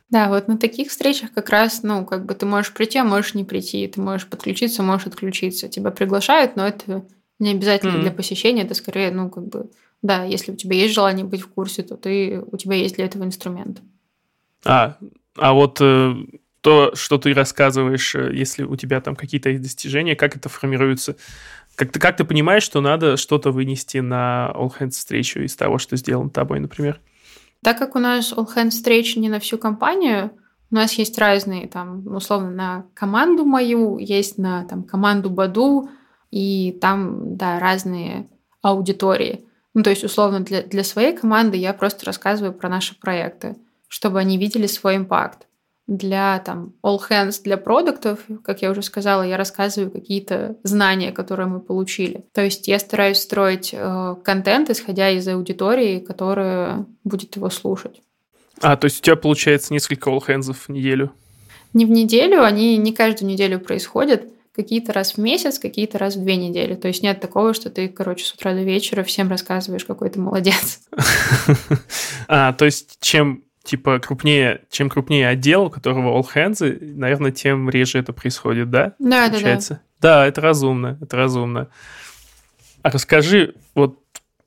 Да, 0.10 0.30
вот 0.30 0.48
на 0.48 0.58
таких 0.58 0.90
встречах 0.90 1.34
как 1.34 1.50
раз, 1.50 1.82
ну, 1.82 2.06
как 2.06 2.26
бы 2.26 2.36
ты 2.36 2.46
можешь 2.46 2.72
прийти, 2.74 3.00
а 3.00 3.04
можешь 3.04 3.34
не 3.34 3.44
прийти. 3.44 3.88
Ты 3.88 4.00
можешь 4.02 4.28
подключиться, 4.28 4.84
можешь 4.84 5.08
отключиться. 5.08 5.68
Тебя 5.68 5.90
приглашают, 5.90 6.56
но 6.56 6.68
это 6.68 7.06
не 7.40 7.52
обязательно 7.52 7.98
mm-hmm. 7.98 8.02
для 8.02 8.12
посещения. 8.12 8.64
Это 8.64 8.76
скорее, 8.76 9.12
ну, 9.12 9.30
как 9.30 9.48
бы, 9.48 9.72
да, 10.02 10.24
если 10.24 10.52
у 10.52 10.56
тебя 10.56 10.76
есть 10.76 10.94
желание 10.94 11.26
быть 11.26 11.42
в 11.42 11.48
курсе, 11.48 11.82
то 11.82 11.98
ты, 11.98 12.44
у 12.52 12.56
тебя 12.58 12.76
есть 12.76 12.96
для 12.96 13.06
этого 13.06 13.24
инструмент. 13.24 13.82
А, 14.64 14.98
а 15.38 15.54
вот 15.54 15.80
э, 15.82 16.14
то, 16.66 16.96
что 16.96 17.20
ты 17.20 17.32
рассказываешь, 17.32 18.16
э, 18.16 18.32
если 18.34 18.64
у 18.64 18.76
тебя 18.76 19.00
там 19.00 19.16
какие-то 19.16 19.56
достижения, 19.60 20.16
как 20.16 20.36
это 20.36 20.50
формируется? 20.50 21.16
Как 21.76 21.92
ты, 21.92 22.00
как 22.00 22.18
ты 22.18 22.24
понимаешь, 22.24 22.64
что 22.64 22.82
надо 22.82 23.18
что-то 23.18 23.52
вынести 23.52 24.00
на 24.00 24.52
All 24.56 24.72
Hands 24.80 24.90
встречу 24.90 25.42
из 25.42 25.56
того, 25.56 25.78
что 25.78 25.96
сделано 25.96 26.32
тобой, 26.32 26.60
например? 26.60 27.00
Так 27.62 27.78
как 27.78 27.96
у 27.96 28.00
нас 28.00 28.34
All 28.34 28.48
Hands 28.48 28.72
встреча 28.72 29.20
не 29.20 29.30
на 29.30 29.40
всю 29.40 29.60
компанию, 29.60 30.32
у 30.72 30.76
нас 30.76 30.94
есть 30.94 31.20
разные, 31.20 31.68
там, 31.68 32.08
условно, 32.08 32.50
на 32.50 32.86
команду 32.96 33.46
мою, 33.46 34.00
есть 34.00 34.40
на 34.40 34.66
там, 34.66 34.82
команду 34.82 35.30
Баду, 35.30 35.88
и 36.32 36.76
там, 36.82 37.38
да, 37.38 37.60
разные 37.60 38.28
аудитории. 38.64 39.46
Ну, 39.76 39.84
то 39.84 39.92
есть, 39.92 40.04
условно, 40.04 40.40
для, 40.40 40.64
для 40.64 40.84
своей 40.84 41.16
команды 41.16 41.58
я 41.58 41.74
просто 41.74 42.08
рассказываю 42.08 42.54
про 42.54 42.70
наши 42.70 43.00
проекты, 43.00 43.56
чтобы 43.88 44.18
они 44.18 44.40
видели 44.40 44.66
свой 44.66 44.98
импакт. 44.98 45.46
Для 45.88 46.40
там 46.40 46.74
all 46.84 47.00
hands 47.10 47.42
для 47.44 47.58
продуктов, 47.58 48.20
как 48.44 48.62
я 48.62 48.72
уже 48.72 48.82
сказала, 48.82 49.22
я 49.22 49.38
рассказываю 49.38 49.92
какие-то 49.92 50.58
знания, 50.64 51.12
которые 51.12 51.48
мы 51.48 51.60
получили. 51.60 52.26
То 52.34 52.42
есть 52.42 52.68
я 52.68 52.80
стараюсь 52.80 53.20
строить 53.20 53.70
э, 53.74 54.16
контент, 54.24 54.70
исходя 54.70 55.12
из 55.12 55.28
аудитории, 55.28 56.00
которая 56.00 56.86
будет 57.04 57.36
его 57.36 57.50
слушать. 57.50 58.02
А, 58.62 58.78
то 58.78 58.86
есть 58.86 59.00
у 59.00 59.04
тебя 59.04 59.16
получается 59.16 59.74
несколько 59.74 60.10
all 60.10 60.22
hands 60.26 60.52
в 60.54 60.70
неделю? 60.70 61.12
Не 61.74 61.86
в 61.86 61.90
неделю, 61.90 62.44
они 62.44 62.78
не 62.78 62.94
каждую 62.94 63.30
неделю 63.30 63.60
происходят 63.60 64.24
какие-то 64.56 64.94
раз 64.94 65.14
в 65.14 65.18
месяц, 65.18 65.60
какие-то 65.60 65.98
раз 65.98 66.16
в 66.16 66.24
две 66.24 66.38
недели. 66.38 66.76
То 66.76 66.88
есть 66.88 67.04
нет 67.04 67.20
такого, 67.20 67.54
что 67.54 67.70
ты, 67.70 67.90
короче, 67.90 68.24
с 68.24 68.34
утра 68.34 68.54
до 68.54 68.62
вечера 68.64 69.04
всем 69.04 69.30
рассказываешь, 69.30 69.84
какой 69.86 70.10
ты 70.10 70.20
молодец. 70.20 70.82
А, 72.28 72.54
то 72.54 72.66
есть 72.66 72.98
чем 73.02 73.44
типа 73.66 74.00
крупнее, 74.00 74.62
чем 74.70 74.90
крупнее 74.90 75.28
отдел, 75.28 75.66
у 75.66 75.70
которого 75.70 76.18
all 76.18 76.26
hands, 76.34 76.78
наверное, 76.82 77.32
тем 77.32 77.70
реже 77.70 78.00
это 78.00 78.14
происходит, 78.14 78.70
да? 78.70 78.94
Да, 79.00 79.28
Получается? 79.30 79.74
да, 79.74 79.80
да. 79.80 79.82
Да, 80.02 80.28
это 80.28 80.42
разумно, 80.42 80.98
это 81.02 81.18
разумно. 81.18 81.70
А 82.84 82.92
расскажи, 82.92 83.56
вот 83.74 84.00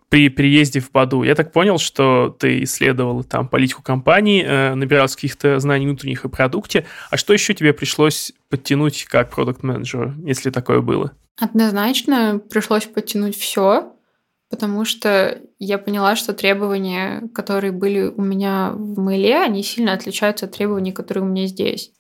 при 0.09 0.29
приезде 0.31 0.81
в 0.81 0.91
Баду. 0.91 1.23
Я 1.23 1.35
так 1.35 1.53
понял, 1.53 1.79
что 1.79 2.35
ты 2.39 2.63
исследовал 2.63 3.25
там 3.25 3.49
политику 3.49 3.83
компании, 3.83 4.43
э, 4.43 4.75
набирался 4.75 5.17
каких-то 5.17 5.59
знаний 5.61 5.87
внутренних 5.87 6.25
о 6.25 6.29
продукте. 6.29 6.87
А 7.11 7.17
что 7.17 7.33
еще 7.33 7.55
тебе 7.55 7.73
пришлось 7.73 8.33
подтянуть 8.49 9.05
как 9.05 9.31
продукт 9.31 9.63
менеджеру 9.63 10.15
если 10.25 10.51
такое 10.51 10.81
было? 10.81 11.13
Однозначно 11.39 12.41
пришлось 12.51 12.87
подтянуть 12.87 13.37
все, 13.37 13.93
потому 14.51 14.85
что 14.85 15.41
я 15.59 15.79
поняла, 15.79 16.17
что 16.17 16.33
требования, 16.33 17.29
которые 17.35 17.73
были 17.73 18.03
у 18.05 18.23
меня 18.23 18.73
в 18.75 18.99
мейле, 19.01 19.39
они 19.39 19.63
сильно 19.63 19.93
отличаются 19.93 20.47
от 20.47 20.53
требований, 20.53 20.93
которые 20.93 21.25
у 21.25 21.29
меня 21.29 21.47
здесь. 21.47 21.93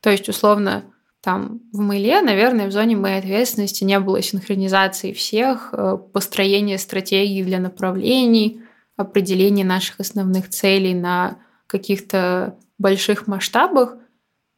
То 0.00 0.10
есть, 0.10 0.28
условно, 0.28 0.84
там 1.20 1.60
в 1.72 1.80
мейле, 1.80 2.22
наверное, 2.22 2.68
в 2.68 2.72
зоне 2.72 2.96
моей 2.96 3.18
ответственности 3.18 3.84
не 3.84 3.98
было 4.00 4.22
синхронизации 4.22 5.12
всех, 5.12 5.70
э, 5.72 5.98
построения 6.12 6.78
стратегий 6.78 7.42
для 7.42 7.58
направлений, 7.58 8.62
определения 8.96 9.64
наших 9.64 10.00
основных 10.00 10.48
целей 10.48 10.94
на 10.94 11.38
каких-то 11.66 12.56
больших 12.78 13.26
масштабах. 13.26 13.96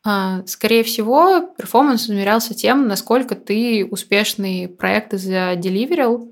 А, 0.05 0.45
скорее 0.47 0.83
всего, 0.83 1.41
перформанс 1.57 2.05
измерялся 2.07 2.55
тем, 2.55 2.89
насколько 2.89 3.35
ты 3.35 3.87
успешный 3.89 4.69
проект 4.69 5.13
заделиверил, 5.13 6.32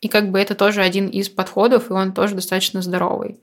и 0.00 0.08
как 0.08 0.30
бы 0.30 0.38
это 0.38 0.54
тоже 0.54 0.82
один 0.82 1.08
из 1.08 1.28
подходов, 1.28 1.90
и 1.90 1.92
он 1.92 2.12
тоже 2.12 2.34
достаточно 2.34 2.82
здоровый. 2.82 3.38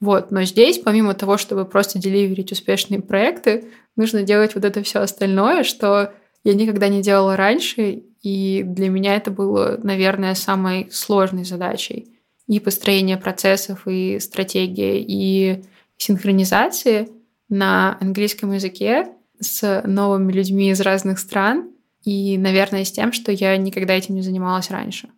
Вот. 0.00 0.30
Но 0.30 0.42
здесь, 0.44 0.78
помимо 0.78 1.14
того, 1.14 1.36
чтобы 1.36 1.64
просто 1.64 1.98
деливерить 1.98 2.52
успешные 2.52 3.00
проекты, 3.00 3.66
нужно 3.96 4.22
делать 4.22 4.54
вот 4.54 4.64
это 4.64 4.82
все 4.82 5.00
остальное, 5.00 5.62
что 5.62 6.12
я 6.42 6.54
никогда 6.54 6.88
не 6.88 7.02
делала 7.02 7.36
раньше, 7.36 8.02
и 8.22 8.62
для 8.64 8.88
меня 8.88 9.16
это 9.16 9.30
было, 9.30 9.78
наверное, 9.82 10.34
самой 10.34 10.88
сложной 10.90 11.44
задачей. 11.44 12.16
И 12.46 12.58
построение 12.60 13.16
процессов, 13.16 13.86
и 13.86 14.18
стратегия, 14.18 15.00
и 15.00 15.62
синхронизации 15.96 17.10
на 17.48 17.98
английском 18.00 18.52
языке 18.52 19.08
с 19.38 19.82
новыми 19.84 20.32
людьми 20.32 20.70
из 20.70 20.80
разных 20.80 21.18
стран, 21.18 21.70
и, 22.04 22.38
наверное, 22.38 22.84
с 22.84 22.92
тем, 22.92 23.12
что 23.12 23.30
я 23.30 23.56
никогда 23.58 23.94
этим 23.94 24.14
не 24.14 24.22
занималась 24.22 24.70
раньше. 24.70 25.10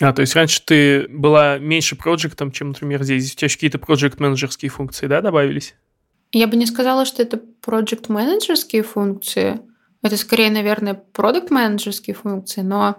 А, 0.00 0.14
то 0.14 0.22
есть 0.22 0.34
раньше 0.34 0.62
ты 0.64 1.06
была 1.08 1.58
меньше 1.58 1.94
проектом, 1.94 2.50
чем, 2.52 2.68
например, 2.68 3.02
здесь. 3.02 3.32
У 3.32 3.36
тебя 3.36 3.48
какие-то 3.48 3.78
проект-менеджерские 3.78 4.70
функции, 4.70 5.06
да, 5.06 5.20
добавились? 5.20 5.74
Я 6.32 6.46
бы 6.46 6.56
не 6.56 6.66
сказала, 6.66 7.04
что 7.04 7.22
это 7.22 7.36
проект-менеджерские 7.36 8.82
функции. 8.82 9.60
Это 10.02 10.16
скорее, 10.16 10.50
наверное, 10.50 10.94
продукт-менеджерские 10.94 12.14
функции, 12.14 12.62
но, 12.62 12.96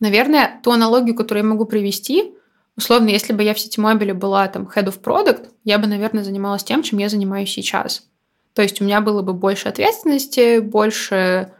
наверное, 0.00 0.60
ту 0.62 0.72
аналогию, 0.72 1.14
которую 1.14 1.44
я 1.44 1.48
могу 1.48 1.64
привести, 1.64 2.34
условно, 2.76 3.08
если 3.08 3.32
бы 3.32 3.42
я 3.42 3.54
в 3.54 3.58
сети 3.58 3.80
мобиле 3.80 4.12
была 4.12 4.46
там 4.48 4.64
head 4.64 4.84
of 4.86 5.00
product, 5.00 5.48
я 5.64 5.78
бы, 5.78 5.86
наверное, 5.86 6.24
занималась 6.24 6.64
тем, 6.64 6.82
чем 6.82 6.98
я 6.98 7.08
занимаюсь 7.08 7.50
сейчас. 7.50 8.06
То 8.52 8.60
есть 8.60 8.82
у 8.82 8.84
меня 8.84 9.00
было 9.00 9.22
бы 9.22 9.32
больше 9.32 9.68
ответственности, 9.68 10.58
больше 10.58 11.52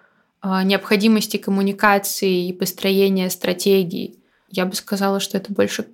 э, 0.42 0.62
необходимости 0.64 1.38
коммуникации 1.38 2.48
и 2.48 2.52
построения 2.52 3.30
стратегий 3.30 4.18
я 4.54 4.66
бы 4.66 4.74
сказала, 4.74 5.20
что 5.20 5.36
это 5.36 5.52
больше 5.52 5.86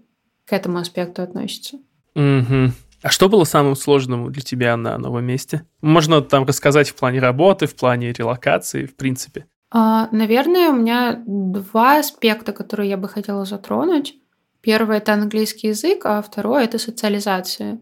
к 0.44 0.52
этому 0.52 0.78
аспекту 0.78 1.22
относится. 1.22 1.78
Угу. 2.14 2.72
А 3.02 3.08
что 3.08 3.28
было 3.28 3.44
самым 3.44 3.76
сложным 3.76 4.30
для 4.30 4.42
тебя 4.42 4.76
на 4.76 4.98
новом 4.98 5.24
месте? 5.24 5.64
Можно 5.80 6.20
там 6.20 6.44
рассказать 6.44 6.90
в 6.90 6.94
плане 6.94 7.20
работы, 7.20 7.66
в 7.66 7.74
плане 7.74 8.12
релокации, 8.12 8.84
в 8.84 8.94
принципе. 8.94 9.46
А, 9.70 10.08
наверное, 10.12 10.70
у 10.70 10.76
меня 10.76 11.22
два 11.26 12.00
аспекта, 12.00 12.52
которые 12.52 12.90
я 12.90 12.96
бы 12.96 13.08
хотела 13.08 13.44
затронуть. 13.44 14.16
Первое– 14.60 14.96
это 14.98 15.14
английский 15.14 15.68
язык, 15.68 16.04
а 16.04 16.20
второе– 16.20 16.64
это 16.64 16.78
социализация. 16.78 17.78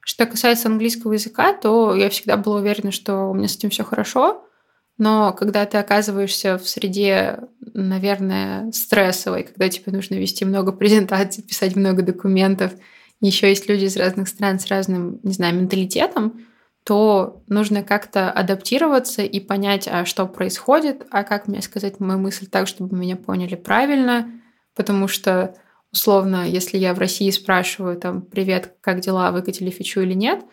Что 0.00 0.24
касается 0.24 0.68
английского 0.68 1.12
языка, 1.12 1.52
то 1.52 1.94
я 1.94 2.08
всегда 2.08 2.36
была 2.36 2.60
уверена, 2.60 2.92
что 2.92 3.26
у 3.26 3.34
меня 3.34 3.48
с 3.48 3.56
этим 3.56 3.70
все 3.70 3.84
хорошо. 3.84 4.45
Но 4.98 5.32
когда 5.32 5.66
ты 5.66 5.78
оказываешься 5.78 6.56
в 6.58 6.68
среде, 6.68 7.40
наверное, 7.74 8.70
стрессовой, 8.72 9.42
когда 9.42 9.68
тебе 9.68 9.92
нужно 9.92 10.14
вести 10.14 10.44
много 10.44 10.72
презентаций, 10.72 11.44
писать 11.44 11.76
много 11.76 12.02
документов, 12.02 12.72
еще 13.20 13.48
есть 13.48 13.68
люди 13.68 13.84
из 13.84 13.96
разных 13.96 14.28
стран 14.28 14.58
с 14.58 14.66
разным, 14.66 15.20
не 15.22 15.32
знаю, 15.32 15.54
менталитетом, 15.56 16.46
то 16.84 17.42
нужно 17.48 17.82
как-то 17.82 18.30
адаптироваться 18.30 19.22
и 19.22 19.40
понять, 19.40 19.88
а 19.90 20.04
что 20.04 20.26
происходит, 20.26 21.04
а 21.10 21.24
как 21.24 21.48
мне 21.48 21.60
сказать 21.60 21.98
мою 21.98 22.20
мысль 22.20 22.46
так, 22.46 22.68
чтобы 22.68 22.96
меня 22.96 23.16
поняли 23.16 23.56
правильно, 23.56 24.30
потому 24.76 25.08
что 25.08 25.56
условно, 25.92 26.48
если 26.48 26.78
я 26.78 26.94
в 26.94 26.98
России 26.98 27.30
спрашиваю 27.30 27.96
там 27.96 28.22
«Привет, 28.22 28.74
как 28.82 29.00
дела? 29.00 29.32
Выкатили 29.32 29.70
фичу 29.70 30.02
или 30.02 30.14
нет?», 30.14 30.44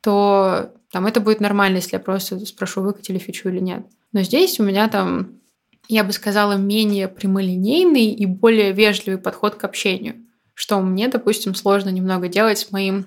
то 0.00 0.72
там 0.90 1.06
это 1.06 1.20
будет 1.20 1.40
нормально, 1.40 1.76
если 1.76 1.96
я 1.96 2.00
просто 2.00 2.38
спрошу, 2.46 2.82
выкатили 2.82 3.18
фичу 3.18 3.48
или 3.48 3.60
нет. 3.60 3.84
Но 4.12 4.22
здесь 4.22 4.58
у 4.58 4.64
меня 4.64 4.88
там, 4.88 5.40
я 5.88 6.04
бы 6.04 6.12
сказала, 6.12 6.54
менее 6.54 7.08
прямолинейный 7.08 8.06
и 8.06 8.26
более 8.26 8.72
вежливый 8.72 9.20
подход 9.20 9.54
к 9.54 9.64
общению, 9.64 10.16
что 10.54 10.80
мне, 10.80 11.08
допустим, 11.08 11.54
сложно 11.54 11.90
немного 11.90 12.28
делать 12.28 12.58
с 12.58 12.72
моим 12.72 13.06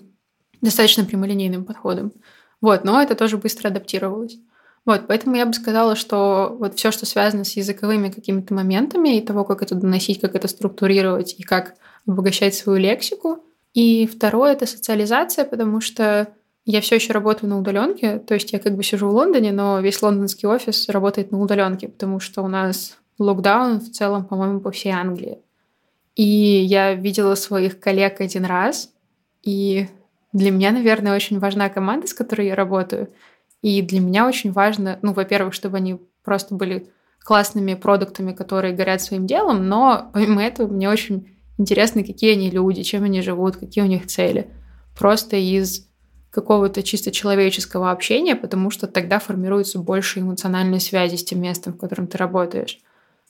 достаточно 0.61 1.03
прямолинейным 1.03 1.65
подходом. 1.65 2.13
Вот, 2.61 2.85
но 2.85 3.01
это 3.01 3.15
тоже 3.15 3.37
быстро 3.37 3.67
адаптировалось. 3.67 4.37
Вот, 4.85 5.07
поэтому 5.07 5.35
я 5.35 5.45
бы 5.45 5.53
сказала, 5.53 5.95
что 5.95 6.55
вот 6.59 6.75
все, 6.75 6.91
что 6.91 7.05
связано 7.05 7.43
с 7.45 7.55
языковыми 7.55 8.09
какими-то 8.09 8.53
моментами 8.53 9.17
и 9.17 9.21
того, 9.21 9.45
как 9.45 9.61
это 9.61 9.75
доносить, 9.75 10.19
как 10.19 10.35
это 10.35 10.47
структурировать 10.47 11.35
и 11.37 11.43
как 11.43 11.75
обогащать 12.05 12.55
свою 12.55 12.79
лексику. 12.79 13.43
И 13.73 14.07
второе— 14.07 14.51
это 14.53 14.65
социализация, 14.65 15.45
потому 15.45 15.79
что 15.79 16.33
я 16.65 16.81
все 16.81 16.95
еще 16.95 17.13
работаю 17.13 17.49
на 17.49 17.59
удаленке, 17.59 18.19
то 18.19 18.33
есть 18.33 18.53
я 18.53 18.59
как 18.59 18.75
бы 18.75 18.83
сижу 18.83 19.09
в 19.09 19.13
Лондоне, 19.13 19.51
но 19.51 19.79
весь 19.79 20.01
лондонский 20.01 20.47
офис 20.47 20.87
работает 20.89 21.31
на 21.31 21.39
удаленке, 21.39 21.89
потому 21.89 22.19
что 22.19 22.41
у 22.41 22.47
нас 22.47 22.97
локдаун 23.19 23.79
в 23.79 23.91
целом, 23.91 24.25
по-моему, 24.25 24.59
по 24.61 24.71
всей 24.71 24.91
Англии. 24.91 25.39
И 26.15 26.23
я 26.23 26.93
видела 26.93 27.35
своих 27.35 27.79
коллег 27.79 28.21
один 28.21 28.45
раз, 28.45 28.91
и 29.41 29.87
для 30.31 30.51
меня, 30.51 30.71
наверное, 30.71 31.15
очень 31.15 31.39
важна 31.39 31.69
команда, 31.69 32.07
с 32.07 32.13
которой 32.13 32.47
я 32.47 32.55
работаю. 32.55 33.09
И 33.61 33.81
для 33.81 33.99
меня 33.99 34.27
очень 34.27 34.51
важно, 34.51 34.99
ну, 35.01 35.13
во-первых, 35.13 35.53
чтобы 35.53 35.77
они 35.77 35.99
просто 36.23 36.55
были 36.55 36.89
классными 37.23 37.73
продуктами, 37.73 38.33
которые 38.33 38.73
горят 38.73 39.01
своим 39.01 39.25
делом, 39.27 39.67
но 39.67 40.09
помимо 40.13 40.43
этого 40.43 40.67
мне 40.67 40.89
очень 40.89 41.35
интересно, 41.57 42.03
какие 42.03 42.33
они 42.33 42.49
люди, 42.49 42.83
чем 42.83 43.03
они 43.03 43.21
живут, 43.21 43.57
какие 43.57 43.83
у 43.83 43.87
них 43.87 44.07
цели. 44.07 44.49
Просто 44.97 45.37
из 45.37 45.87
какого-то 46.33 46.81
чисто 46.81 47.11
человеческого 47.11 47.91
общения, 47.91 48.35
потому 48.35 48.71
что 48.71 48.87
тогда 48.87 49.19
формируется 49.19 49.77
больше 49.77 50.19
эмоциональной 50.19 50.79
связи 50.79 51.15
с 51.15 51.23
тем 51.23 51.39
местом, 51.41 51.73
в 51.73 51.77
котором 51.77 52.07
ты 52.07 52.17
работаешь. 52.17 52.79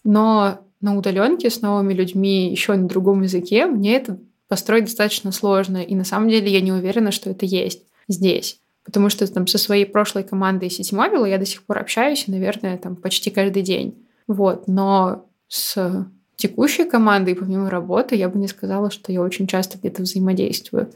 Но 0.06 0.60
на 0.80 0.98
удаленке 0.98 1.50
с 1.50 1.62
новыми 1.62 1.94
людьми 1.94 2.50
еще 2.50 2.74
на 2.76 2.88
другом 2.88 3.24
языке 3.24 3.66
мне 3.66 3.98
это 3.98 4.20
построить 4.48 4.86
достаточно 4.86 5.34
сложно. 5.34 5.84
И 5.84 5.96
на 5.96 6.06
самом 6.06 6.30
деле 6.30 6.50
я 6.50 6.62
не 6.62 6.72
уверена, 6.72 7.12
что 7.12 7.30
это 7.30 7.46
есть 7.46 7.84
здесь. 8.08 8.62
Потому 8.86 9.10
что 9.10 9.28
там 9.32 9.48
со 9.48 9.58
своей 9.58 9.86
прошлой 9.86 10.24
командой 10.24 10.70
сети 10.70 10.96
Mobile 10.96 11.30
я 11.30 11.38
до 11.38 11.46
сих 11.46 11.64
пор 11.64 11.80
общаюсь, 11.80 12.28
наверное, 12.28 12.78
там 12.78 12.96
почти 12.96 13.32
каждый 13.32 13.64
день. 13.64 14.06
Вот. 14.28 14.68
Но 14.68 15.26
с 15.50 16.08
текущей 16.38 16.86
командой, 16.86 17.36
помимо 17.36 17.70
работы, 17.70 18.16
я 18.16 18.30
бы 18.30 18.40
не 18.40 18.48
сказала, 18.48 18.92
что 18.92 19.12
я 19.12 19.22
очень 19.22 19.48
часто 19.48 19.78
где-то 19.78 20.04
взаимодействую. 20.04 20.90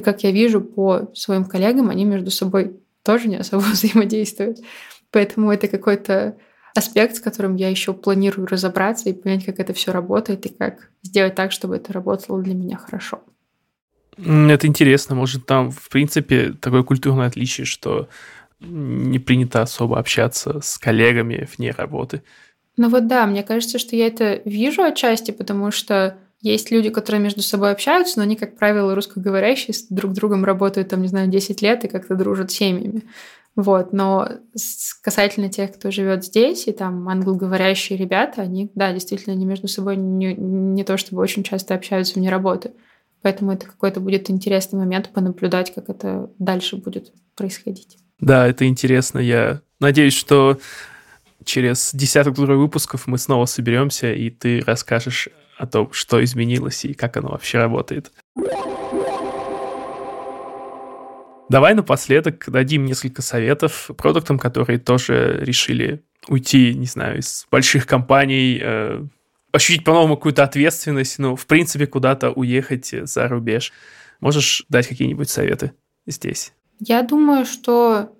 И 0.00 0.02
как 0.02 0.22
я 0.22 0.30
вижу 0.30 0.62
по 0.62 1.10
своим 1.14 1.44
коллегам, 1.44 1.90
они 1.90 2.06
между 2.06 2.30
собой 2.30 2.80
тоже 3.02 3.28
не 3.28 3.36
особо 3.36 3.60
взаимодействуют. 3.72 4.58
Поэтому 5.10 5.52
это 5.52 5.68
какой-то 5.68 6.38
аспект, 6.74 7.16
с 7.16 7.20
которым 7.20 7.56
я 7.56 7.68
еще 7.68 7.92
планирую 7.92 8.46
разобраться 8.46 9.10
и 9.10 9.12
понять, 9.12 9.44
как 9.44 9.60
это 9.60 9.74
все 9.74 9.92
работает 9.92 10.46
и 10.46 10.48
как 10.48 10.88
сделать 11.02 11.34
так, 11.34 11.52
чтобы 11.52 11.76
это 11.76 11.92
работало 11.92 12.42
для 12.42 12.54
меня 12.54 12.78
хорошо. 12.78 13.22
Это 14.16 14.66
интересно. 14.66 15.14
Может, 15.14 15.44
там, 15.44 15.70
в 15.70 15.90
принципе, 15.90 16.54
такое 16.54 16.82
культурное 16.82 17.26
отличие, 17.26 17.66
что 17.66 18.08
не 18.60 19.18
принято 19.18 19.60
особо 19.60 19.98
общаться 19.98 20.60
с 20.62 20.78
коллегами 20.78 21.46
вне 21.54 21.72
работы. 21.72 22.22
Ну 22.78 22.88
вот 22.88 23.06
да, 23.06 23.26
мне 23.26 23.42
кажется, 23.42 23.78
что 23.78 23.96
я 23.96 24.06
это 24.06 24.40
вижу 24.46 24.82
отчасти, 24.82 25.30
потому 25.30 25.70
что 25.70 26.16
есть 26.40 26.70
люди, 26.70 26.90
которые 26.90 27.20
между 27.20 27.42
собой 27.42 27.70
общаются, 27.70 28.18
но 28.18 28.22
они, 28.22 28.36
как 28.36 28.56
правило, 28.56 28.94
русскоговорящие, 28.94 29.74
с 29.74 29.86
друг 29.88 30.12
другом 30.12 30.44
работают, 30.44 30.88
там, 30.88 31.02
не 31.02 31.08
знаю, 31.08 31.28
10 31.28 31.60
лет 31.62 31.84
и 31.84 31.88
как-то 31.88 32.14
дружат 32.14 32.50
с 32.50 32.54
семьями. 32.54 33.02
Вот, 33.56 33.92
но 33.92 34.28
касательно 35.02 35.50
тех, 35.50 35.74
кто 35.74 35.90
живет 35.90 36.24
здесь, 36.24 36.66
и 36.66 36.72
там 36.72 37.08
англоговорящие 37.08 37.98
ребята, 37.98 38.42
они, 38.42 38.70
да, 38.74 38.92
действительно, 38.92 39.34
они 39.34 39.44
между 39.44 39.68
собой 39.68 39.96
не, 39.96 40.34
не 40.34 40.84
то 40.84 40.96
чтобы 40.96 41.20
очень 41.20 41.42
часто 41.42 41.74
общаются 41.74 42.14
вне 42.14 42.30
работы. 42.30 42.72
Поэтому 43.22 43.52
это 43.52 43.66
какой-то 43.66 44.00
будет 44.00 44.30
интересный 44.30 44.78
момент 44.78 45.10
понаблюдать, 45.12 45.74
как 45.74 45.90
это 45.90 46.30
дальше 46.38 46.76
будет 46.76 47.12
происходить. 47.36 47.98
Да, 48.18 48.46
это 48.46 48.66
интересно. 48.66 49.18
Я 49.18 49.60
надеюсь, 49.78 50.14
что 50.14 50.58
через 51.44 51.90
десяток 51.92 52.34
другой 52.34 52.56
выпусков 52.56 53.06
мы 53.06 53.18
снова 53.18 53.44
соберемся, 53.46 54.12
и 54.12 54.30
ты 54.30 54.62
расскажешь 54.64 55.28
о 55.60 55.66
том, 55.66 55.92
что 55.92 56.22
изменилось 56.24 56.84
и 56.84 56.94
как 56.94 57.16
оно 57.16 57.28
вообще 57.28 57.58
работает. 57.58 58.10
Давай 61.50 61.74
напоследок 61.74 62.44
дадим 62.48 62.84
несколько 62.84 63.22
советов 63.22 63.90
продуктам, 63.96 64.38
которые 64.38 64.78
тоже 64.78 65.38
решили 65.42 66.02
уйти, 66.28 66.74
не 66.74 66.86
знаю, 66.86 67.18
из 67.18 67.46
больших 67.50 67.86
компаний, 67.86 68.60
э, 68.62 69.04
ощутить 69.52 69.84
по-новому 69.84 70.16
какую-то 70.16 70.44
ответственность, 70.44 71.18
ну, 71.18 71.34
в 71.34 71.46
принципе, 71.46 71.86
куда-то 71.86 72.30
уехать 72.30 72.94
за 73.02 73.28
рубеж. 73.28 73.72
Можешь 74.20 74.64
дать 74.68 74.86
какие-нибудь 74.86 75.28
советы 75.28 75.72
здесь? 76.06 76.52
Я 76.78 77.02
думаю, 77.02 77.44
что 77.44 78.14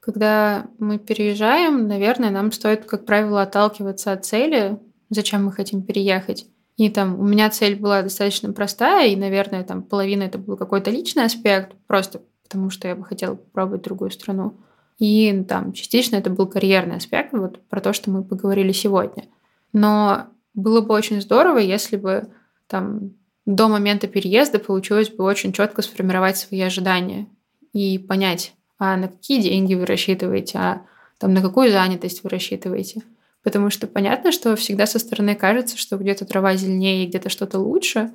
когда 0.00 0.66
мы 0.78 0.98
переезжаем, 0.98 1.88
наверное, 1.88 2.30
нам 2.30 2.52
стоит, 2.52 2.84
как 2.84 3.04
правило, 3.04 3.42
отталкиваться 3.42 4.12
от 4.12 4.24
цели, 4.24 4.78
зачем 5.10 5.44
мы 5.44 5.52
хотим 5.52 5.82
переехать. 5.82 6.46
И 6.76 6.90
там 6.90 7.18
у 7.18 7.24
меня 7.24 7.48
цель 7.50 7.76
была 7.76 8.02
достаточно 8.02 8.52
простая, 8.52 9.08
и, 9.08 9.16
наверное, 9.16 9.64
там 9.64 9.82
половина 9.82 10.24
это 10.24 10.38
был 10.38 10.56
какой-то 10.56 10.90
личный 10.90 11.24
аспект, 11.24 11.74
просто 11.86 12.20
потому 12.42 12.70
что 12.70 12.86
я 12.86 12.94
бы 12.94 13.04
хотела 13.04 13.34
попробовать 13.34 13.82
другую 13.82 14.10
страну. 14.10 14.54
И 14.98 15.44
там 15.48 15.72
частично 15.72 16.16
это 16.16 16.30
был 16.30 16.46
карьерный 16.46 16.96
аспект, 16.96 17.32
вот 17.32 17.60
про 17.68 17.80
то, 17.80 17.92
что 17.92 18.10
мы 18.10 18.22
поговорили 18.22 18.72
сегодня. 18.72 19.24
Но 19.72 20.26
было 20.54 20.80
бы 20.80 20.94
очень 20.94 21.20
здорово, 21.20 21.58
если 21.58 21.96
бы 21.96 22.28
там 22.66 23.12
до 23.46 23.68
момента 23.68 24.06
переезда 24.06 24.58
получилось 24.58 25.10
бы 25.10 25.24
очень 25.24 25.52
четко 25.52 25.82
сформировать 25.82 26.36
свои 26.36 26.60
ожидания 26.60 27.26
и 27.72 27.98
понять, 27.98 28.54
а 28.78 28.96
на 28.96 29.08
какие 29.08 29.40
деньги 29.40 29.74
вы 29.74 29.86
рассчитываете, 29.86 30.58
а 30.58 30.82
там 31.18 31.32
на 31.32 31.42
какую 31.42 31.70
занятость 31.70 32.22
вы 32.22 32.30
рассчитываете. 32.30 33.02
Потому 33.46 33.70
что 33.70 33.86
понятно, 33.86 34.32
что 34.32 34.56
всегда 34.56 34.86
со 34.86 34.98
стороны 34.98 35.36
кажется, 35.36 35.78
что 35.78 35.98
где-то 35.98 36.24
трава 36.24 36.56
зеленее 36.56 37.06
где-то 37.06 37.28
что-то 37.28 37.60
лучше, 37.60 38.10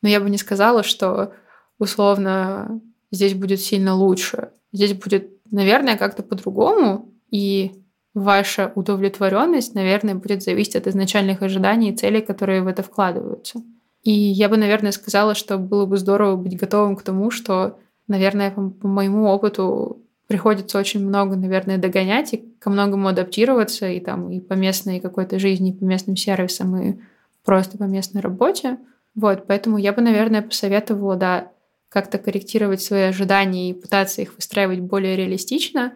но 0.00 0.08
я 0.08 0.20
бы 0.20 0.30
не 0.30 0.38
сказала, 0.38 0.84
что 0.84 1.32
условно 1.80 2.80
здесь 3.10 3.34
будет 3.34 3.60
сильно 3.60 3.96
лучше. 3.96 4.50
Здесь 4.72 4.92
будет, 4.94 5.28
наверное, 5.50 5.96
как-то 5.96 6.22
по-другому, 6.22 7.12
и 7.32 7.72
ваша 8.14 8.70
удовлетворенность, 8.76 9.74
наверное, 9.74 10.14
будет 10.14 10.44
зависеть 10.44 10.76
от 10.76 10.86
изначальных 10.86 11.42
ожиданий 11.42 11.90
и 11.90 11.96
целей, 11.96 12.20
которые 12.20 12.62
в 12.62 12.68
это 12.68 12.84
вкладываются. 12.84 13.64
И 14.04 14.12
я 14.12 14.48
бы, 14.48 14.56
наверное, 14.56 14.92
сказала, 14.92 15.34
что 15.34 15.58
было 15.58 15.86
бы 15.86 15.96
здорово 15.96 16.36
быть 16.36 16.56
готовым 16.56 16.94
к 16.94 17.02
тому, 17.02 17.32
что 17.32 17.76
наверное, 18.06 18.52
по 18.52 18.86
моему 18.86 19.26
опыту 19.26 20.05
приходится 20.26 20.78
очень 20.78 21.06
много, 21.06 21.36
наверное, 21.36 21.78
догонять 21.78 22.34
и 22.34 22.44
ко 22.58 22.70
многому 22.70 23.08
адаптироваться 23.08 23.88
и 23.88 24.00
там 24.00 24.30
и 24.30 24.40
по 24.40 24.54
местной 24.54 25.00
какой-то 25.00 25.38
жизни, 25.38 25.70
и 25.70 25.72
по 25.72 25.84
местным 25.84 26.16
сервисам, 26.16 26.76
и 26.76 26.96
просто 27.44 27.78
по 27.78 27.84
местной 27.84 28.20
работе. 28.20 28.78
Вот, 29.14 29.46
поэтому 29.46 29.78
я 29.78 29.92
бы, 29.92 30.02
наверное, 30.02 30.42
посоветовала, 30.42 31.16
да, 31.16 31.52
как-то 31.88 32.18
корректировать 32.18 32.82
свои 32.82 33.02
ожидания 33.02 33.70
и 33.70 33.74
пытаться 33.74 34.20
их 34.20 34.34
выстраивать 34.34 34.80
более 34.80 35.16
реалистично. 35.16 35.92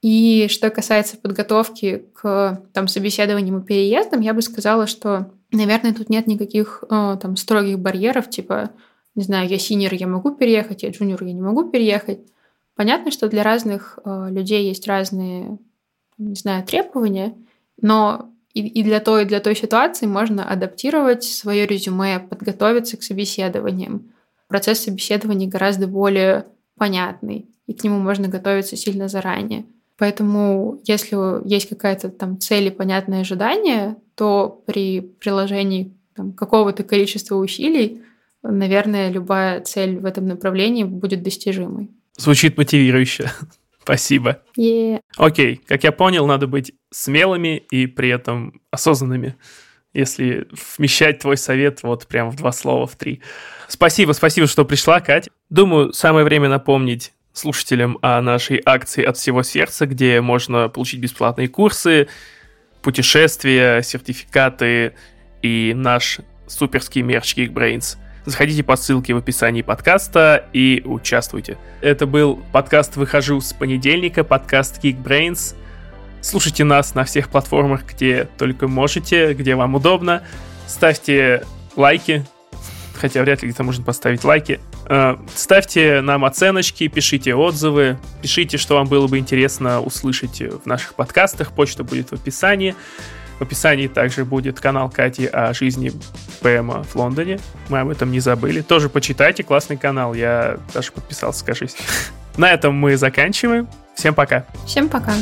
И 0.00 0.48
что 0.48 0.70
касается 0.70 1.16
подготовки 1.16 2.06
к 2.14 2.62
там, 2.72 2.88
собеседованиям 2.88 3.60
и 3.60 3.64
переездам, 3.64 4.20
я 4.20 4.34
бы 4.34 4.42
сказала, 4.42 4.86
что, 4.86 5.32
наверное, 5.52 5.92
тут 5.92 6.08
нет 6.08 6.26
никаких 6.26 6.82
э, 6.88 7.16
там 7.20 7.36
строгих 7.36 7.78
барьеров, 7.78 8.30
типа 8.30 8.70
не 9.14 9.22
знаю, 9.24 9.48
я 9.48 9.58
синер, 9.58 9.92
я 9.94 10.06
могу 10.06 10.34
переехать, 10.34 10.82
я 10.82 10.90
джуниор, 10.90 11.22
я 11.22 11.32
не 11.32 11.42
могу 11.42 11.70
переехать. 11.70 12.20
Понятно, 12.74 13.10
что 13.10 13.28
для 13.28 13.42
разных 13.42 13.98
э, 14.04 14.28
людей 14.30 14.66
есть 14.66 14.86
разные, 14.86 15.58
не 16.18 16.34
знаю, 16.34 16.64
требования, 16.64 17.34
но 17.80 18.30
и, 18.54 18.66
и 18.66 18.82
для 18.82 19.00
той, 19.00 19.22
и 19.22 19.26
для 19.26 19.40
той 19.40 19.54
ситуации 19.54 20.06
можно 20.06 20.48
адаптировать 20.48 21.24
свое 21.24 21.66
резюме, 21.66 22.18
подготовиться 22.18 22.96
к 22.96 23.02
собеседованиям. 23.02 24.12
Процесс 24.48 24.80
собеседования 24.80 25.48
гораздо 25.48 25.86
более 25.86 26.46
понятный, 26.76 27.46
и 27.66 27.74
к 27.74 27.84
нему 27.84 27.98
можно 27.98 28.28
готовиться 28.28 28.76
сильно 28.76 29.08
заранее. 29.08 29.64
Поэтому, 29.98 30.80
если 30.84 31.46
есть 31.48 31.68
какая-то 31.68 32.08
там 32.08 32.40
цель 32.40 32.68
и 32.68 32.70
понятное 32.70 33.20
ожидание, 33.20 33.96
то 34.14 34.62
при 34.66 35.00
приложении 35.00 35.92
там, 36.14 36.32
какого-то 36.32 36.82
количества 36.82 37.36
усилий 37.36 38.02
наверное, 38.42 39.10
любая 39.10 39.60
цель 39.60 39.98
в 39.98 40.04
этом 40.04 40.26
направлении 40.26 40.84
будет 40.84 41.22
достижимой. 41.22 41.90
Звучит 42.16 42.56
мотивирующе. 42.56 43.30
Спасибо. 43.82 44.42
Yeah. 44.56 45.00
Окей, 45.16 45.60
как 45.66 45.82
я 45.84 45.92
понял, 45.92 46.26
надо 46.26 46.46
быть 46.46 46.72
смелыми 46.90 47.56
и 47.70 47.86
при 47.86 48.10
этом 48.10 48.60
осознанными, 48.70 49.36
если 49.92 50.46
вмещать 50.78 51.18
твой 51.18 51.36
совет 51.36 51.82
вот 51.82 52.06
прям 52.06 52.30
в 52.30 52.36
два 52.36 52.52
слова, 52.52 52.86
в 52.86 52.94
три. 52.96 53.20
Спасибо, 53.66 54.12
спасибо, 54.12 54.46
что 54.46 54.64
пришла, 54.64 55.00
Кать. 55.00 55.30
Думаю, 55.50 55.92
самое 55.92 56.24
время 56.24 56.48
напомнить 56.48 57.12
слушателям 57.32 57.98
о 58.02 58.20
нашей 58.20 58.60
акции 58.64 59.02
от 59.02 59.16
всего 59.16 59.42
сердца, 59.42 59.86
где 59.86 60.20
можно 60.20 60.68
получить 60.68 61.00
бесплатные 61.00 61.48
курсы, 61.48 62.08
путешествия, 62.82 63.82
сертификаты 63.82 64.94
и 65.40 65.72
наш 65.74 66.20
суперский 66.46 67.02
мерч 67.02 67.36
Geekbrains. 67.36 67.96
Заходите 68.24 68.62
по 68.62 68.76
ссылке 68.76 69.14
в 69.14 69.16
описании 69.16 69.62
подкаста 69.62 70.44
и 70.52 70.80
участвуйте. 70.84 71.58
Это 71.80 72.06
был 72.06 72.40
подкаст 72.52 72.94
«Выхожу 72.94 73.40
с 73.40 73.52
понедельника», 73.52 74.22
подкаст 74.22 74.82
Geekbrains. 74.82 75.56
Слушайте 76.20 76.62
нас 76.62 76.94
на 76.94 77.02
всех 77.02 77.30
платформах, 77.30 77.84
где 77.84 78.28
только 78.38 78.68
можете, 78.68 79.34
где 79.34 79.56
вам 79.56 79.74
удобно. 79.74 80.22
Ставьте 80.68 81.42
лайки, 81.74 82.24
хотя 82.94 83.22
вряд 83.22 83.42
ли 83.42 83.48
где-то 83.48 83.64
можно 83.64 83.84
поставить 83.84 84.22
лайки. 84.22 84.60
Э, 84.88 85.16
ставьте 85.34 86.00
нам 86.00 86.24
оценочки, 86.24 86.86
пишите 86.86 87.34
отзывы, 87.34 87.98
пишите, 88.22 88.56
что 88.56 88.76
вам 88.76 88.86
было 88.86 89.08
бы 89.08 89.18
интересно 89.18 89.80
услышать 89.80 90.40
в 90.40 90.64
наших 90.64 90.94
подкастах. 90.94 91.50
Почта 91.50 91.82
будет 91.82 92.10
в 92.10 92.12
описании. 92.12 92.76
В 93.42 93.44
описании 93.44 93.88
также 93.88 94.24
будет 94.24 94.60
канал 94.60 94.88
Кати 94.88 95.26
о 95.26 95.52
жизни 95.52 95.90
ПМа 96.42 96.84
в 96.84 96.94
Лондоне. 96.94 97.40
Мы 97.70 97.80
об 97.80 97.88
этом 97.88 98.12
не 98.12 98.20
забыли. 98.20 98.60
Тоже 98.60 98.88
почитайте, 98.88 99.42
классный 99.42 99.76
канал. 99.76 100.14
Я 100.14 100.58
даже 100.72 100.92
подписался, 100.92 101.40
скажись. 101.40 101.76
На 102.36 102.52
этом 102.52 102.72
мы 102.72 102.96
заканчиваем. 102.96 103.66
Всем 103.96 104.14
пока. 104.14 104.46
Всем 104.64 104.88
пока. 104.88 105.14